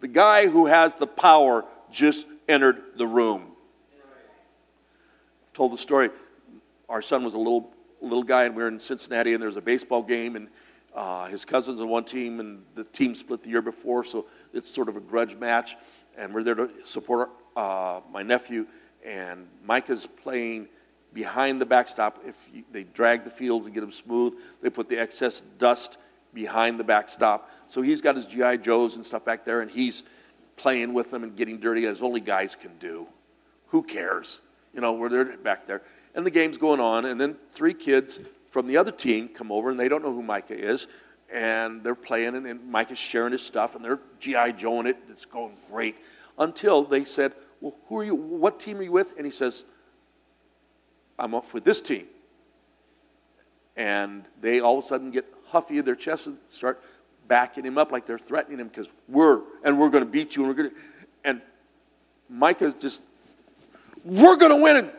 the 0.00 0.08
guy 0.08 0.46
who 0.46 0.66
has 0.66 0.94
the 0.94 1.06
power 1.06 1.64
just 1.90 2.26
entered 2.48 2.80
the 2.96 3.06
room. 3.06 3.52
I've 5.46 5.52
told 5.52 5.72
the 5.72 5.78
story. 5.78 6.10
Our 6.88 7.02
son 7.02 7.24
was 7.24 7.34
a 7.34 7.38
little 7.38 7.72
little 8.00 8.22
guy, 8.22 8.44
and 8.44 8.54
we 8.54 8.62
were 8.62 8.68
in 8.68 8.78
Cincinnati, 8.78 9.32
and 9.32 9.42
there 9.42 9.48
was 9.48 9.56
a 9.56 9.60
baseball 9.60 10.02
game, 10.02 10.36
and 10.36 10.48
uh, 10.94 11.26
his 11.26 11.44
cousins 11.44 11.80
on 11.80 11.88
one 11.88 12.04
team, 12.04 12.40
and 12.40 12.64
the 12.74 12.84
team 12.84 13.14
split 13.14 13.42
the 13.42 13.50
year 13.50 13.62
before, 13.62 14.04
so 14.04 14.26
it's 14.52 14.70
sort 14.70 14.88
of 14.88 14.96
a 14.96 15.00
grudge 15.00 15.36
match. 15.36 15.76
And 16.16 16.34
we're 16.34 16.42
there 16.42 16.54
to 16.54 16.70
support 16.84 17.30
uh, 17.56 18.00
my 18.10 18.22
nephew, 18.22 18.66
and 19.04 19.46
Micah's 19.64 20.06
playing 20.06 20.68
behind 21.12 21.60
the 21.60 21.66
backstop. 21.66 22.20
If 22.26 22.48
you, 22.52 22.64
they 22.70 22.84
drag 22.84 23.24
the 23.24 23.30
fields 23.30 23.66
and 23.66 23.74
get 23.74 23.80
them 23.80 23.92
smooth, 23.92 24.34
they 24.62 24.70
put 24.70 24.88
the 24.88 24.98
excess 24.98 25.42
dust 25.58 25.98
behind 26.34 26.78
the 26.78 26.84
backstop. 26.84 27.50
So 27.66 27.82
he's 27.82 28.00
got 28.00 28.16
his 28.16 28.26
GI 28.26 28.58
Joes 28.58 28.96
and 28.96 29.04
stuff 29.04 29.24
back 29.24 29.44
there, 29.44 29.60
and 29.60 29.70
he's 29.70 30.02
playing 30.56 30.92
with 30.92 31.10
them 31.10 31.22
and 31.22 31.36
getting 31.36 31.58
dirty 31.58 31.86
as 31.86 32.02
only 32.02 32.20
guys 32.20 32.54
can 32.54 32.76
do. 32.78 33.06
Who 33.68 33.82
cares? 33.82 34.40
You 34.74 34.80
know, 34.80 34.92
where 34.92 35.08
they're 35.08 35.36
back 35.38 35.66
there, 35.66 35.82
and 36.14 36.26
the 36.26 36.30
game's 36.30 36.58
going 36.58 36.80
on, 36.80 37.04
and 37.06 37.20
then 37.20 37.36
three 37.52 37.74
kids 37.74 38.20
from 38.50 38.66
the 38.66 38.76
other 38.76 38.92
team 38.92 39.28
come 39.28 39.50
over, 39.50 39.70
and 39.70 39.78
they 39.78 39.88
don't 39.88 40.02
know 40.02 40.12
who 40.12 40.22
Micah 40.22 40.58
is, 40.58 40.86
and 41.32 41.82
they're 41.82 41.94
playing, 41.94 42.34
and, 42.34 42.46
and 42.46 42.66
Micah's 42.70 42.98
sharing 42.98 43.32
his 43.32 43.42
stuff, 43.42 43.74
and 43.74 43.84
they're 43.84 44.00
GI 44.20 44.52
Joeing 44.52 44.86
it. 44.86 44.96
It's 45.10 45.24
going 45.24 45.56
great 45.70 45.96
until 46.38 46.84
they 46.84 47.04
said, 47.04 47.32
"Well, 47.60 47.74
who 47.88 47.98
are 47.98 48.04
you? 48.04 48.14
What 48.14 48.60
team 48.60 48.78
are 48.78 48.82
you 48.82 48.92
with?" 48.92 49.14
And 49.16 49.26
he 49.26 49.32
says, 49.32 49.64
I'm 51.18 51.34
off 51.34 51.52
with 51.52 51.64
this 51.64 51.80
team. 51.80 52.06
And 53.76 54.24
they 54.40 54.60
all 54.60 54.78
of 54.78 54.84
a 54.84 54.86
sudden 54.86 55.10
get 55.10 55.26
huffy 55.46 55.78
in 55.78 55.84
their 55.84 55.96
chest 55.96 56.26
and 56.26 56.38
start 56.46 56.82
backing 57.26 57.64
him 57.64 57.78
up 57.78 57.92
like 57.92 58.06
they're 58.06 58.18
threatening 58.18 58.58
him 58.58 58.68
because 58.68 58.88
we're, 59.08 59.42
and 59.62 59.78
we're 59.78 59.90
going 59.90 60.04
to 60.04 60.10
beat 60.10 60.34
you, 60.36 60.44
and 60.44 60.48
we're 60.48 60.62
going 60.62 60.70
to, 60.70 60.76
and 61.24 61.42
Micah's 62.28 62.74
just, 62.74 63.02
we're 64.04 64.36
going 64.36 64.50
to 64.50 64.62
win, 64.62 64.76
and 64.76 64.90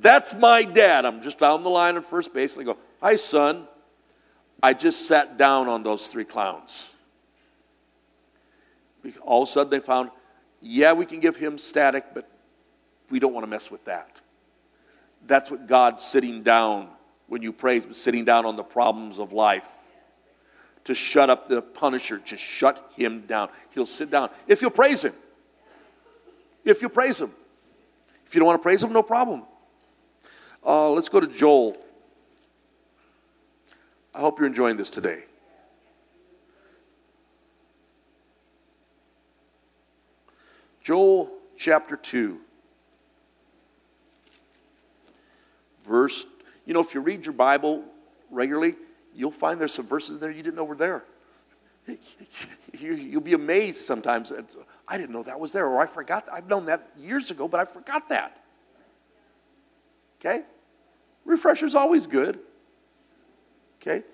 that's 0.00 0.34
my 0.34 0.62
dad. 0.64 1.04
I'm 1.04 1.22
just 1.22 1.38
down 1.38 1.62
the 1.62 1.70
line 1.70 1.96
at 1.96 2.04
first 2.04 2.34
base, 2.34 2.56
and 2.56 2.62
I 2.62 2.72
go, 2.72 2.78
hi, 3.00 3.16
son. 3.16 3.66
I 4.62 4.74
just 4.74 5.06
sat 5.06 5.36
down 5.36 5.68
on 5.68 5.84
those 5.84 6.08
three 6.08 6.24
clowns. 6.24 6.88
All 9.22 9.44
of 9.44 9.48
a 9.48 9.52
sudden 9.52 9.70
they 9.70 9.78
found, 9.80 10.10
yeah, 10.60 10.92
we 10.92 11.06
can 11.06 11.20
give 11.20 11.36
him 11.36 11.58
static, 11.58 12.06
but 12.12 12.28
we 13.08 13.20
don't 13.20 13.32
want 13.32 13.44
to 13.44 13.48
mess 13.48 13.70
with 13.70 13.84
that. 13.84 14.20
That's 15.28 15.50
what 15.50 15.66
God's 15.66 16.02
sitting 16.02 16.42
down 16.42 16.88
when 17.26 17.42
you 17.42 17.52
praise, 17.52 17.84
him, 17.84 17.92
sitting 17.92 18.24
down 18.24 18.46
on 18.46 18.56
the 18.56 18.64
problems 18.64 19.18
of 19.18 19.32
life. 19.32 19.68
To 20.84 20.94
shut 20.94 21.28
up 21.28 21.48
the 21.48 21.60
punisher, 21.60 22.18
to 22.18 22.36
shut 22.38 22.92
him 22.96 23.26
down. 23.26 23.50
He'll 23.70 23.84
sit 23.84 24.10
down 24.10 24.30
if 24.46 24.62
you'll 24.62 24.70
praise 24.70 25.04
him. 25.04 25.12
If 26.64 26.80
you 26.80 26.88
praise 26.88 27.20
him. 27.20 27.30
If 28.26 28.34
you 28.34 28.38
don't 28.40 28.46
want 28.46 28.58
to 28.58 28.62
praise 28.62 28.82
him, 28.82 28.92
no 28.92 29.02
problem. 29.02 29.42
Uh, 30.64 30.90
let's 30.90 31.10
go 31.10 31.20
to 31.20 31.26
Joel. 31.26 31.76
I 34.14 34.20
hope 34.20 34.38
you're 34.38 34.48
enjoying 34.48 34.78
this 34.78 34.88
today. 34.88 35.24
Joel 40.80 41.30
chapter 41.58 41.96
2. 41.96 42.40
Verse. 45.88 46.26
You 46.66 46.74
know, 46.74 46.80
if 46.80 46.94
you 46.94 47.00
read 47.00 47.24
your 47.24 47.32
Bible 47.32 47.82
regularly, 48.30 48.76
you'll 49.14 49.30
find 49.30 49.60
there's 49.60 49.74
some 49.74 49.86
verses 49.86 50.10
in 50.10 50.20
there 50.20 50.30
you 50.30 50.42
didn't 50.42 50.56
know 50.56 50.64
were 50.64 50.76
there. 50.76 51.04
You'll 52.78 53.22
be 53.22 53.32
amazed 53.32 53.78
sometimes. 53.78 54.30
I 54.86 54.98
didn't 54.98 55.10
know 55.10 55.22
that 55.22 55.40
was 55.40 55.52
there, 55.52 55.66
or 55.66 55.80
I 55.80 55.86
forgot. 55.86 56.28
I've 56.30 56.46
known 56.46 56.66
that 56.66 56.90
years 56.98 57.30
ago, 57.30 57.48
but 57.48 57.60
I 57.60 57.64
forgot 57.64 58.10
that. 58.10 58.44
Okay? 60.20 60.42
Refresher's 61.24 61.74
always 61.74 62.06
good. 62.06 62.40
Okay? 63.80 64.04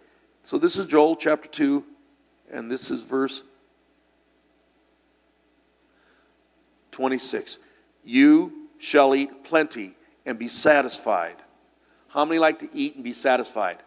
So 0.45 0.57
this 0.59 0.77
is 0.77 0.87
Joel 0.87 1.16
chapter 1.16 1.49
2, 1.49 1.85
and 2.53 2.70
this 2.70 2.91
is 2.91 3.03
verse 3.03 3.43
26. 6.93 7.59
You 8.05 8.68
shall 8.79 9.14
eat 9.14 9.43
plenty 9.43 9.97
and 10.25 10.39
be 10.39 10.49
satisfied. 10.49 11.37
How 12.15 12.25
many 12.25 12.39
like 12.39 12.61
to 12.61 12.69
eat 12.73 12.95
and 12.95 13.03
be 13.03 13.12
satisfied? 13.12 13.79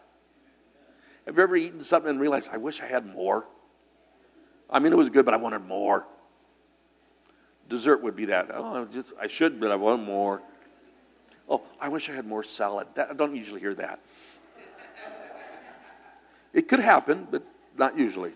Have 1.24 1.38
you 1.38 1.42
ever 1.42 1.56
eaten 1.56 1.82
something 1.82 2.10
and 2.10 2.20
realized, 2.20 2.50
I 2.52 2.58
wish 2.58 2.82
I 2.82 2.84
had 2.84 3.06
more? 3.06 3.46
I 4.68 4.80
mean, 4.80 4.92
it 4.92 4.96
was 4.96 5.08
good, 5.08 5.24
but 5.24 5.32
I 5.32 5.38
wanted 5.38 5.60
more. 5.60 6.06
Dessert 7.70 8.02
would 8.02 8.14
be 8.14 8.26
that. 8.26 8.50
Oh, 8.52 8.84
just, 8.84 9.14
I 9.18 9.28
should, 9.28 9.58
but 9.58 9.70
I 9.70 9.76
want 9.76 10.02
more. 10.02 10.42
Oh, 11.48 11.62
I 11.80 11.88
wish 11.88 12.10
I 12.10 12.12
had 12.12 12.26
more 12.26 12.42
salad. 12.42 12.88
That, 12.96 13.10
I 13.10 13.14
don't 13.14 13.34
usually 13.34 13.60
hear 13.60 13.74
that. 13.74 14.00
It 16.52 16.68
could 16.68 16.80
happen, 16.80 17.28
but 17.30 17.42
not 17.78 17.96
usually. 17.96 18.32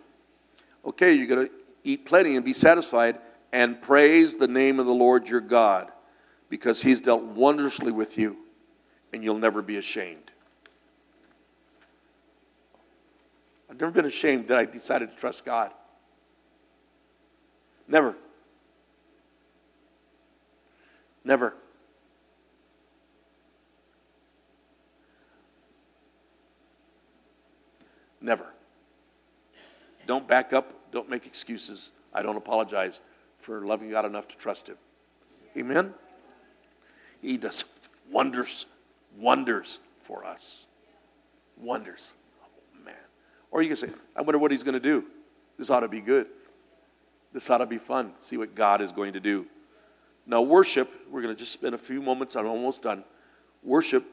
Okay, 0.86 1.12
you're 1.12 1.26
going 1.26 1.48
to 1.48 1.52
eat 1.84 2.06
plenty 2.06 2.36
and 2.36 2.44
be 2.44 2.54
satisfied 2.54 3.18
and 3.52 3.80
praise 3.82 4.36
the 4.36 4.48
name 4.48 4.80
of 4.80 4.86
the 4.86 4.94
Lord 4.94 5.28
your 5.28 5.40
God 5.42 5.92
because 6.48 6.80
he's 6.80 7.02
dealt 7.02 7.24
wondrously 7.24 7.92
with 7.92 8.16
you 8.16 8.38
and 9.12 9.22
you'll 9.22 9.38
never 9.38 9.62
be 9.62 9.76
ashamed. 9.76 10.30
I've 13.70 13.80
never 13.80 13.92
been 13.92 14.04
ashamed 14.04 14.48
that 14.48 14.58
I 14.58 14.64
decided 14.64 15.10
to 15.10 15.16
trust 15.16 15.44
God. 15.44 15.70
Never. 17.88 18.14
Never. 21.24 21.54
Never. 28.20 28.46
Don't 30.06 30.28
back 30.28 30.52
up. 30.52 30.74
Don't 30.92 31.08
make 31.08 31.26
excuses. 31.26 31.90
I 32.14 32.22
don't 32.22 32.36
apologize 32.36 33.00
for 33.38 33.64
loving 33.66 33.90
God 33.90 34.04
enough 34.04 34.28
to 34.28 34.36
trust 34.36 34.68
Him. 34.68 34.76
Amen? 35.56 35.94
He 37.20 37.36
does 37.36 37.64
wonders, 38.10 38.66
wonders 39.18 39.80
for 40.00 40.24
us. 40.24 40.66
Wonders. 41.56 42.12
Oh, 42.42 42.84
man. 42.84 42.94
Or 43.50 43.62
you 43.62 43.68
can 43.68 43.76
say, 43.76 43.88
I 44.16 44.22
wonder 44.22 44.38
what 44.38 44.50
He's 44.50 44.62
going 44.62 44.74
to 44.74 44.80
do. 44.80 45.04
This 45.58 45.70
ought 45.70 45.80
to 45.80 45.88
be 45.88 46.00
good. 46.00 46.26
This 47.32 47.48
ought 47.50 47.58
to 47.58 47.66
be 47.66 47.78
fun. 47.78 48.12
See 48.18 48.36
what 48.36 48.54
God 48.54 48.80
is 48.80 48.92
going 48.92 49.14
to 49.14 49.20
do. 49.20 49.46
Now, 50.26 50.42
worship, 50.42 50.90
we're 51.10 51.22
going 51.22 51.34
to 51.34 51.38
just 51.38 51.52
spend 51.52 51.74
a 51.74 51.78
few 51.78 52.00
moments, 52.00 52.36
I'm 52.36 52.46
almost 52.46 52.82
done. 52.82 53.04
Worship 53.62 54.04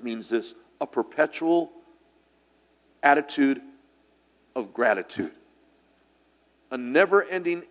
means 0.00 0.28
this 0.28 0.54
a 0.80 0.86
perpetual 0.86 1.70
attitude 3.02 3.60
of 4.54 4.72
gratitude, 4.72 5.32
a 6.70 6.76
never 6.76 7.22
ending 7.24 7.62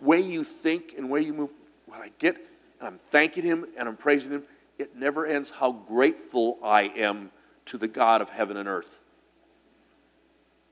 way 0.00 0.20
you 0.20 0.44
think 0.44 0.94
and 0.96 1.10
way 1.10 1.22
you 1.22 1.32
move. 1.32 1.50
What 1.86 2.00
I 2.00 2.10
get, 2.18 2.36
and 2.80 2.88
I'm 2.88 3.00
thanking 3.10 3.44
Him 3.44 3.66
and 3.76 3.88
I'm 3.88 3.96
praising 3.96 4.32
Him, 4.32 4.42
it 4.78 4.96
never 4.96 5.26
ends 5.26 5.50
how 5.50 5.72
grateful 5.72 6.58
I 6.62 6.82
am 6.82 7.30
to 7.66 7.78
the 7.78 7.88
God 7.88 8.20
of 8.20 8.30
heaven 8.30 8.56
and 8.56 8.68
earth. 8.68 9.00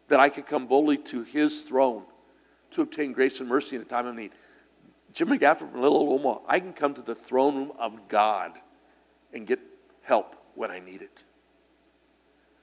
That 0.09 0.21
I 0.21 0.29
can 0.29 0.43
come 0.43 0.67
boldly 0.67 0.99
to 0.99 1.23
His 1.23 1.63
throne 1.63 2.05
to 2.73 2.83
obtain 2.83 3.13
grace 3.13 3.41
and 3.41 3.49
mercy 3.49 3.77
in 3.77 3.83
a 3.83 3.87
time 3.87 4.07
of 4.07 4.15
need. 4.15 4.33
Jim 5.13 5.29
McGaffin 5.29 5.71
from 5.71 5.81
Little 5.81 6.13
Omaha, 6.13 6.41
I 6.47 6.61
can 6.61 6.73
come 6.73 6.95
to 6.95 7.03
the 7.03 7.15
throne 7.15 7.57
room 7.57 7.73
of 7.79 8.09
God 8.09 8.59
and 9.33 9.47
get 9.47 9.61
help 10.03 10.37
when 10.55 10.71
I 10.71 10.81
need 10.81 11.03
it. 11.03 11.25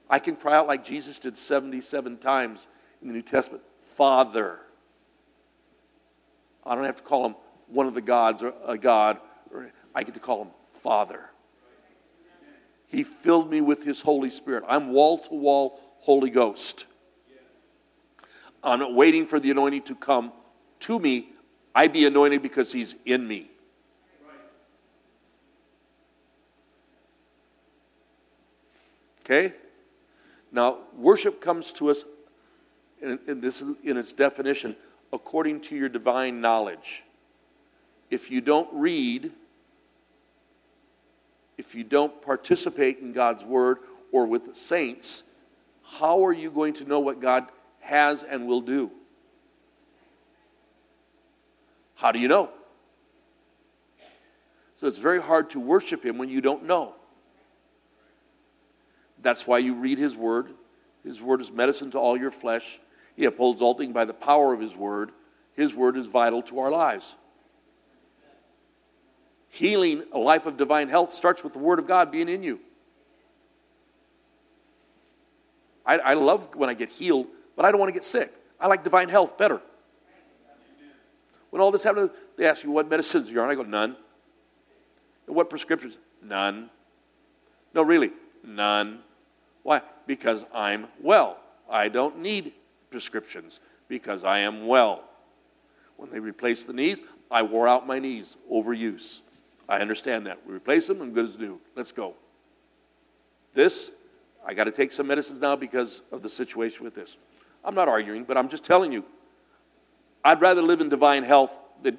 I 0.09 0.19
can 0.19 0.35
cry 0.35 0.55
out 0.55 0.67
like 0.67 0.83
Jesus 0.83 1.19
did 1.19 1.37
77 1.37 2.17
times 2.17 2.67
in 3.01 3.07
the 3.07 3.13
New 3.13 3.21
Testament 3.21 3.63
Father. 3.95 4.59
I 6.65 6.75
don't 6.75 6.83
have 6.83 6.97
to 6.97 7.03
call 7.03 7.25
him 7.25 7.35
one 7.67 7.87
of 7.87 7.93
the 7.93 8.01
gods 8.01 8.43
or 8.43 8.53
a 8.65 8.77
God. 8.77 9.19
I 9.95 10.03
get 10.03 10.13
to 10.13 10.19
call 10.19 10.43
him 10.43 10.51
Father. 10.73 11.30
He 12.91 13.03
filled 13.03 13.49
me 13.49 13.61
with 13.61 13.83
his 13.83 14.01
Holy 14.01 14.29
Spirit. 14.29 14.65
I'm 14.67 14.91
wall 14.91 15.17
to 15.19 15.33
wall 15.33 15.79
Holy 15.99 16.29
Ghost. 16.29 16.85
I'm 18.61 18.95
waiting 18.95 19.25
for 19.25 19.39
the 19.39 19.49
anointing 19.49 19.83
to 19.83 19.95
come 19.95 20.33
to 20.81 20.99
me. 20.99 21.29
I 21.73 21.87
be 21.87 22.05
anointed 22.05 22.41
because 22.41 22.73
he's 22.73 22.95
in 23.05 23.25
me. 23.25 23.49
Okay? 29.23 29.53
Now, 30.51 30.79
worship 30.97 31.39
comes 31.39 31.71
to 31.73 31.91
us, 31.91 32.03
and 33.01 33.41
this 33.41 33.61
is 33.61 33.77
in 33.85 33.95
its 33.95 34.11
definition, 34.11 34.75
according 35.13 35.61
to 35.61 35.77
your 35.77 35.87
divine 35.87 36.41
knowledge. 36.41 37.03
If 38.09 38.29
you 38.29 38.41
don't 38.41 38.67
read, 38.73 39.31
if 41.61 41.75
you 41.75 41.83
don't 41.83 42.23
participate 42.23 42.97
in 42.97 43.13
God's 43.13 43.43
word 43.43 43.77
or 44.11 44.25
with 44.25 44.47
the 44.47 44.55
saints, 44.55 45.21
how 45.83 46.25
are 46.25 46.33
you 46.33 46.49
going 46.49 46.73
to 46.73 46.85
know 46.85 46.99
what 46.99 47.21
God 47.21 47.45
has 47.81 48.23
and 48.23 48.47
will 48.47 48.61
do? 48.61 48.89
How 51.93 52.11
do 52.11 52.17
you 52.17 52.27
know? 52.27 52.49
So 54.79 54.87
it's 54.87 54.97
very 54.97 55.21
hard 55.21 55.51
to 55.51 55.59
worship 55.59 56.03
Him 56.03 56.17
when 56.17 56.29
you 56.29 56.41
don't 56.41 56.63
know. 56.63 56.95
That's 59.21 59.45
why 59.45 59.59
you 59.59 59.75
read 59.75 59.99
His 59.99 60.15
Word. 60.15 60.47
His 61.03 61.21
Word 61.21 61.41
is 61.41 61.51
medicine 61.51 61.91
to 61.91 61.99
all 61.99 62.17
your 62.17 62.31
flesh. 62.31 62.79
He 63.15 63.25
upholds 63.25 63.61
all 63.61 63.75
things 63.75 63.93
by 63.93 64.05
the 64.05 64.13
power 64.13 64.51
of 64.51 64.59
His 64.59 64.75
Word. 64.75 65.11
His 65.53 65.75
Word 65.75 65.95
is 65.95 66.07
vital 66.07 66.41
to 66.41 66.57
our 66.57 66.71
lives. 66.71 67.15
Healing, 69.53 70.03
a 70.13 70.17
life 70.17 70.45
of 70.45 70.55
divine 70.55 70.87
health, 70.87 71.11
starts 71.11 71.43
with 71.43 71.51
the 71.51 71.59
Word 71.59 71.77
of 71.77 71.85
God 71.85 72.09
being 72.09 72.29
in 72.29 72.41
you. 72.41 72.61
I, 75.85 75.97
I 75.97 76.13
love 76.13 76.55
when 76.55 76.69
I 76.69 76.73
get 76.73 76.89
healed, 76.89 77.27
but 77.57 77.65
I 77.65 77.71
don't 77.71 77.79
want 77.79 77.89
to 77.89 77.93
get 77.93 78.05
sick. 78.05 78.33
I 78.61 78.67
like 78.67 78.85
divine 78.85 79.09
health 79.09 79.37
better. 79.37 79.61
When 81.49 81.61
all 81.61 81.69
this 81.69 81.83
happened, 81.83 82.11
they 82.37 82.47
ask 82.47 82.63
you 82.63 82.71
what 82.71 82.89
medicines 82.89 83.29
you're 83.29 83.43
on. 83.43 83.49
I 83.49 83.55
go, 83.55 83.63
none. 83.63 83.97
And 85.27 85.35
what 85.35 85.49
prescriptions? 85.49 85.97
None. 86.23 86.69
No, 87.73 87.81
really, 87.81 88.11
none. 88.45 88.99
Why? 89.63 89.81
Because 90.07 90.45
I'm 90.53 90.87
well. 91.01 91.39
I 91.69 91.89
don't 91.89 92.19
need 92.19 92.53
prescriptions 92.89 93.59
because 93.89 94.23
I 94.23 94.39
am 94.39 94.65
well. 94.65 95.03
When 95.97 96.09
they 96.09 96.19
replaced 96.19 96.67
the 96.67 96.73
knees, 96.73 97.01
I 97.29 97.43
wore 97.43 97.67
out 97.67 97.85
my 97.85 97.99
knees, 97.99 98.37
overuse. 98.49 99.19
I 99.69 99.79
understand 99.79 100.25
that. 100.27 100.39
We 100.45 100.53
replace 100.53 100.87
them 100.87 101.01
and 101.01 101.13
good 101.13 101.25
as 101.25 101.39
new. 101.39 101.59
Let's 101.75 101.91
go. 101.91 102.15
This, 103.53 103.91
I 104.45 104.53
got 104.53 104.65
to 104.65 104.71
take 104.71 104.91
some 104.91 105.07
medicines 105.07 105.41
now 105.41 105.55
because 105.55 106.01
of 106.11 106.21
the 106.21 106.29
situation 106.29 106.83
with 106.83 106.95
this. 106.95 107.17
I'm 107.63 107.75
not 107.75 107.87
arguing, 107.87 108.23
but 108.23 108.37
I'm 108.37 108.49
just 108.49 108.63
telling 108.63 108.91
you. 108.91 109.05
I'd 110.23 110.41
rather 110.41 110.61
live 110.61 110.81
in 110.81 110.89
divine 110.89 111.23
health 111.23 111.51
than 111.81 111.97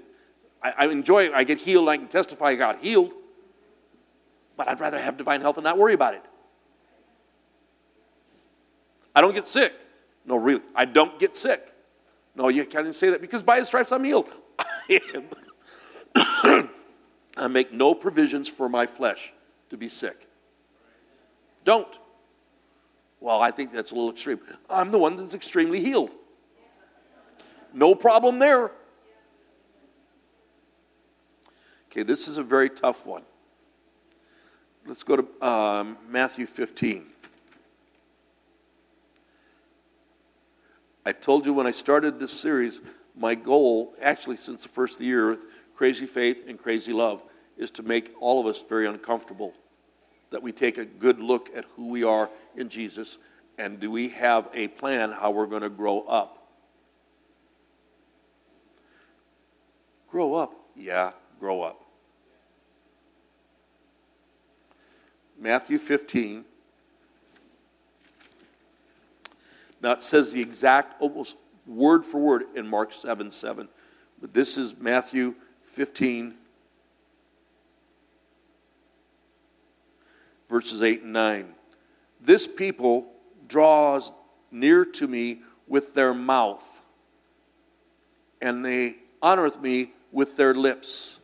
I, 0.63 0.73
I 0.79 0.87
enjoy 0.87 1.33
I 1.33 1.45
get 1.45 1.59
healed, 1.59 1.89
I 1.89 1.97
can 1.97 2.09
testify 2.09 2.51
I 2.51 2.55
got 2.55 2.79
healed. 2.79 3.13
But 4.57 4.69
I'd 4.69 4.81
rather 4.81 5.01
have 5.01 5.17
divine 5.17 5.41
health 5.41 5.57
and 5.57 5.65
not 5.65 5.79
worry 5.79 5.95
about 5.95 6.15
it. 6.15 6.23
I 9.15 9.21
don't 9.21 9.35
get 9.35 9.49
sick. 9.49 9.73
No, 10.25 10.37
really, 10.37 10.63
I 10.75 10.85
don't 10.85 11.19
get 11.19 11.37
sick. 11.37 11.75
No, 12.35 12.49
you 12.49 12.65
can't 12.65 12.83
even 12.83 12.93
say 12.93 13.11
that 13.11 13.21
because 13.21 13.43
by 13.43 13.59
his 13.59 13.67
stripes 13.69 13.93
I'm 13.93 14.05
healed. 14.05 14.29
I 17.43 17.49
make 17.49 17.72
no 17.72 17.93
provisions 17.93 18.49
for 18.49 18.68
my 18.68 18.86
flesh 18.86 19.32
to 19.70 19.76
be 19.76 19.88
sick. 19.88 20.28
Don't. 21.64 21.99
Well, 23.18 23.40
I 23.40 23.51
think 23.51 23.72
that's 23.72 23.90
a 23.90 23.95
little 23.95 24.11
extreme. 24.11 24.38
I'm 24.70 24.93
the 24.93 24.99
one 24.99 25.16
that's 25.16 25.34
extremely 25.34 25.80
healed. 25.80 26.11
No 27.74 27.97
problem 27.97 28.38
there. 28.38 28.70
Okay, 31.90 32.05
this 32.05 32.28
is 32.28 32.36
a 32.36 32.45
very 32.45 32.70
tough 32.70 33.05
one. 33.05 33.22
Let's 34.86 35.03
go 35.03 35.16
to 35.16 35.47
um, 35.47 35.99
Matthew 36.09 36.47
15. 36.47 37.07
I 41.05 41.11
told 41.12 41.45
you 41.45 41.53
when 41.53 41.66
I 41.66 41.72
started 41.72 42.20
this 42.20 42.32
series, 42.32 42.80
my 43.16 43.34
goal, 43.34 43.95
actually 44.01 44.36
since 44.36 44.62
the 44.62 44.68
first 44.68 45.01
year 45.01 45.30
with 45.30 45.47
Crazy 45.74 46.07
Faith 46.07 46.45
and 46.47 46.57
Crazy 46.57 46.93
Love, 46.93 47.22
is 47.63 47.71
to 47.73 47.83
make 47.83 48.13
all 48.21 48.41
of 48.41 48.47
us 48.47 48.63
very 48.63 48.87
uncomfortable. 48.87 49.55
That 50.31 50.43
we 50.43 50.53
take 50.53 50.79
a 50.79 50.85
good 50.85 51.19
look 51.19 51.51
at 51.55 51.65
who 51.77 51.89
we 51.89 52.05
are 52.05 52.29
in 52.57 52.69
Jesus 52.69 53.19
and 53.59 53.79
do 53.79 53.91
we 53.91 54.09
have 54.11 54.49
a 54.55 54.69
plan 54.69 55.13
how 55.13 55.31
we're 55.31 55.47
going 55.47 55.63
to 55.63 55.71
grow 55.71 56.01
up? 56.01 56.49
Grow 60.11 60.35
up? 60.35 60.55
Yeah, 60.75 61.13
grow 61.39 61.63
up. 61.63 61.81
Matthew 65.39 65.79
15 65.79 66.45
Now 69.83 69.93
it 69.93 70.03
says 70.03 70.33
the 70.33 70.41
exact, 70.41 71.01
almost 71.03 71.37
word 71.67 72.05
for 72.05 72.19
word 72.21 72.45
in 72.55 72.67
Mark 72.69 72.93
7 72.93 73.31
7. 73.31 73.69
But 74.21 74.33
this 74.33 74.57
is 74.57 74.77
Matthew 74.79 75.35
15, 75.65 76.35
verses 80.53 80.82
8 80.82 81.03
and 81.03 81.14
9. 81.14 81.55
This 82.20 82.46
people 82.46 83.07
draws 83.48 84.12
near 84.50 84.84
to 84.84 85.09
me 85.09 85.40
with 85.66 85.94
their 85.94 86.12
mouth, 86.12 86.64
and 88.42 88.62
they 88.62 88.98
honoreth 89.22 89.62
me 89.62 89.94
with 90.12 90.36
their 90.36 90.53
lips, 90.53 91.20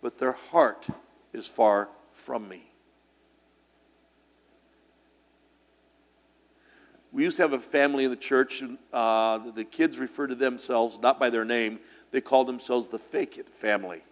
but 0.00 0.18
their 0.18 0.32
heart 0.52 0.86
is 1.32 1.48
far 1.48 1.88
from 2.12 2.48
me. 2.48 2.70
We 7.10 7.24
used 7.24 7.36
to 7.38 7.42
have 7.42 7.54
a 7.54 7.58
family 7.58 8.04
in 8.04 8.10
the 8.10 8.16
church. 8.16 8.62
Uh, 8.92 9.50
the 9.50 9.64
kids 9.64 9.98
referred 9.98 10.28
to 10.28 10.36
themselves 10.36 11.00
not 11.00 11.18
by 11.18 11.30
their 11.30 11.44
name, 11.44 11.80
they 12.12 12.20
called 12.20 12.46
themselves 12.46 12.88
the 12.88 12.98
Fake 13.00 13.38
It 13.38 13.48
family. 13.48 14.02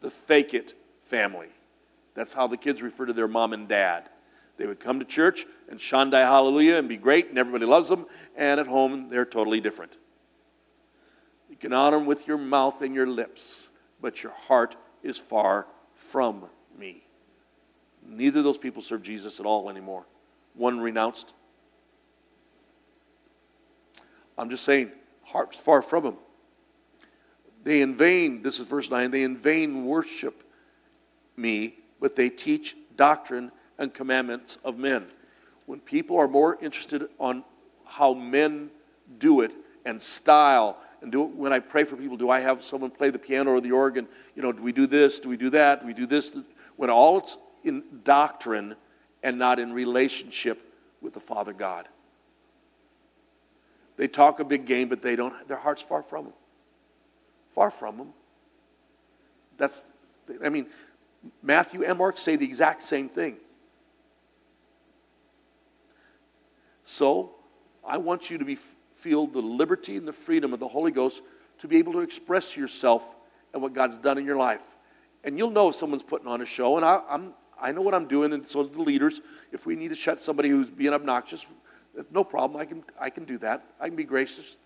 The 0.00 0.10
Fake 0.10 0.54
It 0.54 0.72
family. 1.02 1.50
That's 2.14 2.32
how 2.32 2.46
the 2.46 2.56
kids 2.56 2.82
refer 2.82 3.06
to 3.06 3.12
their 3.12 3.28
mom 3.28 3.52
and 3.52 3.68
dad. 3.68 4.08
They 4.56 4.66
would 4.66 4.80
come 4.80 5.00
to 5.00 5.04
church 5.04 5.46
and 5.68 5.78
Shandai 5.78 6.22
Hallelujah 6.22 6.76
and 6.76 6.88
be 6.88 6.96
great 6.96 7.28
and 7.28 7.38
everybody 7.38 7.66
loves 7.66 7.88
them, 7.88 8.06
and 8.36 8.60
at 8.60 8.66
home 8.66 9.08
they're 9.08 9.24
totally 9.24 9.60
different. 9.60 9.92
You 11.50 11.56
can 11.56 11.72
honor 11.72 11.98
them 11.98 12.06
with 12.06 12.26
your 12.26 12.38
mouth 12.38 12.82
and 12.82 12.94
your 12.94 13.06
lips, 13.06 13.70
but 14.00 14.22
your 14.22 14.32
heart 14.32 14.76
is 15.02 15.18
far 15.18 15.66
from 15.94 16.46
me. 16.78 17.04
Neither 18.06 18.40
of 18.40 18.44
those 18.44 18.58
people 18.58 18.82
serve 18.82 19.02
Jesus 19.02 19.40
at 19.40 19.46
all 19.46 19.70
anymore. 19.70 20.04
One 20.54 20.80
renounced. 20.80 21.32
I'm 24.36 24.50
just 24.50 24.64
saying, 24.64 24.92
heart's 25.22 25.58
far 25.58 25.82
from 25.82 26.04
him. 26.04 26.16
They 27.62 27.80
in 27.80 27.94
vain, 27.94 28.42
this 28.42 28.58
is 28.58 28.66
verse 28.66 28.90
9, 28.90 29.10
they 29.10 29.22
in 29.22 29.36
vain 29.36 29.86
worship 29.86 30.42
me, 31.36 31.78
but 32.04 32.16
they 32.16 32.28
teach 32.28 32.76
doctrine 32.96 33.50
and 33.78 33.94
commandments 33.94 34.58
of 34.62 34.76
men. 34.76 35.06
When 35.64 35.80
people 35.80 36.18
are 36.18 36.28
more 36.28 36.58
interested 36.60 37.08
on 37.18 37.44
how 37.86 38.12
men 38.12 38.68
do 39.18 39.40
it 39.40 39.52
and 39.86 39.98
style 39.98 40.76
and 41.00 41.10
do 41.10 41.22
when 41.22 41.54
I 41.54 41.60
pray 41.60 41.84
for 41.84 41.96
people, 41.96 42.18
do 42.18 42.28
I 42.28 42.40
have 42.40 42.62
someone 42.62 42.90
play 42.90 43.08
the 43.08 43.18
piano 43.18 43.52
or 43.52 43.62
the 43.62 43.72
organ? 43.72 44.06
You 44.36 44.42
know, 44.42 44.52
do 44.52 44.62
we 44.62 44.70
do 44.70 44.86
this? 44.86 45.18
Do 45.18 45.30
we 45.30 45.38
do 45.38 45.48
that? 45.48 45.80
Do 45.80 45.86
we 45.86 45.94
do 45.94 46.04
this? 46.04 46.36
When 46.76 46.90
all 46.90 47.16
it's 47.16 47.38
in 47.62 47.82
doctrine 48.04 48.76
and 49.22 49.38
not 49.38 49.58
in 49.58 49.72
relationship 49.72 50.60
with 51.00 51.14
the 51.14 51.20
Father 51.20 51.54
God. 51.54 51.88
They 53.96 54.08
talk 54.08 54.40
a 54.40 54.44
big 54.44 54.66
game, 54.66 54.90
but 54.90 55.00
they 55.00 55.16
don't, 55.16 55.48
their 55.48 55.56
heart's 55.56 55.80
far 55.80 56.02
from 56.02 56.24
them. 56.24 56.34
Far 57.54 57.70
from 57.70 57.96
them. 57.96 58.08
That's, 59.56 59.84
I 60.44 60.50
mean, 60.50 60.66
Matthew 61.42 61.84
and 61.84 61.98
Mark 61.98 62.18
say 62.18 62.36
the 62.36 62.44
exact 62.44 62.82
same 62.82 63.08
thing. 63.08 63.36
So, 66.84 67.34
I 67.86 67.98
want 67.98 68.30
you 68.30 68.38
to 68.38 68.44
be, 68.44 68.56
feel 68.94 69.26
the 69.26 69.40
liberty 69.40 69.96
and 69.96 70.06
the 70.06 70.12
freedom 70.12 70.52
of 70.52 70.60
the 70.60 70.68
Holy 70.68 70.90
Ghost 70.90 71.22
to 71.58 71.68
be 71.68 71.78
able 71.78 71.92
to 71.94 72.00
express 72.00 72.56
yourself 72.56 73.14
and 73.52 73.62
what 73.62 73.72
God's 73.72 73.96
done 73.96 74.18
in 74.18 74.24
your 74.24 74.36
life. 74.36 74.62
And 75.22 75.38
you'll 75.38 75.50
know 75.50 75.70
if 75.70 75.76
someone's 75.76 76.02
putting 76.02 76.28
on 76.28 76.42
a 76.42 76.44
show, 76.44 76.76
and 76.76 76.84
I, 76.84 77.00
I'm, 77.08 77.32
I 77.60 77.72
know 77.72 77.80
what 77.80 77.94
I'm 77.94 78.06
doing, 78.06 78.32
and 78.32 78.46
so 78.46 78.62
the 78.62 78.82
leaders. 78.82 79.20
If 79.52 79.64
we 79.64 79.76
need 79.76 79.88
to 79.88 79.94
shut 79.94 80.20
somebody 80.20 80.50
who's 80.50 80.68
being 80.68 80.92
obnoxious, 80.92 81.46
no 82.10 82.24
problem. 82.24 82.60
I 82.60 82.64
can, 82.64 82.84
I 83.00 83.08
can 83.10 83.24
do 83.24 83.38
that. 83.38 83.64
I 83.80 83.86
can 83.88 83.96
be 83.96 84.04
gracious. 84.04 84.56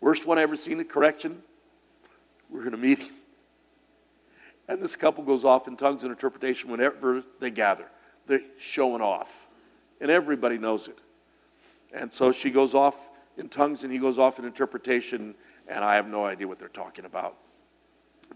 Worst 0.00 0.26
one 0.26 0.38
I 0.38 0.42
ever 0.42 0.56
seen 0.56 0.80
at 0.80 0.88
correction, 0.88 1.42
we're 2.50 2.66
in 2.66 2.74
a 2.74 2.78
meeting. 2.78 3.10
And 4.68 4.80
this 4.80 4.96
couple 4.96 5.24
goes 5.24 5.44
off 5.44 5.68
in 5.68 5.76
tongues 5.76 6.04
and 6.04 6.10
interpretation 6.10 6.70
whenever 6.70 7.22
they 7.40 7.50
gather. 7.50 7.86
They're 8.26 8.42
showing 8.58 9.02
off. 9.02 9.46
And 10.00 10.10
everybody 10.10 10.58
knows 10.58 10.88
it. 10.88 10.98
And 11.92 12.12
so 12.12 12.32
she 12.32 12.50
goes 12.50 12.74
off 12.74 13.10
in 13.36 13.48
tongues 13.48 13.84
and 13.84 13.92
he 13.92 13.98
goes 13.98 14.18
off 14.18 14.38
in 14.38 14.44
interpretation, 14.44 15.34
and 15.68 15.84
I 15.84 15.96
have 15.96 16.08
no 16.08 16.24
idea 16.24 16.48
what 16.48 16.58
they're 16.58 16.68
talking 16.68 17.04
about. 17.04 17.36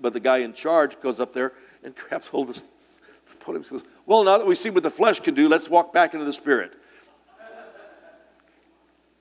But 0.01 0.13
the 0.13 0.21
guy 0.21 0.39
in 0.39 0.53
charge 0.53 1.01
goes 1.01 1.19
up 1.19 1.33
there 1.33 1.53
and 1.83 1.95
grabs 2.09 2.29
hold 2.29 2.51
of 2.51 2.57
the 2.57 3.37
podium 3.41 3.63
and 3.63 3.71
goes, 3.71 3.85
Well, 4.07 4.25
now 4.25 4.39
that 4.39 4.47
we've 4.47 4.59
seen 4.59 4.75
what 4.75 4.83
the 4.83 4.91
flesh 4.91 5.21
can 5.21 5.35
do, 5.35 5.49
let's 5.49 5.69
walk 5.69 5.93
back 5.93 6.15
into 6.15 6.27
the 6.27 6.33
spirit. 6.33 6.75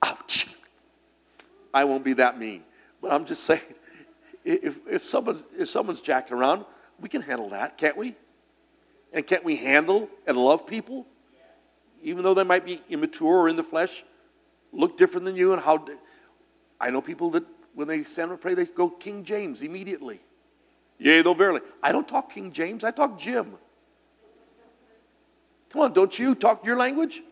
Ouch. 0.02 0.46
I 1.74 1.84
won't 1.84 2.04
be 2.04 2.12
that 2.14 2.38
mean. 2.38 2.62
But 3.00 3.12
I'm 3.12 3.24
just 3.24 3.44
saying, 3.44 3.60
if, 4.44 4.78
if, 4.88 5.04
someone's, 5.04 5.44
if 5.58 5.68
someone's 5.68 6.00
jacking 6.00 6.36
around, 6.36 6.64
we 7.00 7.08
can 7.08 7.22
handle 7.22 7.50
that, 7.50 7.78
can't 7.78 7.96
we? 7.96 8.16
And 9.12 9.26
can't 9.26 9.44
we 9.44 9.56
handle 9.56 10.08
and 10.26 10.36
love 10.36 10.66
people? 10.66 11.06
Even 12.02 12.22
though 12.22 12.34
they 12.34 12.44
might 12.44 12.64
be 12.64 12.82
immature 12.88 13.38
or 13.38 13.48
in 13.48 13.56
the 13.56 13.62
flesh, 13.62 14.04
look 14.72 14.98
different 14.98 15.24
than 15.24 15.36
you, 15.36 15.52
and 15.52 15.62
how. 15.62 15.84
I 16.80 16.90
know 16.90 17.00
people 17.00 17.30
that 17.30 17.44
when 17.74 17.88
they 17.88 18.04
stand 18.04 18.30
and 18.30 18.40
pray, 18.40 18.54
they 18.54 18.66
go 18.66 18.88
King 18.88 19.24
James 19.24 19.62
immediately. 19.62 20.20
Yea, 20.98 21.22
though 21.22 21.34
verily. 21.34 21.60
I 21.82 21.92
don't 21.92 22.06
talk 22.06 22.32
King 22.32 22.52
James, 22.52 22.84
I 22.84 22.90
talk 22.90 23.18
Jim. 23.18 23.54
Come 25.70 25.82
on, 25.82 25.92
don't 25.92 26.18
you 26.18 26.34
talk 26.34 26.64
your 26.64 26.76
language? 26.76 27.22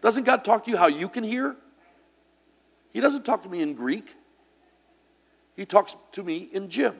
Doesn't 0.00 0.24
God 0.24 0.44
talk 0.44 0.64
to 0.64 0.70
you 0.70 0.76
how 0.76 0.86
you 0.86 1.08
can 1.08 1.24
hear? 1.24 1.56
He 2.90 3.00
doesn't 3.00 3.24
talk 3.24 3.42
to 3.42 3.48
me 3.48 3.62
in 3.62 3.74
Greek. 3.74 4.14
He 5.56 5.66
talks 5.66 5.96
to 6.12 6.22
me 6.22 6.48
in 6.52 6.68
Jim. 6.68 6.94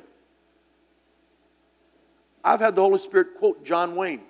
I've 2.48 2.60
had 2.60 2.74
the 2.74 2.80
Holy 2.80 2.98
Spirit 2.98 3.34
quote 3.36 3.62
John 3.62 3.94
Wayne 3.94 4.22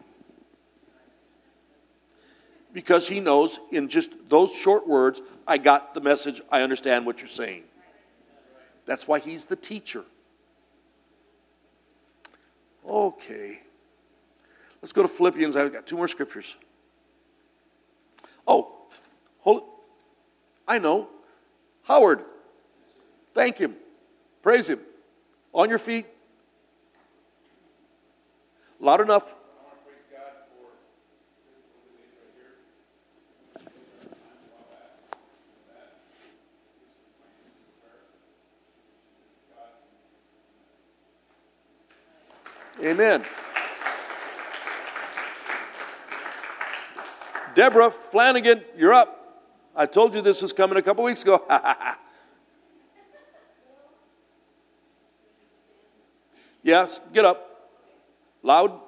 because 2.72 3.06
he 3.06 3.20
knows 3.20 3.60
in 3.70 3.88
just 3.88 4.10
those 4.28 4.50
short 4.50 4.88
words, 4.88 5.20
I 5.46 5.58
got 5.58 5.94
the 5.94 6.00
message, 6.00 6.42
I 6.50 6.62
understand 6.62 7.06
what 7.06 7.20
you're 7.20 7.28
saying. 7.28 7.62
That's 8.86 9.06
why 9.06 9.20
he's 9.20 9.44
the 9.44 9.54
teacher. 9.54 10.04
Okay. 12.84 13.60
Let's 14.82 14.92
go 14.92 15.02
to 15.02 15.08
Philippians. 15.08 15.54
I've 15.54 15.72
got 15.72 15.86
two 15.86 15.96
more 15.96 16.08
scriptures. 16.08 16.56
Oh, 18.48 18.72
hold. 19.40 19.62
I 20.66 20.80
know. 20.80 21.08
Howard. 21.84 22.24
Thank 23.32 23.58
him. 23.58 23.76
Praise 24.42 24.68
him. 24.68 24.80
On 25.52 25.68
your 25.68 25.78
feet. 25.78 26.06
Loud 28.80 29.00
enough. 29.00 29.34
Amen. 42.80 43.24
Deborah 47.56 47.90
Flanagan, 47.90 48.62
you're 48.76 48.94
up. 48.94 49.16
I 49.74 49.86
told 49.86 50.14
you 50.14 50.22
this 50.22 50.40
was 50.40 50.52
coming 50.52 50.78
a 50.78 50.82
couple 50.82 51.02
weeks 51.02 51.22
ago. 51.22 51.44
yes, 56.62 57.00
get 57.12 57.24
up. 57.24 57.47
Loud. 58.42 58.80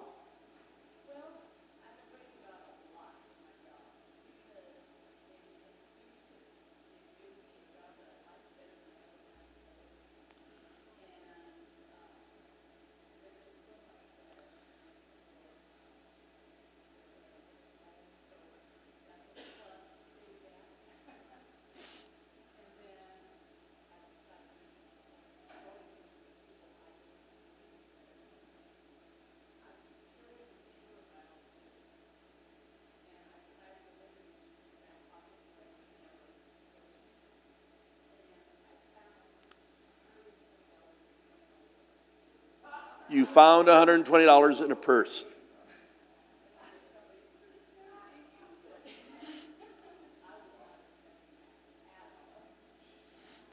you 43.09 43.20
found 43.31 43.69
$120 43.69 44.65
in 44.65 44.73
a 44.73 44.77
purse. 44.77 45.25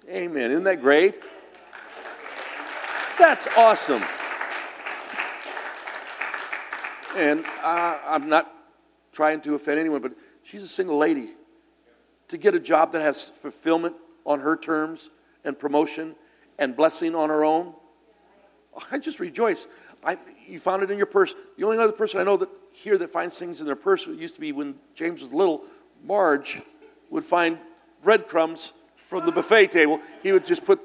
Amen. 0.10 0.52
Isn't 0.52 0.64
that 0.64 0.82
great? 0.82 1.20
That's 3.20 3.46
awesome. 3.58 4.04
And 7.16 7.46
uh, 7.62 7.98
I'm 8.06 8.30
not 8.30 8.54
trying 9.12 9.42
to 9.42 9.56
offend 9.56 9.80
anyone, 9.80 10.02
but 10.02 10.14
she's 10.44 10.64
a 10.64 10.68
single 10.68 10.98
lady. 10.98 11.32
To 12.30 12.38
get 12.38 12.56
a 12.56 12.60
job 12.60 12.94
that 12.94 13.02
has 13.02 13.26
fulfillment 13.26 13.96
on 14.26 14.40
her 14.40 14.56
terms 14.56 15.10
and 15.44 15.58
promotion 15.58 16.16
and 16.58 16.76
blessing 16.76 17.16
on 17.16 17.30
her 17.30 17.44
own, 17.44 17.74
I 18.92 18.98
just 18.98 19.20
rejoice. 19.20 19.68
I, 20.04 20.18
you 20.48 20.60
found 20.60 20.84
it 20.84 20.92
in 20.92 20.98
your 20.98 21.08
purse. 21.08 21.36
The 21.58 21.64
only 21.64 21.78
other 21.78 21.92
person 21.92 22.20
I 22.20 22.24
know 22.24 22.38
that 22.38 22.50
here 22.72 22.98
that 22.98 23.10
finds 23.10 23.38
things 23.38 23.60
in 23.60 23.66
their 23.66 23.76
purse, 23.76 24.06
used 24.08 24.36
to 24.36 24.42
be 24.42 24.52
when 24.52 24.76
James 24.94 25.22
was 25.22 25.34
little, 25.34 25.64
Marge 26.04 26.62
would 27.10 27.26
find 27.26 27.58
breadcrumbs 28.04 28.74
from 29.08 29.26
the 29.26 29.32
buffet 29.32 29.68
table. 29.72 30.00
He 30.22 30.32
would 30.32 30.46
just 30.46 30.66
put 30.66 30.80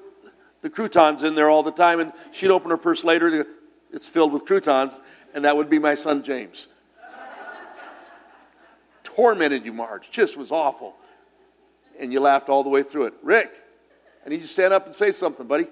the 0.62 0.70
croutons 0.70 1.22
in 1.22 1.34
there 1.34 1.50
all 1.50 1.62
the 1.62 1.72
time, 1.72 2.00
and 2.00 2.12
she'd 2.30 2.50
open 2.50 2.70
her 2.70 2.76
purse 2.76 3.04
later. 3.04 3.46
It's 3.92 4.06
filled 4.06 4.32
with 4.32 4.44
croutons, 4.44 5.00
And 5.34 5.44
that 5.44 5.56
would 5.56 5.68
be 5.68 5.78
my 5.78 5.94
son 5.94 6.22
James. 6.22 6.68
Tormented 9.04 9.64
you, 9.64 9.72
Marge. 9.72 10.10
Just 10.10 10.36
was 10.36 10.50
awful. 10.50 10.94
And 11.98 12.12
you 12.12 12.20
laughed 12.20 12.48
all 12.48 12.62
the 12.62 12.70
way 12.70 12.82
through 12.82 13.06
it. 13.06 13.14
Rick, 13.22 13.50
I 14.24 14.30
need 14.30 14.36
you 14.36 14.42
to 14.42 14.48
stand 14.48 14.72
up 14.72 14.86
and 14.86 14.94
say 14.94 15.12
something, 15.12 15.46
buddy. 15.46 15.66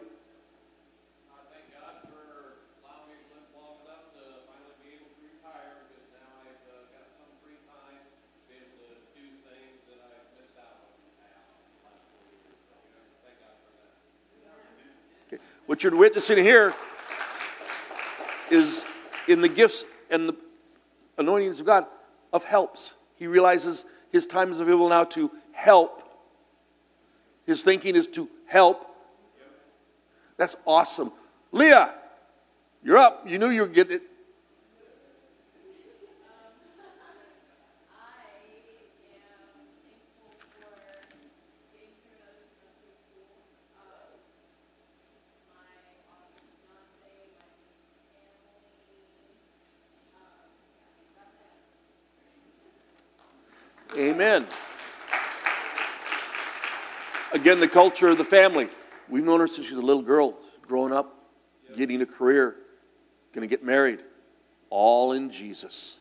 What 15.80 15.84
you're 15.92 15.98
witnessing 15.98 16.36
here 16.36 16.74
is 18.50 18.84
in 19.26 19.40
the 19.40 19.48
gifts 19.48 19.86
and 20.10 20.28
the 20.28 20.36
anointings 21.16 21.58
of 21.58 21.64
God 21.64 21.86
of 22.34 22.44
helps. 22.44 22.96
He 23.14 23.26
realizes 23.26 23.86
his 24.12 24.26
time 24.26 24.52
is 24.52 24.60
available 24.60 24.90
now 24.90 25.04
to 25.04 25.30
help. 25.52 26.02
His 27.46 27.62
thinking 27.62 27.96
is 27.96 28.08
to 28.08 28.28
help. 28.44 28.94
That's 30.36 30.54
awesome. 30.66 31.12
Leah, 31.50 31.94
you're 32.84 32.98
up. 32.98 33.26
You 33.26 33.38
knew 33.38 33.48
you 33.48 33.62
were 33.62 33.66
getting 33.66 33.96
it. 33.96 34.02
Amen. 54.01 54.46
Again, 57.32 57.61
the 57.61 57.68
culture 57.68 58.09
of 58.09 58.16
the 58.16 58.24
family. 58.24 58.68
We've 59.11 59.22
known 59.22 59.40
her 59.40 59.46
since 59.46 59.66
she 59.66 59.74
was 59.74 59.82
a 59.82 59.86
little 59.86 60.01
girl, 60.01 60.38
growing 60.62 60.90
up, 60.90 61.14
getting 61.76 62.01
a 62.01 62.07
career, 62.07 62.57
going 63.34 63.46
to 63.46 63.53
get 63.53 63.62
married, 63.62 64.01
all 64.70 65.12
in 65.12 65.30
Jesus. 65.30 65.98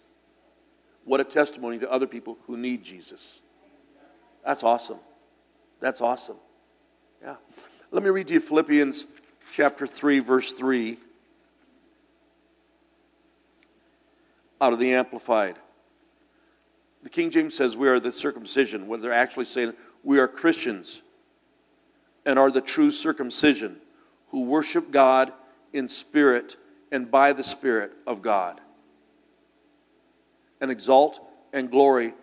What 1.03 1.19
a 1.19 1.25
testimony 1.25 1.77
to 1.79 1.91
other 1.91 2.07
people 2.07 2.37
who 2.47 2.55
need 2.55 2.83
Jesus. 2.83 3.41
That's 4.45 4.63
awesome. 4.63 4.99
That's 5.81 5.99
awesome. 5.99 6.37
Yeah. 7.21 7.35
Let 7.91 8.01
me 8.01 8.11
read 8.11 8.27
to 8.27 8.33
you 8.33 8.39
Philippians 8.39 9.07
chapter 9.51 9.85
3, 9.85 10.19
verse 10.19 10.53
3, 10.53 10.97
out 14.61 14.71
of 14.71 14.79
the 14.79 14.93
Amplified. 14.93 15.57
The 17.09 17.13
King 17.23 17.31
James 17.31 17.55
says 17.55 17.75
we 17.75 17.87
are 17.87 17.99
the 17.99 18.11
circumcision, 18.11 18.87
when 18.87 19.01
they're 19.01 19.11
actually 19.11 19.45
saying 19.45 19.73
we 20.03 20.19
are 20.19 20.27
Christians 20.27 21.01
and 22.23 22.37
are 22.37 22.51
the 22.51 22.61
true 22.61 22.91
circumcision 22.91 23.77
who 24.27 24.41
worship 24.41 24.91
God 24.91 25.33
in 25.73 25.87
spirit 25.87 26.55
and 26.91 27.09
by 27.09 27.33
the 27.33 27.43
Spirit 27.43 27.93
of 28.05 28.21
God, 28.21 28.61
and 30.61 30.69
exalt 30.69 31.19
and 31.51 31.71
glory 31.71 32.13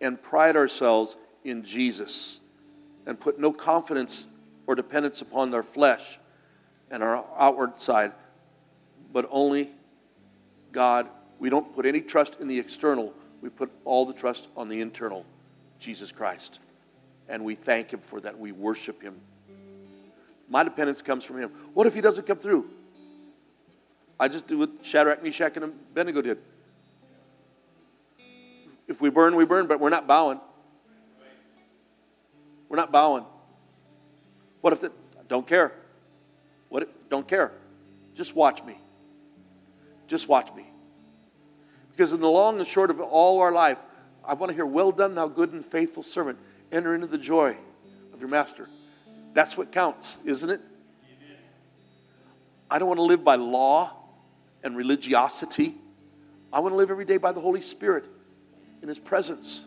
and 0.00 0.22
pride 0.22 0.54
ourselves 0.54 1.16
in 1.42 1.64
Jesus, 1.64 2.38
and 3.06 3.18
put 3.18 3.40
no 3.40 3.52
confidence 3.52 4.28
or 4.68 4.76
dependence 4.76 5.20
upon 5.20 5.52
our 5.52 5.64
flesh 5.64 6.20
and 6.92 7.02
our 7.02 7.26
outward 7.36 7.80
side, 7.80 8.12
but 9.12 9.26
only 9.32 9.70
God. 10.70 11.08
We 11.40 11.50
don't 11.50 11.74
put 11.74 11.86
any 11.86 12.00
trust 12.00 12.36
in 12.38 12.46
the 12.46 12.60
external 12.60 13.14
we 13.40 13.48
put 13.48 13.70
all 13.84 14.06
the 14.06 14.12
trust 14.12 14.48
on 14.56 14.68
the 14.68 14.80
internal, 14.80 15.24
Jesus 15.78 16.12
Christ. 16.12 16.60
And 17.28 17.44
we 17.44 17.54
thank 17.54 17.92
Him 17.92 18.00
for 18.00 18.20
that. 18.20 18.38
We 18.38 18.52
worship 18.52 19.02
Him. 19.02 19.16
My 20.48 20.64
dependence 20.64 21.02
comes 21.02 21.24
from 21.24 21.38
Him. 21.38 21.50
What 21.74 21.86
if 21.86 21.94
He 21.94 22.00
doesn't 22.00 22.26
come 22.26 22.38
through? 22.38 22.70
I 24.18 24.28
just 24.28 24.46
do 24.46 24.58
what 24.58 24.70
Shadrach, 24.82 25.22
Meshach, 25.22 25.56
and 25.56 25.64
Abednego 25.64 26.22
did. 26.22 26.38
If 28.88 29.00
we 29.00 29.10
burn, 29.10 29.36
we 29.36 29.44
burn, 29.44 29.66
but 29.66 29.78
we're 29.78 29.90
not 29.90 30.06
bowing. 30.06 30.40
We're 32.68 32.78
not 32.78 32.90
bowing. 32.90 33.24
What 34.60 34.72
if 34.72 34.80
the, 34.80 34.92
don't 35.28 35.46
care? 35.46 35.72
What 36.68 36.82
if, 36.82 36.88
don't 37.08 37.28
care. 37.28 37.52
Just 38.14 38.34
watch 38.34 38.64
me. 38.64 38.78
Just 40.06 40.28
watch 40.28 40.52
me. 40.54 40.66
Because 41.98 42.12
in 42.12 42.20
the 42.20 42.30
long 42.30 42.60
and 42.60 42.66
short 42.68 42.90
of 42.92 43.00
all 43.00 43.40
our 43.40 43.50
life, 43.50 43.78
I 44.24 44.34
want 44.34 44.50
to 44.50 44.54
hear, 44.54 44.64
Well 44.64 44.92
done, 44.92 45.16
thou 45.16 45.26
good 45.26 45.52
and 45.52 45.66
faithful 45.66 46.04
servant. 46.04 46.38
Enter 46.70 46.94
into 46.94 47.08
the 47.08 47.18
joy 47.18 47.56
of 48.14 48.20
your 48.20 48.28
master. 48.28 48.68
That's 49.34 49.56
what 49.56 49.72
counts, 49.72 50.20
isn't 50.24 50.48
it? 50.48 50.60
I 52.70 52.78
don't 52.78 52.86
want 52.86 52.98
to 52.98 53.02
live 53.02 53.24
by 53.24 53.34
law 53.34 53.96
and 54.62 54.76
religiosity. 54.76 55.74
I 56.52 56.60
want 56.60 56.72
to 56.72 56.76
live 56.76 56.92
every 56.92 57.04
day 57.04 57.16
by 57.16 57.32
the 57.32 57.40
Holy 57.40 57.62
Spirit 57.62 58.04
in 58.80 58.86
His 58.88 59.00
presence. 59.00 59.64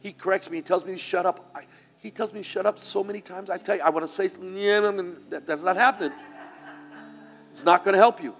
He 0.00 0.12
corrects 0.12 0.50
me, 0.50 0.56
He 0.56 0.62
tells 0.62 0.84
me 0.84 0.90
to 0.94 0.98
shut 0.98 1.26
up. 1.26 1.48
I, 1.54 1.66
he 1.98 2.10
tells 2.10 2.32
me 2.32 2.40
to 2.40 2.44
shut 2.44 2.66
up 2.66 2.80
so 2.80 3.04
many 3.04 3.20
times. 3.20 3.50
I 3.50 3.58
tell 3.58 3.76
you, 3.76 3.82
I 3.82 3.90
want 3.90 4.04
to 4.04 4.12
say 4.12 4.26
something, 4.26 5.16
that, 5.30 5.46
that's 5.46 5.62
not 5.62 5.76
happening. 5.76 6.10
It's 7.52 7.62
not 7.62 7.84
going 7.84 7.92
to 7.92 8.00
help 8.00 8.20
you. 8.20 8.34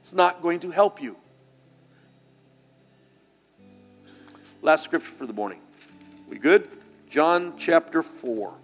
It's 0.00 0.12
not 0.12 0.42
going 0.42 0.58
to 0.58 0.72
help 0.72 1.00
you. 1.00 1.16
Last 4.60 4.82
scripture 4.84 5.12
for 5.12 5.24
the 5.24 5.32
morning. 5.32 5.60
We 6.28 6.36
good? 6.36 6.68
John 7.08 7.54
chapter 7.56 8.02
4. 8.02 8.54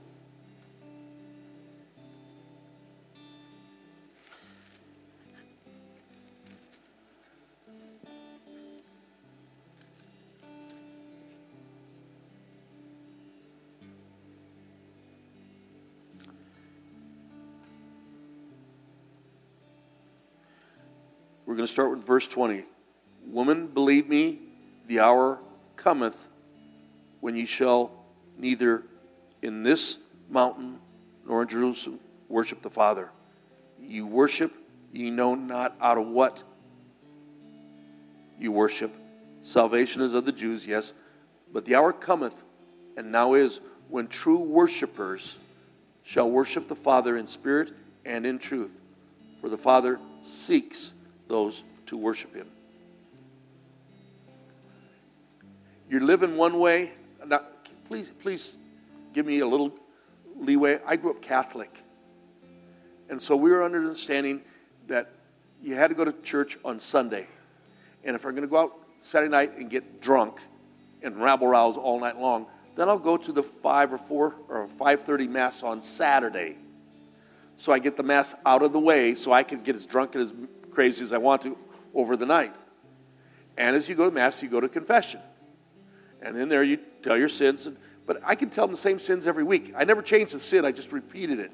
We're 21.47 21.55
going 21.55 21.67
to 21.69 21.73
start 21.73 21.93
with 21.93 22.05
verse 22.05 22.27
20. 22.27 22.65
Woman, 23.27 23.69
believe 23.69 24.09
me, 24.09 24.41
the 24.89 24.99
hour 24.99 25.39
cometh 25.77 26.29
when 27.21 27.37
ye 27.37 27.47
shall 27.47 27.91
neither 28.39 28.83
in 29.43 29.63
this 29.63 29.99
mountain 30.29 30.79
nor 31.27 31.43
in 31.43 31.49
Jerusalem 31.49 32.01
worship 32.29 32.63
the 32.63 32.71
Father. 32.71 33.11
Ye 33.81 34.01
worship, 34.01 34.53
ye 34.93 35.11
know 35.11 35.35
not 35.35 35.77
out 35.81 35.99
of 35.99 36.07
what 36.07 36.43
you 38.39 38.53
worship. 38.53 38.95
Salvation 39.43 40.03
is 40.03 40.13
of 40.13 40.25
the 40.25 40.33
Jews, 40.33 40.67
yes, 40.67 40.93
but 41.53 41.65
the 41.65 41.75
hour 41.75 41.93
cometh, 41.93 42.45
and 42.97 43.13
now 43.13 43.35
is, 43.35 43.61
when 43.89 44.09
true 44.09 44.39
worshippers 44.39 45.39
shall 46.03 46.31
worship 46.31 46.69
the 46.69 46.77
Father 46.77 47.17
in 47.17 47.27
spirit 47.27 47.73
and 48.05 48.27
in 48.27 48.39
truth. 48.39 48.81
For 49.41 49.49
the 49.49 49.59
Father 49.59 50.01
seeks 50.23 50.93
those 51.29 51.63
to 51.87 51.97
worship 51.97 52.35
him. 52.35 52.49
You're 55.95 56.03
living 56.03 56.37
one 56.37 56.59
way. 56.59 56.91
Now, 57.25 57.43
please, 57.87 58.11
please 58.21 58.59
give 59.13 59.27
me 59.27 59.39
a 59.39 59.47
little 59.47 59.73
leeway. 60.35 60.81
I 60.85 60.97
grew 60.97 61.13
up 61.13 61.23
Catholic. 61.23 61.71
And 63.09 63.23
so 63.23 63.37
we 63.37 63.53
were 63.53 63.63
understanding 63.63 64.43
that 64.89 65.13
you 65.63 65.77
had 65.77 65.91
to 65.91 65.95
go 65.95 66.05
to 66.05 66.11
church 66.11 66.59
on 66.65 66.81
Sunday. 66.81 67.29
And 68.03 68.17
if 68.17 68.25
I'm 68.25 68.33
going 68.33 68.43
to 68.43 68.49
go 68.49 68.57
out 68.57 68.73
Saturday 68.99 69.31
night 69.31 69.57
and 69.57 69.71
get 69.71 70.01
drunk 70.01 70.41
and 71.01 71.17
rabble 71.17 71.47
rouse 71.47 71.77
all 71.77 72.01
night 72.01 72.19
long, 72.19 72.47
then 72.75 72.89
I'll 72.89 72.99
go 72.99 73.17
to 73.17 73.31
the 73.31 73.45
5 73.45 73.93
or 73.93 73.99
4 73.99 74.35
or 74.49 74.67
5:30 74.67 75.29
mass 75.29 75.63
on 75.63 75.81
Saturday. 75.81 76.57
So 77.57 77.71
I 77.71 77.79
get 77.79 77.97
the 77.97 78.03
mass 78.03 78.35
out 78.45 78.65
of 78.65 78.73
the 78.73 78.81
way 78.81 79.15
so 79.15 79.31
I 79.33 79.45
can 79.45 79.63
get 79.63 79.77
as 79.77 79.87
drunk 79.87 80.17
and 80.17 80.25
as 80.25 80.35
crazy 80.73 81.05
as 81.05 81.13
I 81.13 81.19
want 81.19 81.43
to 81.43 81.57
over 81.95 82.17
the 82.17 82.27
night. 82.27 82.53
And 83.57 83.77
as 83.77 83.89
you 83.89 83.95
go 83.95 84.07
to 84.07 84.11
mass, 84.11 84.43
you 84.43 84.49
go 84.49 84.61
to 84.61 84.69
confession. 84.69 85.21
And 86.25 86.35
then 86.35 86.49
there 86.49 86.65
you 86.65 86.79
tell 87.03 87.17
your 87.17 87.29
sins. 87.29 87.69
But 88.07 88.21
I 88.25 88.35
can 88.35 88.51
tell 88.51 88.67
them 88.67 88.75
the 88.75 88.81
same 88.81 88.99
sins 88.99 89.27
every 89.27 89.45
week. 89.45 89.73
I 89.77 89.85
never 89.85 90.03
changed 90.03 90.35
the 90.35 90.41
sin, 90.41 90.65
I 90.65 90.73
just 90.73 90.91
repeated 90.91 91.51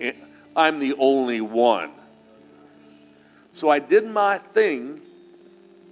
it. 0.00 0.16
I'm 0.54 0.78
the 0.78 0.94
only 0.98 1.40
one. 1.40 1.90
So 3.52 3.68
I 3.68 3.80
did 3.80 4.06
my 4.06 4.38
thing 4.38 5.00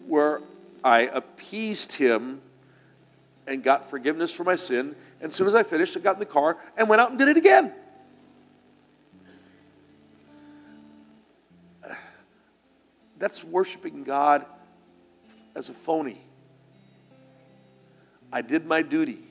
where 0.07 0.43
I 0.85 1.01
appeased 1.01 1.93
him 1.93 2.41
and 3.47 3.63
got 3.63 3.91
forgiveness 3.91 4.33
for 4.33 4.45
my 4.45 4.57
sin. 4.57 4.95
And 5.21 5.31
as 5.31 5.35
soon 5.35 5.47
as 5.49 5.55
I 5.55 5.63
finished, 5.63 5.97
I 5.97 6.01
got 6.01 6.15
in 6.15 6.21
the 6.21 6.27
car 6.27 6.59
and 6.77 6.89
went 6.89 7.01
out 7.01 7.11
and 7.11 7.19
did 7.19 7.29
it 7.29 7.37
again. 7.37 7.73
that's 13.19 13.43
worshiping 13.43 14.05
God 14.05 14.45
as 15.55 15.69
a 15.69 15.73
phony. 15.73 16.26
I 18.33 18.43
did 18.43 18.67
my 18.67 18.83
duty. 18.83 19.23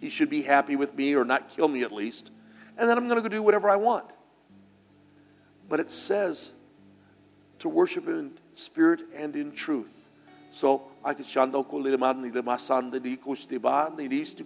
He 0.00 0.08
should 0.08 0.30
be 0.30 0.42
happy 0.42 0.76
with 0.76 0.94
me 0.94 1.14
or 1.14 1.24
not 1.24 1.50
kill 1.50 1.68
me 1.68 1.82
at 1.82 1.92
least. 1.92 2.30
And 2.76 2.88
then 2.88 2.96
I'm 2.96 3.06
going 3.08 3.22
to 3.22 3.22
go 3.22 3.28
do 3.28 3.42
whatever 3.42 3.68
I 3.68 3.76
want. 3.76 4.06
But 5.68 5.80
it 5.80 5.90
says 5.90 6.52
to 7.60 7.68
worship 7.68 8.08
in 8.08 8.32
spirit 8.54 9.02
and 9.14 9.36
in 9.36 9.52
truth. 9.52 10.08
So 10.52 10.82
I 11.04 11.14
can 11.14 11.24
shando 11.24 11.66
ko 11.68 11.76
le 11.76 11.96
mandi 11.96 12.30
le 12.30 12.42
masande 12.42 13.00
di 13.00 13.16
kustiba 13.16 13.96
di 13.96 14.08
disti 14.08 14.44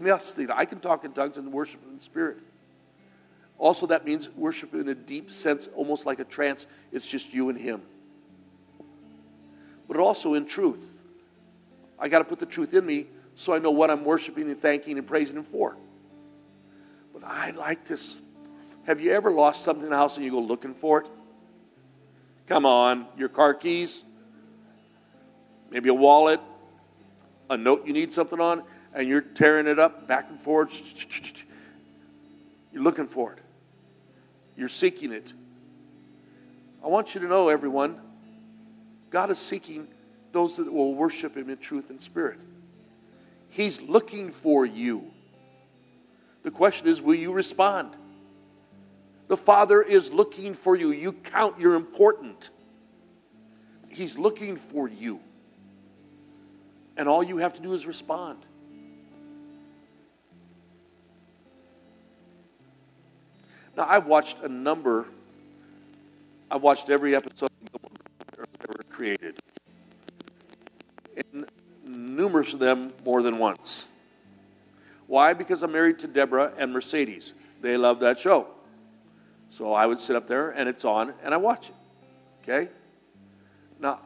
miasti. 0.00 0.50
I 0.50 0.64
can 0.64 0.80
talk 0.80 1.04
in 1.04 1.12
tongues 1.12 1.36
and 1.36 1.52
worship 1.52 1.80
in 1.90 1.98
spirit. 1.98 2.38
Also, 3.58 3.86
that 3.86 4.04
means 4.04 4.28
worship 4.30 4.74
in 4.74 4.88
a 4.88 4.94
deep 4.94 5.32
sense, 5.32 5.68
almost 5.74 6.04
like 6.04 6.18
a 6.18 6.24
trance. 6.24 6.66
It's 6.90 7.06
just 7.06 7.32
you 7.32 7.48
and 7.48 7.58
Him. 7.58 7.82
But 9.86 9.98
also 9.98 10.34
in 10.34 10.46
truth. 10.46 10.91
I 12.02 12.08
got 12.08 12.18
to 12.18 12.24
put 12.24 12.40
the 12.40 12.46
truth 12.46 12.74
in 12.74 12.84
me 12.84 13.06
so 13.36 13.54
I 13.54 13.60
know 13.60 13.70
what 13.70 13.88
I'm 13.88 14.04
worshiping 14.04 14.50
and 14.50 14.60
thanking 14.60 14.98
and 14.98 15.06
praising 15.06 15.36
Him 15.36 15.44
for. 15.44 15.76
But 17.14 17.22
I 17.24 17.52
like 17.52 17.86
this. 17.86 18.16
Have 18.86 19.00
you 19.00 19.12
ever 19.12 19.30
lost 19.30 19.62
something 19.62 19.84
in 19.84 19.90
the 19.90 19.96
house 19.96 20.16
and 20.16 20.24
you 20.24 20.32
go 20.32 20.40
looking 20.40 20.74
for 20.74 21.02
it? 21.02 21.08
Come 22.48 22.66
on, 22.66 23.06
your 23.16 23.28
car 23.28 23.54
keys, 23.54 24.02
maybe 25.70 25.88
a 25.90 25.94
wallet, 25.94 26.40
a 27.48 27.56
note 27.56 27.86
you 27.86 27.92
need 27.92 28.12
something 28.12 28.40
on, 28.40 28.64
and 28.92 29.08
you're 29.08 29.20
tearing 29.20 29.68
it 29.68 29.78
up 29.78 30.08
back 30.08 30.28
and 30.28 30.40
forth. 30.40 30.74
You're 32.72 32.82
looking 32.82 33.06
for 33.06 33.34
it, 33.34 33.38
you're 34.56 34.68
seeking 34.68 35.12
it. 35.12 35.32
I 36.84 36.88
want 36.88 37.14
you 37.14 37.20
to 37.20 37.28
know, 37.28 37.48
everyone, 37.48 38.00
God 39.08 39.30
is 39.30 39.38
seeking 39.38 39.86
those 40.32 40.56
that 40.56 40.72
will 40.72 40.94
worship 40.94 41.36
Him 41.36 41.50
in 41.50 41.58
truth 41.58 41.90
and 41.90 42.00
spirit. 42.00 42.40
He's 43.50 43.80
looking 43.80 44.30
for 44.30 44.64
you. 44.64 45.10
The 46.42 46.50
question 46.50 46.88
is, 46.88 47.00
will 47.00 47.14
you 47.14 47.32
respond? 47.32 47.96
The 49.28 49.36
Father 49.36 49.80
is 49.82 50.12
looking 50.12 50.54
for 50.54 50.76
you. 50.76 50.90
You 50.90 51.12
count, 51.12 51.60
you're 51.60 51.74
important. 51.74 52.50
He's 53.88 54.18
looking 54.18 54.56
for 54.56 54.88
you. 54.88 55.20
And 56.96 57.08
all 57.08 57.22
you 57.22 57.38
have 57.38 57.54
to 57.54 57.62
do 57.62 57.74
is 57.74 57.86
respond. 57.86 58.44
Now, 63.76 63.86
I've 63.88 64.06
watched 64.06 64.38
a 64.42 64.48
number, 64.48 65.06
I've 66.50 66.62
watched 66.62 66.90
every 66.90 67.16
episode 67.16 67.48
ever 68.38 68.82
created. 68.90 69.38
And 71.16 71.46
numerous 71.84 72.52
of 72.52 72.58
them 72.58 72.92
more 73.04 73.22
than 73.22 73.38
once. 73.38 73.86
Why? 75.06 75.32
Because 75.32 75.62
I'm 75.62 75.72
married 75.72 75.98
to 76.00 76.06
Deborah 76.06 76.52
and 76.56 76.72
Mercedes. 76.72 77.34
They 77.60 77.76
love 77.76 78.00
that 78.00 78.18
show. 78.18 78.48
So 79.50 79.72
I 79.72 79.86
would 79.86 80.00
sit 80.00 80.16
up 80.16 80.26
there 80.26 80.50
and 80.50 80.68
it's 80.68 80.84
on 80.84 81.12
and 81.22 81.34
I 81.34 81.36
watch 81.36 81.68
it. 81.68 81.74
Okay? 82.42 82.70
Now, 83.78 84.00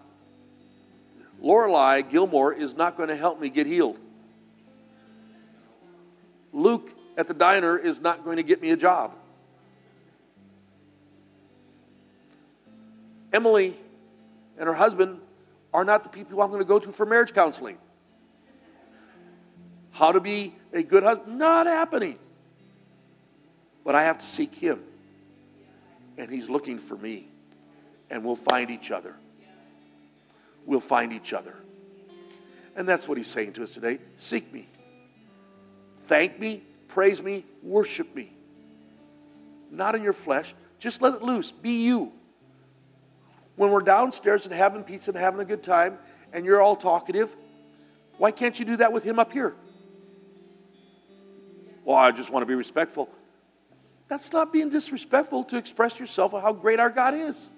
Lorelai 1.43 2.09
Gilmore 2.09 2.53
is 2.53 2.75
not 2.75 2.97
going 2.97 3.09
to 3.09 3.17
help 3.17 3.41
me 3.41 3.49
get 3.49 3.67
healed. 3.67 3.99
Luke 6.53 6.93
at 7.17 7.29
the 7.29 7.35
diner 7.35 7.79
is 7.79 8.01
not 8.01 8.25
going 8.25 8.39
to 8.39 8.43
get 8.43 8.61
me 8.61 8.71
a 8.71 8.77
job. 8.77 9.13
Emily 13.33 13.75
and 14.59 14.67
her 14.67 14.75
husband 14.75 15.21
are 15.77 15.85
not 15.85 16.03
the 16.03 16.09
people 16.09 16.41
I'm 16.41 16.49
going 16.49 16.63
to 16.63 16.67
go 16.67 16.79
to 16.79 16.91
for 16.91 17.05
marriage 17.05 17.35
counseling. 17.35 17.77
How 19.91 20.11
to 20.11 20.21
be 20.21 20.55
a 20.73 20.83
good 20.83 21.03
husband, 21.03 21.39
not 21.39 21.67
happening. 21.67 22.19
But 23.85 23.95
I 23.95 24.05
have 24.05 24.17
to 24.19 24.27
seek 24.27 24.55
him 24.55 24.81
and 26.17 26.31
He's 26.31 26.49
looking 26.49 26.79
for 26.79 26.97
me. 26.97 27.29
And 28.09 28.25
we'll 28.25 28.37
find 28.37 28.71
each 28.71 28.91
other. 28.91 29.17
We'll 30.65 30.81
find 30.81 31.13
each 31.13 31.35
other. 31.35 31.55
And 32.75 32.89
that's 32.89 33.07
what 33.07 33.19
He's 33.19 33.29
saying 33.29 33.53
to 33.55 33.63
us 33.63 33.73
today 33.73 33.99
seek 34.17 34.51
me, 34.55 34.69
thank 36.07 36.41
me, 36.41 36.63
praise 36.89 37.23
me, 37.23 37.45
worship 37.63 38.15
me. 38.15 38.33
Not 39.71 39.95
in 39.95 40.03
your 40.03 40.15
flesh, 40.15 40.55
just 40.79 41.03
let 41.03 41.13
it 41.13 41.23
loose. 41.23 41.51
Be 41.51 41.85
you. 41.85 42.13
When 43.57 43.71
we're 43.71 43.81
downstairs 43.81 44.45
and 44.45 44.55
having 44.55 44.85
pizza 44.85 45.11
and 45.11 45.19
having 45.19 45.41
a 45.41 45.45
good 45.45 45.63
time, 45.63 45.99
and 46.33 46.45
you're 46.45 46.61
all 46.61 46.77
talkative, 46.77 47.35
why 48.19 48.31
can't 48.31 48.59
you 48.59 48.65
do 48.65 48.77
that 48.77 48.93
with 48.93 49.03
Him 49.03 49.19
up 49.19 49.33
here? 49.33 49.55
Well, 51.85 51.97
I 51.97 52.11
just 52.11 52.31
want 52.31 52.43
to 52.43 52.47
be 52.47 52.55
respectful. 52.55 53.09
That's 54.09 54.33
not 54.33 54.53
being 54.53 54.69
disrespectful 54.69 55.45
to 55.45 55.57
express 55.57 55.99
yourself 55.99 56.35
of 56.35 56.43
how 56.43 56.53
great 56.53 56.79
our 56.79 56.91
God 56.91 57.15
is. 57.15 57.51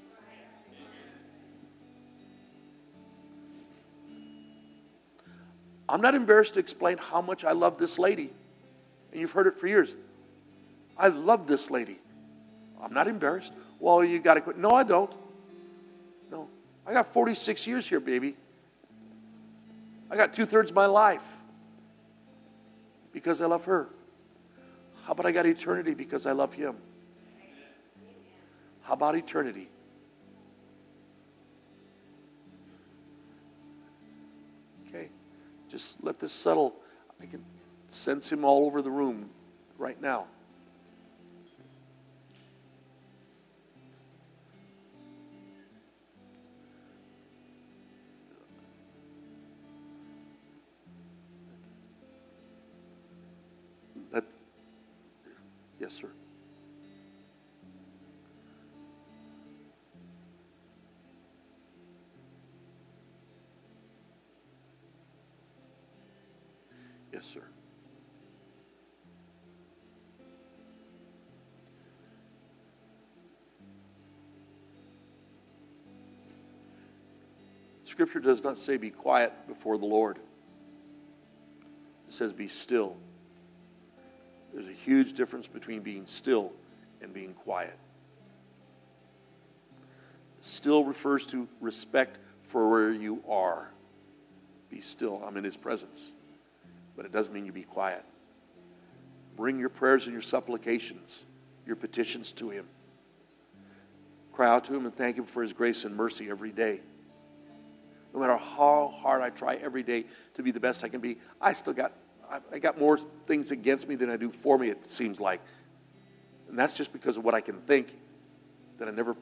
I'm 5.88 6.00
not 6.00 6.14
embarrassed 6.14 6.54
to 6.54 6.60
explain 6.60 6.98
how 6.98 7.22
much 7.22 7.44
I 7.44 7.52
love 7.52 7.78
this 7.78 7.98
lady. 7.98 8.30
And 9.10 9.20
you've 9.20 9.32
heard 9.32 9.46
it 9.46 9.54
for 9.54 9.66
years. 9.66 9.96
I 10.96 11.08
love 11.08 11.46
this 11.46 11.70
lady. 11.70 11.98
I'm 12.82 12.92
not 12.92 13.08
embarrassed. 13.08 13.52
Well, 13.80 14.04
you 14.04 14.18
got 14.18 14.34
to 14.34 14.40
quit. 14.42 14.58
No, 14.58 14.70
I 14.70 14.82
don't. 14.82 15.12
I 16.88 16.94
got 16.94 17.12
46 17.12 17.66
years 17.66 17.86
here, 17.86 18.00
baby. 18.00 18.34
I 20.10 20.16
got 20.16 20.32
two 20.32 20.46
thirds 20.46 20.70
of 20.70 20.74
my 20.74 20.86
life 20.86 21.36
because 23.12 23.42
I 23.42 23.46
love 23.46 23.66
her. 23.66 23.90
How 25.04 25.12
about 25.12 25.26
I 25.26 25.32
got 25.32 25.44
eternity 25.44 25.92
because 25.92 26.24
I 26.24 26.32
love 26.32 26.54
Him? 26.54 26.76
How 28.80 28.94
about 28.94 29.16
eternity? 29.16 29.68
Okay, 34.88 35.10
just 35.68 36.02
let 36.02 36.18
this 36.18 36.32
settle. 36.32 36.74
I 37.20 37.26
can 37.26 37.44
sense 37.90 38.32
Him 38.32 38.46
all 38.46 38.64
over 38.64 38.80
the 38.80 38.90
room 38.90 39.28
right 39.76 40.00
now. 40.00 40.24
Yes, 55.88 55.96
sir. 55.96 56.10
Yes, 67.10 67.24
sir. 67.24 67.40
Scripture 77.84 78.20
does 78.20 78.44
not 78.44 78.58
say 78.58 78.76
be 78.76 78.90
quiet 78.90 79.32
before 79.48 79.78
the 79.78 79.86
Lord. 79.86 80.18
It 80.18 82.12
says 82.12 82.34
be 82.34 82.46
still 82.46 82.98
huge 84.88 85.12
difference 85.12 85.46
between 85.46 85.80
being 85.82 86.06
still 86.06 86.50
and 87.02 87.12
being 87.12 87.34
quiet. 87.34 87.76
Still 90.40 90.82
refers 90.82 91.26
to 91.26 91.46
respect 91.60 92.18
for 92.42 92.70
where 92.70 92.90
you 92.90 93.22
are. 93.28 93.68
Be 94.70 94.80
still. 94.80 95.22
I'm 95.26 95.36
in 95.36 95.44
His 95.44 95.58
presence. 95.58 96.12
But 96.96 97.04
it 97.04 97.12
doesn't 97.12 97.34
mean 97.34 97.44
you 97.44 97.52
be 97.52 97.64
quiet. 97.64 98.02
Bring 99.36 99.58
your 99.58 99.68
prayers 99.68 100.06
and 100.06 100.12
your 100.12 100.22
supplications, 100.22 101.24
your 101.66 101.76
petitions 101.76 102.32
to 102.32 102.48
Him. 102.48 102.66
Cry 104.32 104.48
out 104.48 104.64
to 104.64 104.74
Him 104.74 104.86
and 104.86 104.96
thank 104.96 105.18
Him 105.18 105.26
for 105.26 105.42
His 105.42 105.52
grace 105.52 105.84
and 105.84 105.94
mercy 105.94 106.30
every 106.30 106.50
day. 106.50 106.80
No 108.14 108.20
matter 108.20 108.38
how 108.38 108.94
hard 108.96 109.20
I 109.20 109.28
try 109.28 109.56
every 109.56 109.82
day 109.82 110.06
to 110.34 110.42
be 110.42 110.50
the 110.50 110.60
best 110.60 110.82
I 110.82 110.88
can 110.88 111.02
be, 111.02 111.18
I 111.42 111.52
still 111.52 111.74
got 111.74 111.92
I, 112.30 112.40
I 112.52 112.58
got 112.58 112.78
more 112.78 112.98
things 113.26 113.50
against 113.50 113.88
me 113.88 113.94
than 113.94 114.10
I 114.10 114.16
do 114.16 114.30
for 114.30 114.58
me, 114.58 114.68
it 114.68 114.90
seems 114.90 115.20
like. 115.20 115.40
And 116.48 116.58
that's 116.58 116.72
just 116.72 116.92
because 116.92 117.16
of 117.16 117.24
what 117.24 117.34
I 117.34 117.40
can 117.40 117.60
think 117.62 117.96
that 118.78 118.88
I 118.88 118.90
never 118.90 119.16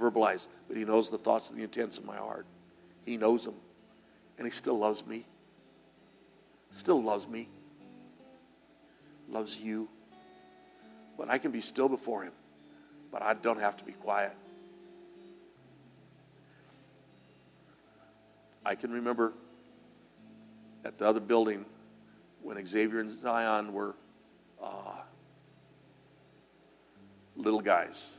verbalize. 0.00 0.46
But 0.68 0.76
He 0.76 0.84
knows 0.84 1.10
the 1.10 1.18
thoughts 1.18 1.50
and 1.50 1.58
the 1.58 1.62
intents 1.62 1.98
of 1.98 2.04
my 2.04 2.16
heart. 2.16 2.46
He 3.04 3.16
knows 3.16 3.44
them. 3.44 3.54
And 4.38 4.46
He 4.46 4.50
still 4.50 4.78
loves 4.78 5.06
me. 5.06 5.24
Still 6.76 7.02
loves 7.02 7.28
me. 7.28 7.48
Loves 9.28 9.58
you. 9.58 9.88
But 11.16 11.30
I 11.30 11.38
can 11.38 11.52
be 11.52 11.60
still 11.60 11.88
before 11.88 12.24
Him. 12.24 12.32
But 13.12 13.22
I 13.22 13.34
don't 13.34 13.60
have 13.60 13.76
to 13.76 13.84
be 13.84 13.92
quiet. 13.92 14.32
I 18.66 18.74
can 18.74 18.90
remember 18.90 19.32
at 20.84 20.98
the 20.98 21.06
other 21.06 21.20
building 21.20 21.64
when 22.44 22.64
Xavier 22.64 23.00
and 23.00 23.20
Zion 23.20 23.72
were 23.72 23.96
uh, 24.62 24.96
little 27.36 27.60
guys. 27.60 28.14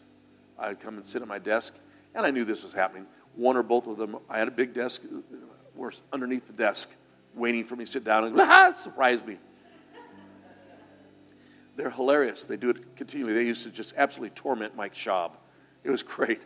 I'd 0.57 0.79
come 0.79 0.95
and 0.95 1.05
sit 1.05 1.21
at 1.21 1.27
my 1.27 1.39
desk, 1.39 1.73
and 2.13 2.25
I 2.25 2.31
knew 2.31 2.43
this 2.43 2.63
was 2.63 2.73
happening. 2.73 3.05
One 3.35 3.55
or 3.55 3.63
both 3.63 3.87
of 3.87 3.97
them, 3.97 4.17
I 4.29 4.39
had 4.39 4.47
a 4.47 4.51
big 4.51 4.73
desk, 4.73 5.01
uh, 5.05 5.35
were 5.75 5.93
underneath 6.11 6.47
the 6.47 6.53
desk, 6.53 6.89
waiting 7.35 7.63
for 7.63 7.75
me 7.75 7.85
to 7.85 7.91
sit 7.91 8.03
down 8.03 8.23
and 8.23 8.39
ah, 8.39 8.71
surprise 8.75 9.23
me. 9.23 9.37
They're 11.75 11.89
hilarious. 11.89 12.45
They 12.45 12.57
do 12.57 12.69
it 12.69 12.95
continually. 12.95 13.33
They 13.33 13.43
used 13.43 13.63
to 13.63 13.69
just 13.69 13.93
absolutely 13.97 14.33
torment 14.33 14.75
Mike 14.75 14.93
Schaub. 14.93 15.31
It 15.83 15.91
was 15.91 16.03
great. 16.03 16.41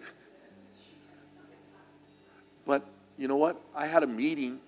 But 2.65 2.85
you 3.17 3.27
know 3.27 3.37
what? 3.37 3.61
I 3.75 3.85
had 3.85 4.03
a 4.03 4.07
meeting, 4.07 4.59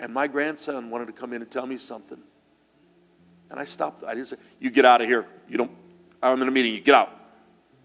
and 0.00 0.12
my 0.12 0.26
grandson 0.26 0.90
wanted 0.90 1.06
to 1.06 1.12
come 1.12 1.32
in 1.32 1.42
and 1.42 1.50
tell 1.50 1.66
me 1.66 1.76
something. 1.76 2.18
And 3.50 3.60
I 3.60 3.64
stopped. 3.64 4.04
I 4.04 4.14
didn't 4.14 4.28
say, 4.28 4.36
You 4.58 4.70
get 4.70 4.84
out 4.84 5.00
of 5.00 5.06
here. 5.06 5.26
You 5.48 5.58
don't, 5.58 5.70
I'm 6.22 6.40
in 6.42 6.48
a 6.48 6.50
meeting. 6.50 6.74
You 6.74 6.80
get 6.80 6.94
out. 6.94 7.12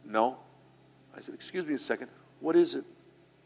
No. 0.05 0.37
I 1.15 1.21
said, 1.21 1.35
Excuse 1.35 1.65
me 1.65 1.73
a 1.73 1.79
second. 1.79 2.09
What 2.39 2.55
is 2.55 2.75
it, 2.75 2.85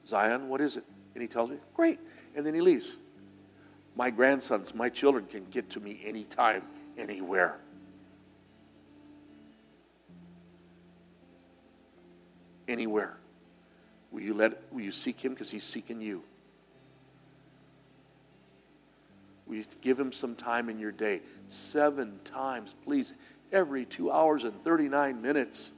Zion? 0.07 0.47
What 0.47 0.61
is 0.61 0.77
it? 0.77 0.85
And 1.13 1.21
he 1.21 1.27
tells 1.27 1.49
me, 1.49 1.57
Great. 1.73 1.99
And 2.35 2.45
then 2.45 2.53
he 2.53 2.61
leaves. 2.61 2.95
My 3.95 4.09
grandsons, 4.09 4.73
my 4.73 4.89
children 4.89 5.25
can 5.25 5.45
get 5.45 5.69
to 5.71 5.79
me 5.79 6.01
anytime, 6.03 6.63
anywhere. 6.97 7.59
Anywhere. 12.67 13.17
Will 14.11 14.21
you 14.21 14.33
let 14.33 14.71
will 14.71 14.81
you 14.81 14.91
seek 14.91 15.23
him 15.23 15.33
because 15.33 15.51
he's 15.51 15.63
seeking 15.63 15.99
you? 15.99 16.23
Give 19.81 19.99
him 19.99 20.11
some 20.11 20.35
time 20.35 20.69
in 20.69 20.79
your 20.79 20.91
day? 20.91 21.21
Seven 21.47 22.19
times, 22.23 22.73
please, 22.83 23.13
every 23.51 23.85
two 23.85 24.11
hours 24.11 24.43
and 24.43 24.63
39 24.63 25.21
minutes. 25.21 25.73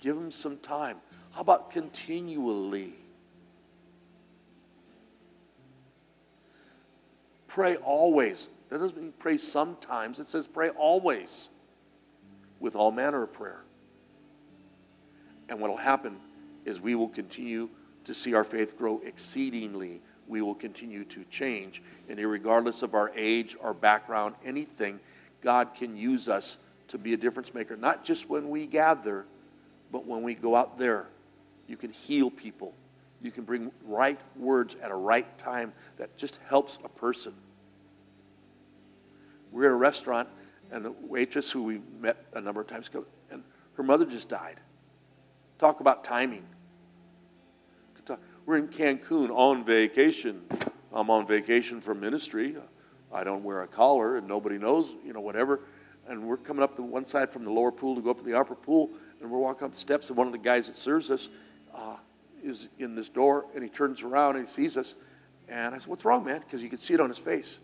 Give 0.00 0.16
him 0.16 0.30
some 0.30 0.58
time. 0.58 0.98
How 1.32 1.40
about 1.40 1.70
continually? 1.70 2.94
Pray 7.46 7.76
always. 7.76 8.48
That 8.68 8.78
doesn't 8.78 8.96
mean 8.96 9.12
pray 9.18 9.36
sometimes, 9.36 10.18
it 10.18 10.26
says 10.26 10.46
pray 10.48 10.70
always 10.70 11.50
with 12.58 12.74
all 12.74 12.90
manner 12.90 13.22
of 13.22 13.32
prayer. 13.32 13.62
And 15.48 15.60
what 15.60 15.70
will 15.70 15.76
happen 15.76 16.16
is 16.64 16.80
we 16.80 16.94
will 16.94 17.08
continue 17.08 17.68
to 18.04 18.14
see 18.14 18.34
our 18.34 18.44
faith 18.44 18.76
grow 18.76 19.00
exceedingly. 19.04 20.02
We 20.28 20.42
will 20.42 20.54
continue 20.54 21.04
to 21.04 21.24
change. 21.30 21.82
And 22.08 22.18
regardless 22.18 22.82
of 22.82 22.94
our 22.94 23.12
age, 23.14 23.56
our 23.62 23.74
background, 23.74 24.34
anything, 24.44 25.00
God 25.42 25.74
can 25.74 25.96
use 25.96 26.28
us 26.28 26.56
to 26.88 26.98
be 26.98 27.12
a 27.12 27.16
difference 27.16 27.52
maker. 27.54 27.76
Not 27.76 28.04
just 28.04 28.28
when 28.28 28.50
we 28.50 28.66
gather, 28.66 29.26
but 29.92 30.06
when 30.06 30.22
we 30.22 30.34
go 30.34 30.56
out 30.56 30.78
there. 30.78 31.06
You 31.66 31.76
can 31.76 31.92
heal 31.92 32.30
people. 32.30 32.74
You 33.22 33.30
can 33.30 33.44
bring 33.44 33.70
right 33.86 34.20
words 34.36 34.76
at 34.82 34.90
a 34.90 34.94
right 34.94 35.38
time 35.38 35.72
that 35.96 36.16
just 36.16 36.38
helps 36.48 36.78
a 36.84 36.88
person. 36.88 37.32
We're 39.50 39.66
at 39.66 39.72
a 39.72 39.76
restaurant, 39.76 40.28
and 40.70 40.84
the 40.84 40.90
waitress 40.90 41.50
who 41.50 41.62
we've 41.62 41.88
met 42.00 42.16
a 42.34 42.40
number 42.40 42.60
of 42.60 42.66
times, 42.66 42.90
and 43.30 43.42
her 43.74 43.82
mother 43.82 44.04
just 44.04 44.28
died. 44.28 44.60
Talk 45.58 45.80
about 45.80 46.04
timing. 46.04 46.44
We're 48.46 48.58
in 48.58 48.68
Cancun 48.68 49.30
on 49.30 49.64
vacation. 49.64 50.42
I'm 50.92 51.08
on 51.08 51.26
vacation 51.26 51.80
from 51.80 52.00
ministry. 52.00 52.56
I 53.10 53.24
don't 53.24 53.42
wear 53.42 53.62
a 53.62 53.66
collar, 53.66 54.18
and 54.18 54.28
nobody 54.28 54.58
knows, 54.58 54.94
you 55.04 55.14
know, 55.14 55.20
whatever. 55.20 55.60
And 56.06 56.24
we're 56.24 56.36
coming 56.36 56.62
up 56.62 56.76
the 56.76 56.82
one 56.82 57.06
side 57.06 57.32
from 57.32 57.44
the 57.44 57.50
lower 57.50 57.72
pool 57.72 57.94
to 57.94 58.02
go 58.02 58.10
up 58.10 58.18
to 58.18 58.24
the 58.24 58.38
upper 58.38 58.54
pool, 58.54 58.90
and 59.22 59.30
we're 59.30 59.38
walking 59.38 59.64
up 59.64 59.72
the 59.72 59.78
steps, 59.78 60.08
and 60.08 60.18
one 60.18 60.26
of 60.26 60.34
the 60.34 60.38
guys 60.38 60.66
that 60.66 60.76
serves 60.76 61.10
us 61.10 61.30
uh, 61.74 61.96
is 62.42 62.68
in 62.78 62.94
this 62.94 63.08
door, 63.08 63.46
and 63.54 63.64
he 63.64 63.70
turns 63.70 64.02
around 64.02 64.36
and 64.36 64.46
he 64.46 64.52
sees 64.52 64.76
us. 64.76 64.96
And 65.48 65.74
I 65.74 65.78
said, 65.78 65.86
What's 65.86 66.04
wrong, 66.04 66.24
man? 66.24 66.40
Because 66.40 66.62
you 66.62 66.68
could 66.68 66.80
see 66.80 66.92
it 66.92 67.00
on 67.00 67.08
his 67.08 67.18
face. 67.18 67.60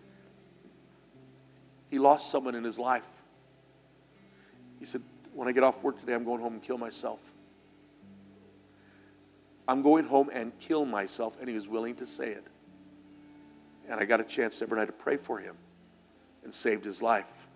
He 1.91 1.99
lost 1.99 2.31
someone 2.31 2.55
in 2.55 2.65
his 2.65 2.79
life. 2.79 3.07
He 4.79 4.87
said, 4.87 5.03
When 5.35 5.47
I 5.47 5.53
get 5.53 5.63
off 5.63 5.83
work 5.83 6.01
today, 6.01 6.15
I'm 6.15 6.25
going 6.25 6.41
home 6.41 6.55
and 6.55 6.63
kill 6.63 6.79
myself. 6.79 7.21
I'm 9.69 9.83
going 9.83 10.05
home 10.05 10.31
and 10.33 10.59
kill 10.59 10.85
myself. 10.85 11.37
And 11.39 11.49
he 11.49 11.55
was 11.55 11.69
willing 11.69 11.95
to 11.97 12.07
say 12.07 12.27
it. 12.27 12.47
And 13.89 14.01
I 14.01 14.05
got 14.05 14.21
a 14.21 14.25
chance 14.25 14.63
every 14.63 14.79
night 14.79 14.87
to 14.87 14.93
pray 14.93 15.17
for 15.17 15.39
him 15.39 15.57
and 16.45 16.53
saved 16.53 16.85
his 16.85 17.03
life. 17.03 17.49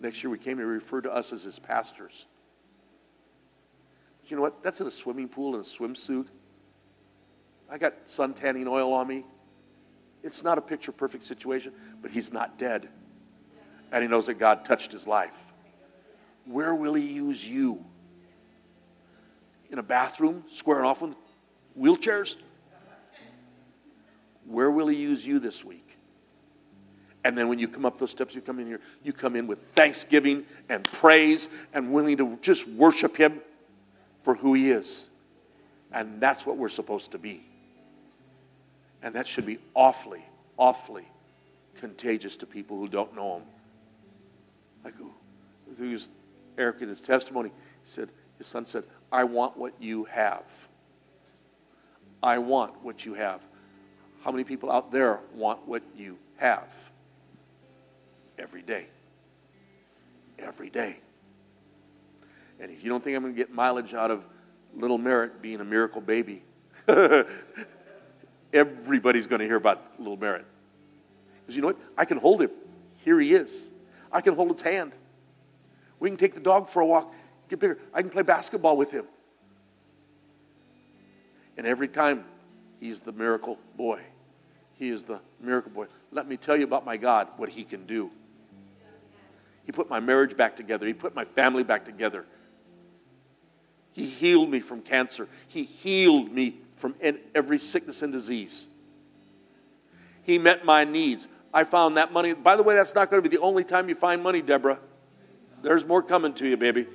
Next 0.00 0.22
year 0.22 0.30
we 0.30 0.38
came, 0.38 0.58
he 0.58 0.64
referred 0.64 1.02
to 1.02 1.12
us 1.12 1.32
as 1.32 1.42
his 1.42 1.58
pastors. 1.58 2.26
You 4.26 4.36
know 4.36 4.42
what? 4.42 4.62
That's 4.62 4.80
in 4.80 4.86
a 4.86 4.90
swimming 4.90 5.28
pool 5.28 5.54
in 5.54 5.60
a 5.60 5.64
swimsuit. 5.64 6.28
I 7.70 7.78
got 7.78 8.08
sun 8.08 8.34
tanning 8.34 8.66
oil 8.66 8.92
on 8.92 9.06
me. 9.06 9.24
It's 10.22 10.42
not 10.42 10.56
a 10.56 10.62
picture 10.62 10.92
perfect 10.92 11.24
situation, 11.24 11.72
but 12.00 12.10
he's 12.10 12.32
not 12.32 12.58
dead. 12.58 12.88
And 13.92 14.02
he 14.02 14.08
knows 14.08 14.26
that 14.26 14.38
God 14.38 14.64
touched 14.64 14.92
his 14.92 15.06
life. 15.06 15.38
Where 16.46 16.74
will 16.74 16.94
he 16.94 17.06
use 17.06 17.46
you? 17.46 17.84
In 19.70 19.78
a 19.78 19.82
bathroom, 19.82 20.44
squaring 20.48 20.84
off 20.84 21.02
with 21.02 21.16
wheelchairs? 21.78 22.36
Where 24.46 24.70
will 24.70 24.88
he 24.88 24.96
use 24.96 25.26
you 25.26 25.38
this 25.38 25.64
week? 25.64 25.96
And 27.24 27.38
then 27.38 27.48
when 27.48 27.58
you 27.58 27.68
come 27.68 27.86
up 27.86 27.98
those 27.98 28.10
steps, 28.10 28.34
you 28.34 28.42
come 28.42 28.60
in 28.60 28.66
here, 28.66 28.80
you 29.02 29.14
come 29.14 29.34
in 29.34 29.46
with 29.46 29.58
thanksgiving 29.74 30.44
and 30.68 30.84
praise 30.84 31.48
and 31.72 31.92
willing 31.92 32.18
to 32.18 32.38
just 32.42 32.68
worship 32.68 33.16
him 33.16 33.40
for 34.22 34.34
who 34.34 34.52
he 34.52 34.70
is. 34.70 35.08
And 35.90 36.20
that's 36.20 36.44
what 36.44 36.58
we're 36.58 36.68
supposed 36.68 37.12
to 37.12 37.18
be. 37.18 37.42
And 39.02 39.14
that 39.14 39.26
should 39.26 39.46
be 39.46 39.58
awfully, 39.74 40.24
awfully 40.58 41.08
contagious 41.76 42.36
to 42.38 42.46
people 42.46 42.78
who 42.78 42.88
don't 42.88 43.14
know 43.16 43.36
him. 43.36 43.42
Like, 44.84 44.94
through 45.74 45.98
Eric 46.58 46.82
in 46.82 46.88
his 46.88 47.00
testimony, 47.00 47.48
he 47.48 47.54
said, 47.88 48.10
his 48.36 48.46
son 48.46 48.66
said, 48.66 48.84
I 49.10 49.24
want 49.24 49.56
what 49.56 49.72
you 49.80 50.04
have. 50.04 50.44
I 52.24 52.38
want 52.38 52.82
what 52.82 53.04
you 53.04 53.12
have. 53.14 53.42
How 54.22 54.30
many 54.30 54.44
people 54.44 54.72
out 54.72 54.90
there 54.90 55.20
want 55.34 55.68
what 55.68 55.82
you 55.94 56.16
have? 56.38 56.74
Every 58.38 58.62
day. 58.62 58.86
Every 60.38 60.70
day. 60.70 61.00
And 62.58 62.70
if 62.70 62.82
you 62.82 62.88
don't 62.88 63.04
think 63.04 63.14
I'm 63.14 63.22
going 63.22 63.34
to 63.34 63.36
get 63.36 63.52
mileage 63.52 63.92
out 63.92 64.10
of 64.10 64.24
little 64.74 64.96
Merritt 64.96 65.42
being 65.42 65.60
a 65.60 65.64
miracle 65.64 66.00
baby, 66.00 66.42
everybody's 68.54 69.26
going 69.26 69.40
to 69.40 69.46
hear 69.46 69.56
about 69.56 69.82
little 69.98 70.16
Merritt. 70.16 70.46
Because 71.42 71.56
you 71.56 71.60
know 71.60 71.68
what? 71.68 71.78
I 71.98 72.06
can 72.06 72.16
hold 72.16 72.40
him. 72.40 72.50
Here 73.04 73.20
he 73.20 73.34
is. 73.34 73.68
I 74.10 74.22
can 74.22 74.34
hold 74.34 74.50
his 74.50 74.62
hand. 74.62 74.92
We 76.00 76.08
can 76.08 76.16
take 76.16 76.32
the 76.32 76.40
dog 76.40 76.70
for 76.70 76.80
a 76.80 76.86
walk, 76.86 77.12
get 77.50 77.60
bigger. 77.60 77.78
I 77.92 78.00
can 78.00 78.10
play 78.10 78.22
basketball 78.22 78.78
with 78.78 78.92
him. 78.92 79.04
And 81.56 81.66
every 81.66 81.88
time, 81.88 82.24
he's 82.80 83.00
the 83.00 83.12
miracle 83.12 83.58
boy. 83.76 84.00
He 84.74 84.88
is 84.88 85.04
the 85.04 85.20
miracle 85.40 85.70
boy. 85.70 85.86
Let 86.10 86.28
me 86.28 86.36
tell 86.36 86.56
you 86.56 86.64
about 86.64 86.84
my 86.84 86.96
God, 86.96 87.28
what 87.36 87.48
he 87.48 87.64
can 87.64 87.86
do. 87.86 88.10
He 89.64 89.72
put 89.72 89.88
my 89.88 90.00
marriage 90.00 90.36
back 90.36 90.56
together, 90.56 90.86
he 90.86 90.92
put 90.92 91.14
my 91.14 91.24
family 91.24 91.62
back 91.62 91.84
together. 91.84 92.26
He 93.92 94.06
healed 94.06 94.50
me 94.50 94.58
from 94.58 94.82
cancer. 94.82 95.28
He 95.46 95.62
healed 95.62 96.32
me 96.32 96.56
from 96.74 96.96
every 97.32 97.60
sickness 97.60 98.02
and 98.02 98.12
disease. 98.12 98.66
He 100.24 100.36
met 100.36 100.64
my 100.64 100.82
needs. 100.82 101.28
I 101.52 101.62
found 101.62 101.96
that 101.96 102.12
money. 102.12 102.34
By 102.34 102.56
the 102.56 102.64
way, 102.64 102.74
that's 102.74 102.96
not 102.96 103.08
going 103.08 103.22
to 103.22 103.28
be 103.28 103.34
the 103.34 103.40
only 103.40 103.62
time 103.62 103.88
you 103.88 103.94
find 103.94 104.20
money, 104.20 104.42
Deborah. 104.42 104.80
There's 105.62 105.84
more 105.84 106.02
coming 106.02 106.34
to 106.34 106.48
you, 106.48 106.56
baby. 106.56 106.88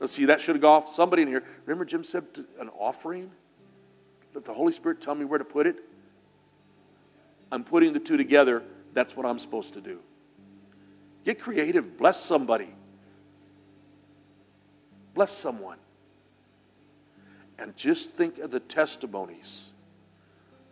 Let's 0.00 0.14
see, 0.14 0.24
that 0.24 0.40
should 0.40 0.56
have 0.56 0.62
gone 0.62 0.82
off 0.82 0.88
somebody 0.88 1.22
in 1.22 1.28
here. 1.28 1.44
Remember, 1.66 1.84
Jim 1.84 2.02
said 2.02 2.24
an 2.58 2.70
offering? 2.70 3.30
Let 4.34 4.46
the 4.46 4.54
Holy 4.54 4.72
Spirit 4.72 5.00
tell 5.00 5.14
me 5.14 5.26
where 5.26 5.38
to 5.38 5.44
put 5.44 5.66
it. 5.66 5.76
I'm 7.52 7.64
putting 7.64 7.92
the 7.92 8.00
two 8.00 8.16
together. 8.16 8.62
That's 8.94 9.14
what 9.14 9.26
I'm 9.26 9.38
supposed 9.38 9.74
to 9.74 9.80
do. 9.80 10.00
Get 11.24 11.38
creative. 11.38 11.98
Bless 11.98 12.18
somebody. 12.22 12.74
Bless 15.14 15.32
someone. 15.32 15.78
And 17.58 17.76
just 17.76 18.12
think 18.12 18.38
of 18.38 18.50
the 18.50 18.60
testimonies 18.60 19.68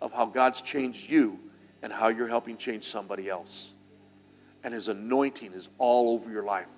of 0.00 0.12
how 0.12 0.24
God's 0.24 0.62
changed 0.62 1.10
you 1.10 1.38
and 1.82 1.92
how 1.92 2.08
you're 2.08 2.28
helping 2.28 2.56
change 2.56 2.84
somebody 2.84 3.28
else. 3.28 3.72
And 4.64 4.72
His 4.72 4.88
anointing 4.88 5.52
is 5.52 5.68
all 5.76 6.14
over 6.14 6.30
your 6.30 6.44
life. 6.44 6.68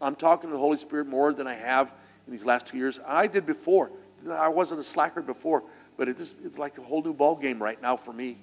I'm 0.00 0.14
talking 0.14 0.48
to 0.50 0.54
the 0.54 0.60
Holy 0.60 0.78
Spirit 0.78 1.06
more 1.06 1.32
than 1.32 1.46
I 1.46 1.54
have 1.54 1.92
in 2.26 2.32
these 2.32 2.44
last 2.44 2.66
two 2.66 2.78
years. 2.78 2.98
I 3.06 3.26
did 3.26 3.46
before. 3.46 3.90
I 4.30 4.48
wasn't 4.48 4.80
a 4.80 4.84
slacker 4.84 5.22
before, 5.22 5.62
but 5.96 6.08
it 6.08 6.16
just, 6.16 6.36
it's 6.44 6.58
like 6.58 6.78
a 6.78 6.82
whole 6.82 7.02
new 7.02 7.12
ball 7.12 7.36
game 7.36 7.62
right 7.62 7.80
now 7.80 7.96
for 7.96 8.12
me. 8.12 8.38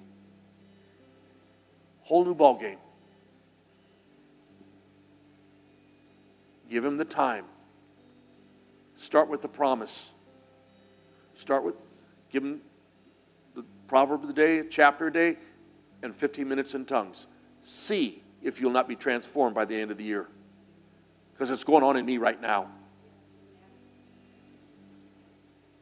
Whole 2.02 2.24
new 2.24 2.34
ball 2.34 2.58
game. 2.58 2.78
Give 6.68 6.84
him 6.84 6.96
the 6.96 7.04
time. 7.04 7.44
Start 8.96 9.28
with 9.28 9.42
the 9.42 9.48
promise. 9.48 10.10
Start 11.34 11.64
with, 11.64 11.76
give 12.30 12.42
him 12.42 12.60
the 13.54 13.64
proverb 13.86 14.22
of 14.22 14.28
the 14.28 14.34
day, 14.34 14.58
a 14.58 14.64
chapter 14.64 15.06
a 15.06 15.12
day, 15.12 15.36
and 16.02 16.14
15 16.14 16.48
minutes 16.48 16.74
in 16.74 16.84
tongues. 16.84 17.26
See 17.62 18.22
if 18.42 18.60
you'll 18.60 18.72
not 18.72 18.88
be 18.88 18.96
transformed 18.96 19.54
by 19.54 19.64
the 19.64 19.76
end 19.76 19.90
of 19.90 19.96
the 19.96 20.04
year. 20.04 20.28
Because 21.38 21.50
it's 21.52 21.62
going 21.62 21.84
on 21.84 21.96
in 21.96 22.04
me 22.04 22.18
right 22.18 22.40
now. 22.40 22.66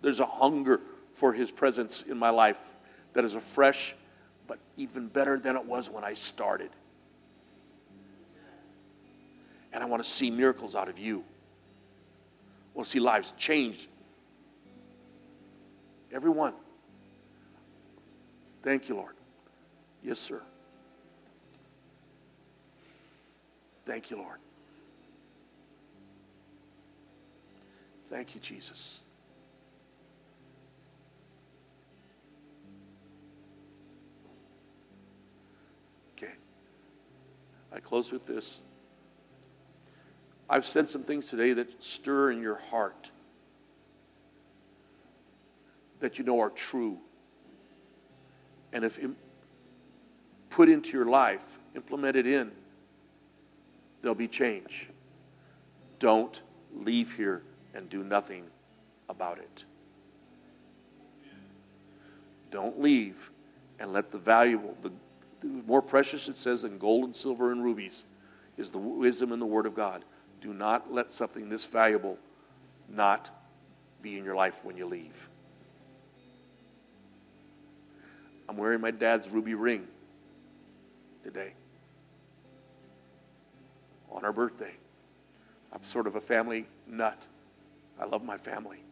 There's 0.03 0.21
a 0.21 0.27
hunger 0.27 0.83
for 1.15 1.33
his 1.33 1.51
presence 1.51 2.03
in 2.03 2.19
my 2.19 2.29
life 2.29 2.61
that 3.15 3.25
is 3.25 3.35
a 3.35 3.41
fresh, 3.41 3.97
but 4.47 4.59
even 4.77 5.09
better 5.09 5.39
than 5.39 5.57
it 5.57 5.65
was 5.65 5.89
when 5.89 6.05
I 6.05 6.13
started. 6.13 6.69
And 9.73 9.83
I 9.83 9.87
want 9.87 10.05
to 10.05 10.09
see 10.09 10.31
miracles 10.31 10.75
out 10.75 10.91
of 10.91 10.99
you. 10.99 11.21
I 11.21 12.75
want 12.75 12.85
to 12.85 12.91
see 12.91 13.01
lives 13.01 13.33
changed. 13.39 13.89
Everyone. 16.13 16.53
Thank 18.63 18.91
you, 18.91 18.97
Lord. 18.97 19.15
Yes, 20.03 20.19
sir. 20.19 20.43
Thank 23.87 24.11
you, 24.11 24.19
Lord. 24.19 24.39
Thank 28.09 28.35
you, 28.35 28.41
Jesus. 28.41 29.01
Okay. 36.17 36.35
I 37.73 37.81
close 37.81 38.13
with 38.13 38.27
this. 38.27 38.61
I've 40.49 40.65
said 40.65 40.89
some 40.89 41.03
things 41.03 41.27
today 41.27 41.53
that 41.55 41.83
stir 41.83 42.31
in 42.31 42.41
your 42.41 42.55
heart 42.71 43.11
that 45.99 46.19
you 46.19 46.25
know 46.25 46.39
are 46.41 46.51
true. 46.51 46.99
And 48.73 48.85
if 48.85 49.01
put 50.51 50.69
into 50.69 50.97
your 50.97 51.07
life, 51.07 51.59
implemented 51.75 52.27
in, 52.27 52.53
there'll 54.01 54.15
be 54.15 54.29
change. 54.29 54.89
Don't 55.99 56.41
leave 56.73 57.13
here 57.17 57.43
and 57.77 57.91
do 57.91 58.03
nothing 58.03 58.45
about 59.09 59.39
it. 59.39 59.65
Don't 62.51 62.81
leave 62.81 63.31
and 63.79 63.93
let 63.93 64.11
the 64.11 64.19
valuable, 64.19 64.77
the, 64.83 64.91
the 65.41 65.63
more 65.67 65.83
precious 65.83 66.27
it 66.27 66.39
says 66.39 66.63
than 66.63 66.79
gold 66.79 67.05
and 67.05 67.15
silver 67.15 67.53
and 67.53 67.63
rubies, 67.63 68.05
is 68.57 68.71
the 68.71 68.79
wisdom 68.79 69.31
and 69.31 69.43
the 69.43 69.47
word 69.47 69.67
of 69.67 69.75
God. 69.75 70.05
Do 70.41 70.55
not 70.55 70.93
let 70.93 71.13
something 71.13 71.51
this 71.51 71.67
valuable 71.67 72.19
not 72.89 73.31
be 74.01 74.17
in 74.17 74.25
your 74.25 74.35
life 74.35 74.65
when 74.65 74.79
you 74.79 74.87
leave. 74.87 75.29
I'm 78.49 78.57
wearing 78.57 78.81
my 78.81 78.91
dad's 78.91 79.29
ruby 79.29 79.55
ring 79.55 79.87
today 81.25 81.53
on 84.11 84.25
our 84.25 84.33
birthday. 84.33 84.73
I'm 85.73 85.85
sort 85.85 86.07
of 86.07 86.17
a 86.17 86.21
family 86.21 86.67
nut. 86.87 87.27
I 88.01 88.05
love 88.05 88.25
my 88.25 88.37
family. 88.37 88.83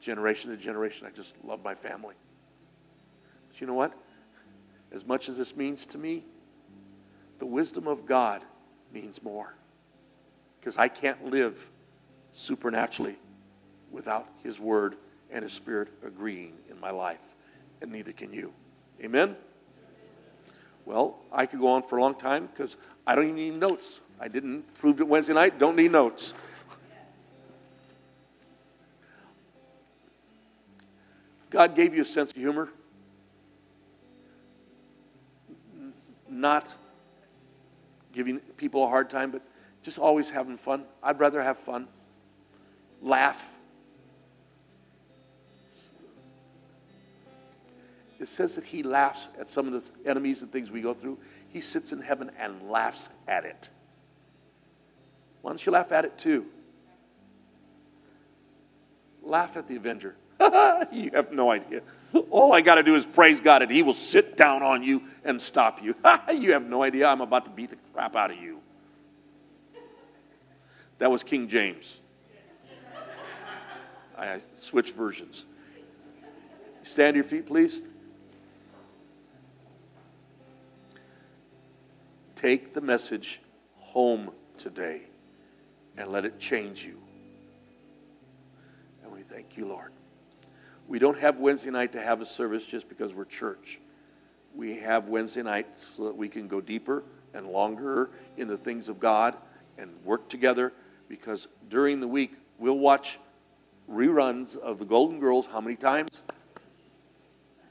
Generation 0.00 0.50
to 0.50 0.56
generation, 0.56 1.06
I 1.06 1.10
just 1.10 1.34
love 1.44 1.62
my 1.62 1.74
family. 1.74 2.14
But 3.48 3.60
you 3.60 3.66
know 3.66 3.74
what? 3.74 3.92
As 4.92 5.04
much 5.04 5.28
as 5.28 5.36
this 5.36 5.54
means 5.56 5.86
to 5.86 5.98
me, 5.98 6.24
the 7.38 7.46
wisdom 7.46 7.86
of 7.86 8.06
God 8.06 8.42
means 8.92 9.22
more 9.22 9.54
because 10.58 10.76
I 10.76 10.88
can't 10.88 11.26
live 11.26 11.70
supernaturally 12.32 13.16
without 13.90 14.28
His 14.42 14.60
Word 14.60 14.96
and 15.30 15.42
His 15.42 15.52
Spirit 15.52 15.88
agreeing 16.04 16.54
in 16.70 16.78
my 16.80 16.90
life, 16.90 17.20
and 17.80 17.90
neither 17.90 18.12
can 18.12 18.32
you. 18.32 18.52
Amen? 19.02 19.36
Well, 20.84 21.18
I 21.32 21.46
could 21.46 21.60
go 21.60 21.68
on 21.68 21.82
for 21.82 21.98
a 21.98 22.00
long 22.00 22.14
time 22.14 22.46
because 22.46 22.76
I 23.06 23.14
don't 23.14 23.24
even 23.24 23.36
need 23.36 23.54
notes. 23.54 24.00
I 24.18 24.28
didn't 24.28 24.74
prove 24.74 25.00
it 25.00 25.08
Wednesday 25.08 25.32
night, 25.32 25.58
don't 25.58 25.76
need 25.76 25.92
notes. 25.92 26.34
God 31.50 31.74
gave 31.74 31.94
you 31.94 32.02
a 32.02 32.06
sense 32.06 32.30
of 32.30 32.36
humor. 32.36 32.70
Not 36.28 36.72
giving 38.12 38.38
people 38.56 38.84
a 38.84 38.88
hard 38.88 39.10
time, 39.10 39.32
but 39.32 39.42
just 39.82 39.98
always 39.98 40.30
having 40.30 40.56
fun. 40.56 40.84
I'd 41.02 41.18
rather 41.18 41.42
have 41.42 41.58
fun, 41.58 41.88
laugh. 43.02 43.58
It 48.20 48.28
says 48.28 48.54
that 48.54 48.64
he 48.64 48.82
laughs 48.82 49.30
at 49.38 49.48
some 49.48 49.66
of 49.66 49.72
the 49.72 50.08
enemies 50.08 50.42
and 50.42 50.52
things 50.52 50.70
we 50.70 50.82
go 50.82 50.94
through. 50.94 51.18
He 51.48 51.60
sits 51.60 51.92
in 51.92 52.00
heaven 52.00 52.30
and 52.38 52.70
laughs 52.70 53.08
at 53.26 53.44
it. 53.44 53.70
Why 55.42 55.50
don't 55.50 55.64
you 55.64 55.72
laugh 55.72 55.90
at 55.90 56.04
it 56.04 56.18
too? 56.18 56.46
Laugh 59.22 59.56
at 59.56 59.66
the 59.66 59.76
avenger. 59.76 60.14
you 60.92 61.10
have 61.12 61.32
no 61.32 61.50
idea. 61.50 61.82
All 62.30 62.52
I 62.52 62.60
got 62.60 62.76
to 62.76 62.82
do 62.82 62.96
is 62.96 63.06
praise 63.06 63.40
God, 63.40 63.62
and 63.62 63.70
He 63.70 63.82
will 63.82 63.94
sit 63.94 64.36
down 64.36 64.62
on 64.62 64.82
you 64.82 65.02
and 65.24 65.40
stop 65.40 65.82
you. 65.82 65.94
you 66.34 66.52
have 66.52 66.66
no 66.66 66.82
idea. 66.82 67.06
I'm 67.06 67.20
about 67.20 67.44
to 67.44 67.50
beat 67.50 67.70
the 67.70 67.76
crap 67.92 68.16
out 68.16 68.30
of 68.30 68.38
you. 68.38 68.60
That 70.98 71.10
was 71.10 71.22
King 71.22 71.48
James. 71.48 72.00
I 74.16 74.40
switched 74.54 74.94
versions. 74.94 75.46
Stand 76.82 77.14
to 77.14 77.18
your 77.18 77.24
feet, 77.24 77.46
please. 77.46 77.82
Take 82.36 82.74
the 82.74 82.80
message 82.80 83.40
home 83.76 84.30
today 84.58 85.02
and 85.96 86.10
let 86.10 86.24
it 86.24 86.38
change 86.38 86.84
you. 86.84 86.98
And 89.02 89.12
we 89.12 89.22
thank 89.22 89.56
you, 89.56 89.66
Lord. 89.66 89.92
We 90.90 90.98
don't 90.98 91.18
have 91.18 91.38
Wednesday 91.38 91.70
night 91.70 91.92
to 91.92 92.02
have 92.02 92.20
a 92.20 92.26
service 92.26 92.66
just 92.66 92.88
because 92.88 93.14
we're 93.14 93.24
church. 93.24 93.80
We 94.56 94.78
have 94.78 95.06
Wednesday 95.06 95.44
night 95.44 95.78
so 95.78 96.06
that 96.06 96.16
we 96.16 96.28
can 96.28 96.48
go 96.48 96.60
deeper 96.60 97.04
and 97.32 97.46
longer 97.46 98.10
in 98.36 98.48
the 98.48 98.56
things 98.56 98.88
of 98.88 98.98
God 98.98 99.36
and 99.78 99.92
work 100.04 100.28
together 100.28 100.72
because 101.08 101.46
during 101.68 102.00
the 102.00 102.08
week 102.08 102.32
we'll 102.58 102.76
watch 102.76 103.20
reruns 103.88 104.56
of 104.56 104.80
the 104.80 104.84
Golden 104.84 105.20
Girls 105.20 105.46
how 105.46 105.60
many 105.60 105.76
times? 105.76 106.24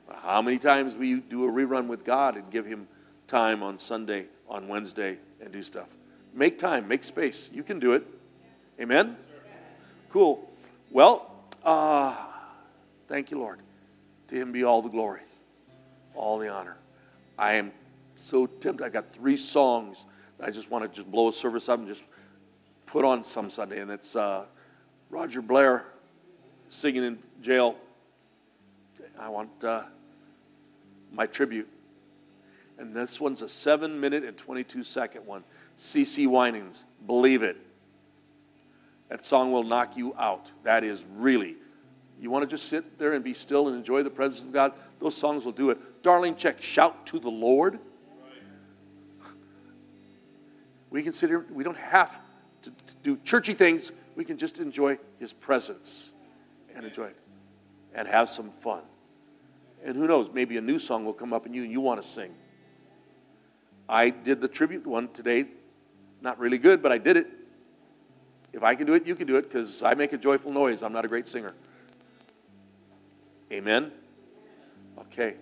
How 0.09 0.41
many 0.41 0.57
times 0.57 0.95
you 0.97 1.19
do 1.19 1.43
a 1.43 1.51
rerun 1.51 1.87
with 1.87 2.05
God 2.05 2.37
and 2.37 2.49
give 2.49 2.65
Him 2.65 2.87
time 3.27 3.61
on 3.61 3.79
Sunday, 3.79 4.27
on 4.47 4.69
Wednesday, 4.69 5.17
and 5.41 5.51
do 5.51 5.61
stuff? 5.61 5.89
Make 6.33 6.57
time, 6.57 6.87
make 6.87 7.03
space. 7.03 7.49
You 7.51 7.63
can 7.63 7.79
do 7.79 7.91
it. 7.91 8.07
Amen? 8.79 9.17
Cool. 10.09 10.49
Well, 10.89 11.29
uh, 11.65 12.15
thank 13.09 13.31
you, 13.31 13.39
Lord. 13.39 13.59
To 14.29 14.35
Him 14.35 14.53
be 14.53 14.63
all 14.63 14.81
the 14.81 14.89
glory, 14.89 15.21
all 16.15 16.37
the 16.37 16.47
honor. 16.47 16.77
I 17.37 17.55
am 17.55 17.73
so 18.15 18.45
tempted. 18.45 18.85
I 18.85 18.89
got 18.89 19.11
three 19.11 19.35
songs 19.35 20.05
I 20.41 20.51
just 20.51 20.71
want 20.71 20.89
to 20.89 20.95
just 20.95 21.11
blow 21.11 21.27
a 21.27 21.33
service 21.33 21.67
up 21.67 21.79
and 21.79 21.87
just 21.87 22.03
put 22.85 23.03
on 23.03 23.23
some 23.23 23.49
Sunday, 23.49 23.81
and 23.81 23.91
it's 23.91 24.15
uh, 24.15 24.45
Roger 25.09 25.41
Blair 25.41 25.85
singing 26.69 27.03
in 27.03 27.19
jail. 27.41 27.75
I 29.19 29.27
want 29.27 29.63
uh, 29.63 29.83
my 31.11 31.25
tribute. 31.25 31.67
And 32.77 32.95
this 32.95 33.19
one's 33.19 33.41
a 33.41 33.49
seven 33.49 33.99
minute 33.99 34.23
and 34.23 34.37
22 34.37 34.85
second 34.85 35.25
one. 35.25 35.43
CeCe 35.77 36.25
Winans, 36.25 36.85
believe 37.05 37.43
it. 37.43 37.57
That 39.09 39.25
song 39.25 39.51
will 39.51 39.63
knock 39.63 39.97
you 39.97 40.15
out. 40.17 40.49
That 40.63 40.85
is 40.85 41.03
really, 41.17 41.57
you 42.21 42.29
want 42.29 42.43
to 42.43 42.55
just 42.55 42.69
sit 42.69 42.99
there 42.99 43.13
and 43.13 43.23
be 43.23 43.33
still 43.33 43.67
and 43.67 43.77
enjoy 43.77 44.03
the 44.03 44.09
presence 44.09 44.43
of 44.43 44.51
God? 44.51 44.73
Those 44.99 45.15
songs 45.15 45.45
will 45.45 45.53
do 45.53 45.69
it. 45.69 46.03
Darlene 46.03 46.35
Zschech 46.35 46.59
Shout 46.61 47.05
to 47.07 47.19
the 47.19 47.29
Lord. 47.29 47.79
We 50.89 51.03
consider, 51.03 51.45
we 51.51 51.63
don't 51.63 51.77
have 51.77 52.19
to, 52.63 52.71
to 52.71 52.95
do 53.03 53.17
churchy 53.17 53.53
things. 53.53 53.91
We 54.15 54.25
can 54.25 54.37
just 54.37 54.57
enjoy 54.57 54.97
His 55.19 55.31
presence 55.31 56.13
and 56.75 56.85
enjoy 56.85 57.05
it 57.05 57.17
and 57.93 58.07
have 58.07 58.27
some 58.27 58.49
fun. 58.49 58.81
And 59.85 59.95
who 59.95 60.07
knows, 60.07 60.29
maybe 60.33 60.57
a 60.57 60.61
new 60.61 60.79
song 60.79 61.05
will 61.05 61.13
come 61.13 61.31
up 61.31 61.45
in 61.45 61.53
you 61.53 61.63
and 61.63 61.71
you 61.71 61.79
want 61.79 62.01
to 62.01 62.07
sing. 62.07 62.33
I 63.87 64.09
did 64.09 64.41
the 64.41 64.47
tribute 64.47 64.85
one 64.85 65.07
today. 65.09 65.45
Not 66.21 66.37
really 66.37 66.57
good, 66.57 66.83
but 66.83 66.91
I 66.91 66.97
did 66.97 67.17
it. 67.17 67.27
If 68.51 68.63
I 68.63 68.75
can 68.75 68.85
do 68.85 68.93
it, 68.93 69.05
you 69.07 69.15
can 69.15 69.25
do 69.25 69.37
it 69.37 69.43
because 69.43 69.83
I 69.83 69.93
make 69.93 70.11
a 70.11 70.17
joyful 70.17 70.51
noise. 70.51 70.83
I'm 70.83 70.91
not 70.91 71.05
a 71.05 71.07
great 71.07 71.27
singer. 71.27 71.53
Amen? 73.51 73.91
Okay. 74.99 75.35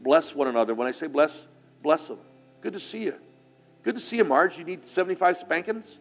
Bless 0.00 0.34
one 0.34 0.48
another. 0.48 0.74
When 0.74 0.86
I 0.86 0.92
say 0.92 1.06
bless, 1.06 1.46
bless 1.82 2.08
them. 2.08 2.18
Good 2.60 2.72
to 2.72 2.80
see 2.80 3.04
you. 3.04 3.14
Good 3.82 3.94
to 3.94 4.00
see 4.00 4.16
you, 4.18 4.24
Marge. 4.24 4.58
You 4.58 4.64
need 4.64 4.84
75 4.84 5.38
spankings? 5.38 5.98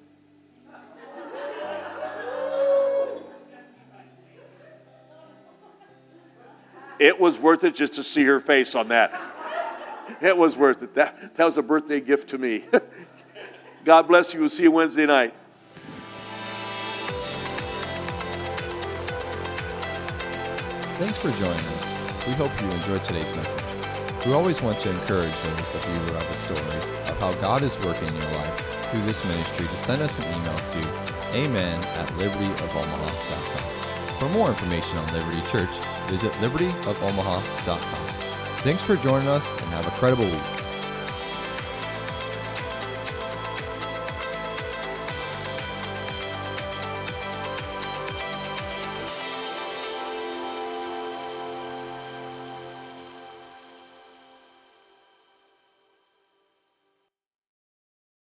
It 6.99 7.19
was 7.19 7.39
worth 7.39 7.63
it 7.63 7.75
just 7.75 7.93
to 7.93 8.03
see 8.03 8.23
her 8.23 8.39
face 8.39 8.73
on 8.73 8.87
that. 8.87 9.19
It 10.21 10.35
was 10.35 10.57
worth 10.57 10.81
it. 10.81 10.95
That, 10.95 11.35
that 11.35 11.45
was 11.45 11.57
a 11.57 11.61
birthday 11.61 11.99
gift 11.99 12.29
to 12.29 12.37
me. 12.37 12.65
God 13.85 14.07
bless 14.07 14.33
you. 14.33 14.39
We'll 14.39 14.49
see 14.49 14.63
you 14.63 14.71
Wednesday 14.71 15.05
night. 15.05 15.33
Thanks 20.97 21.17
for 21.19 21.29
joining 21.29 21.59
us. 21.59 21.85
We 22.25 22.33
hope 22.33 22.49
you 22.59 22.71
enjoyed 22.71 23.03
today's 23.03 23.29
message. 23.35 23.63
We 24.25 24.33
always 24.33 24.63
want 24.63 24.79
to 24.79 24.89
encourage 24.89 25.35
those 25.43 25.75
of 25.75 25.85
you 25.85 25.93
who 25.93 26.13
have 26.13 26.27
a 26.27 26.33
story 26.33 26.59
of 27.07 27.15
how 27.19 27.33
God 27.33 27.61
is 27.61 27.77
working 27.81 28.07
in 28.07 28.15
your 28.15 28.31
life 28.31 28.65
through 28.89 29.03
this 29.03 29.23
ministry 29.23 29.67
to 29.67 29.77
send 29.77 30.01
us 30.01 30.17
an 30.17 30.25
email 30.25 30.57
to 30.57 31.37
amen 31.37 31.83
at 31.83 32.07
libertyofomaha.com. 32.13 34.17
For 34.17 34.27
more 34.29 34.49
information 34.49 34.97
on 34.97 35.13
Liberty 35.13 35.43
Church, 35.51 35.69
visit 36.09 36.31
libertyofomaha.com. 36.41 38.07
Thanks 38.63 38.81
for 38.81 38.95
joining 38.95 39.27
us 39.27 39.51
and 39.51 39.69
have 39.73 39.85
a 39.85 39.91
credible 39.91 40.25
week. 40.25 40.56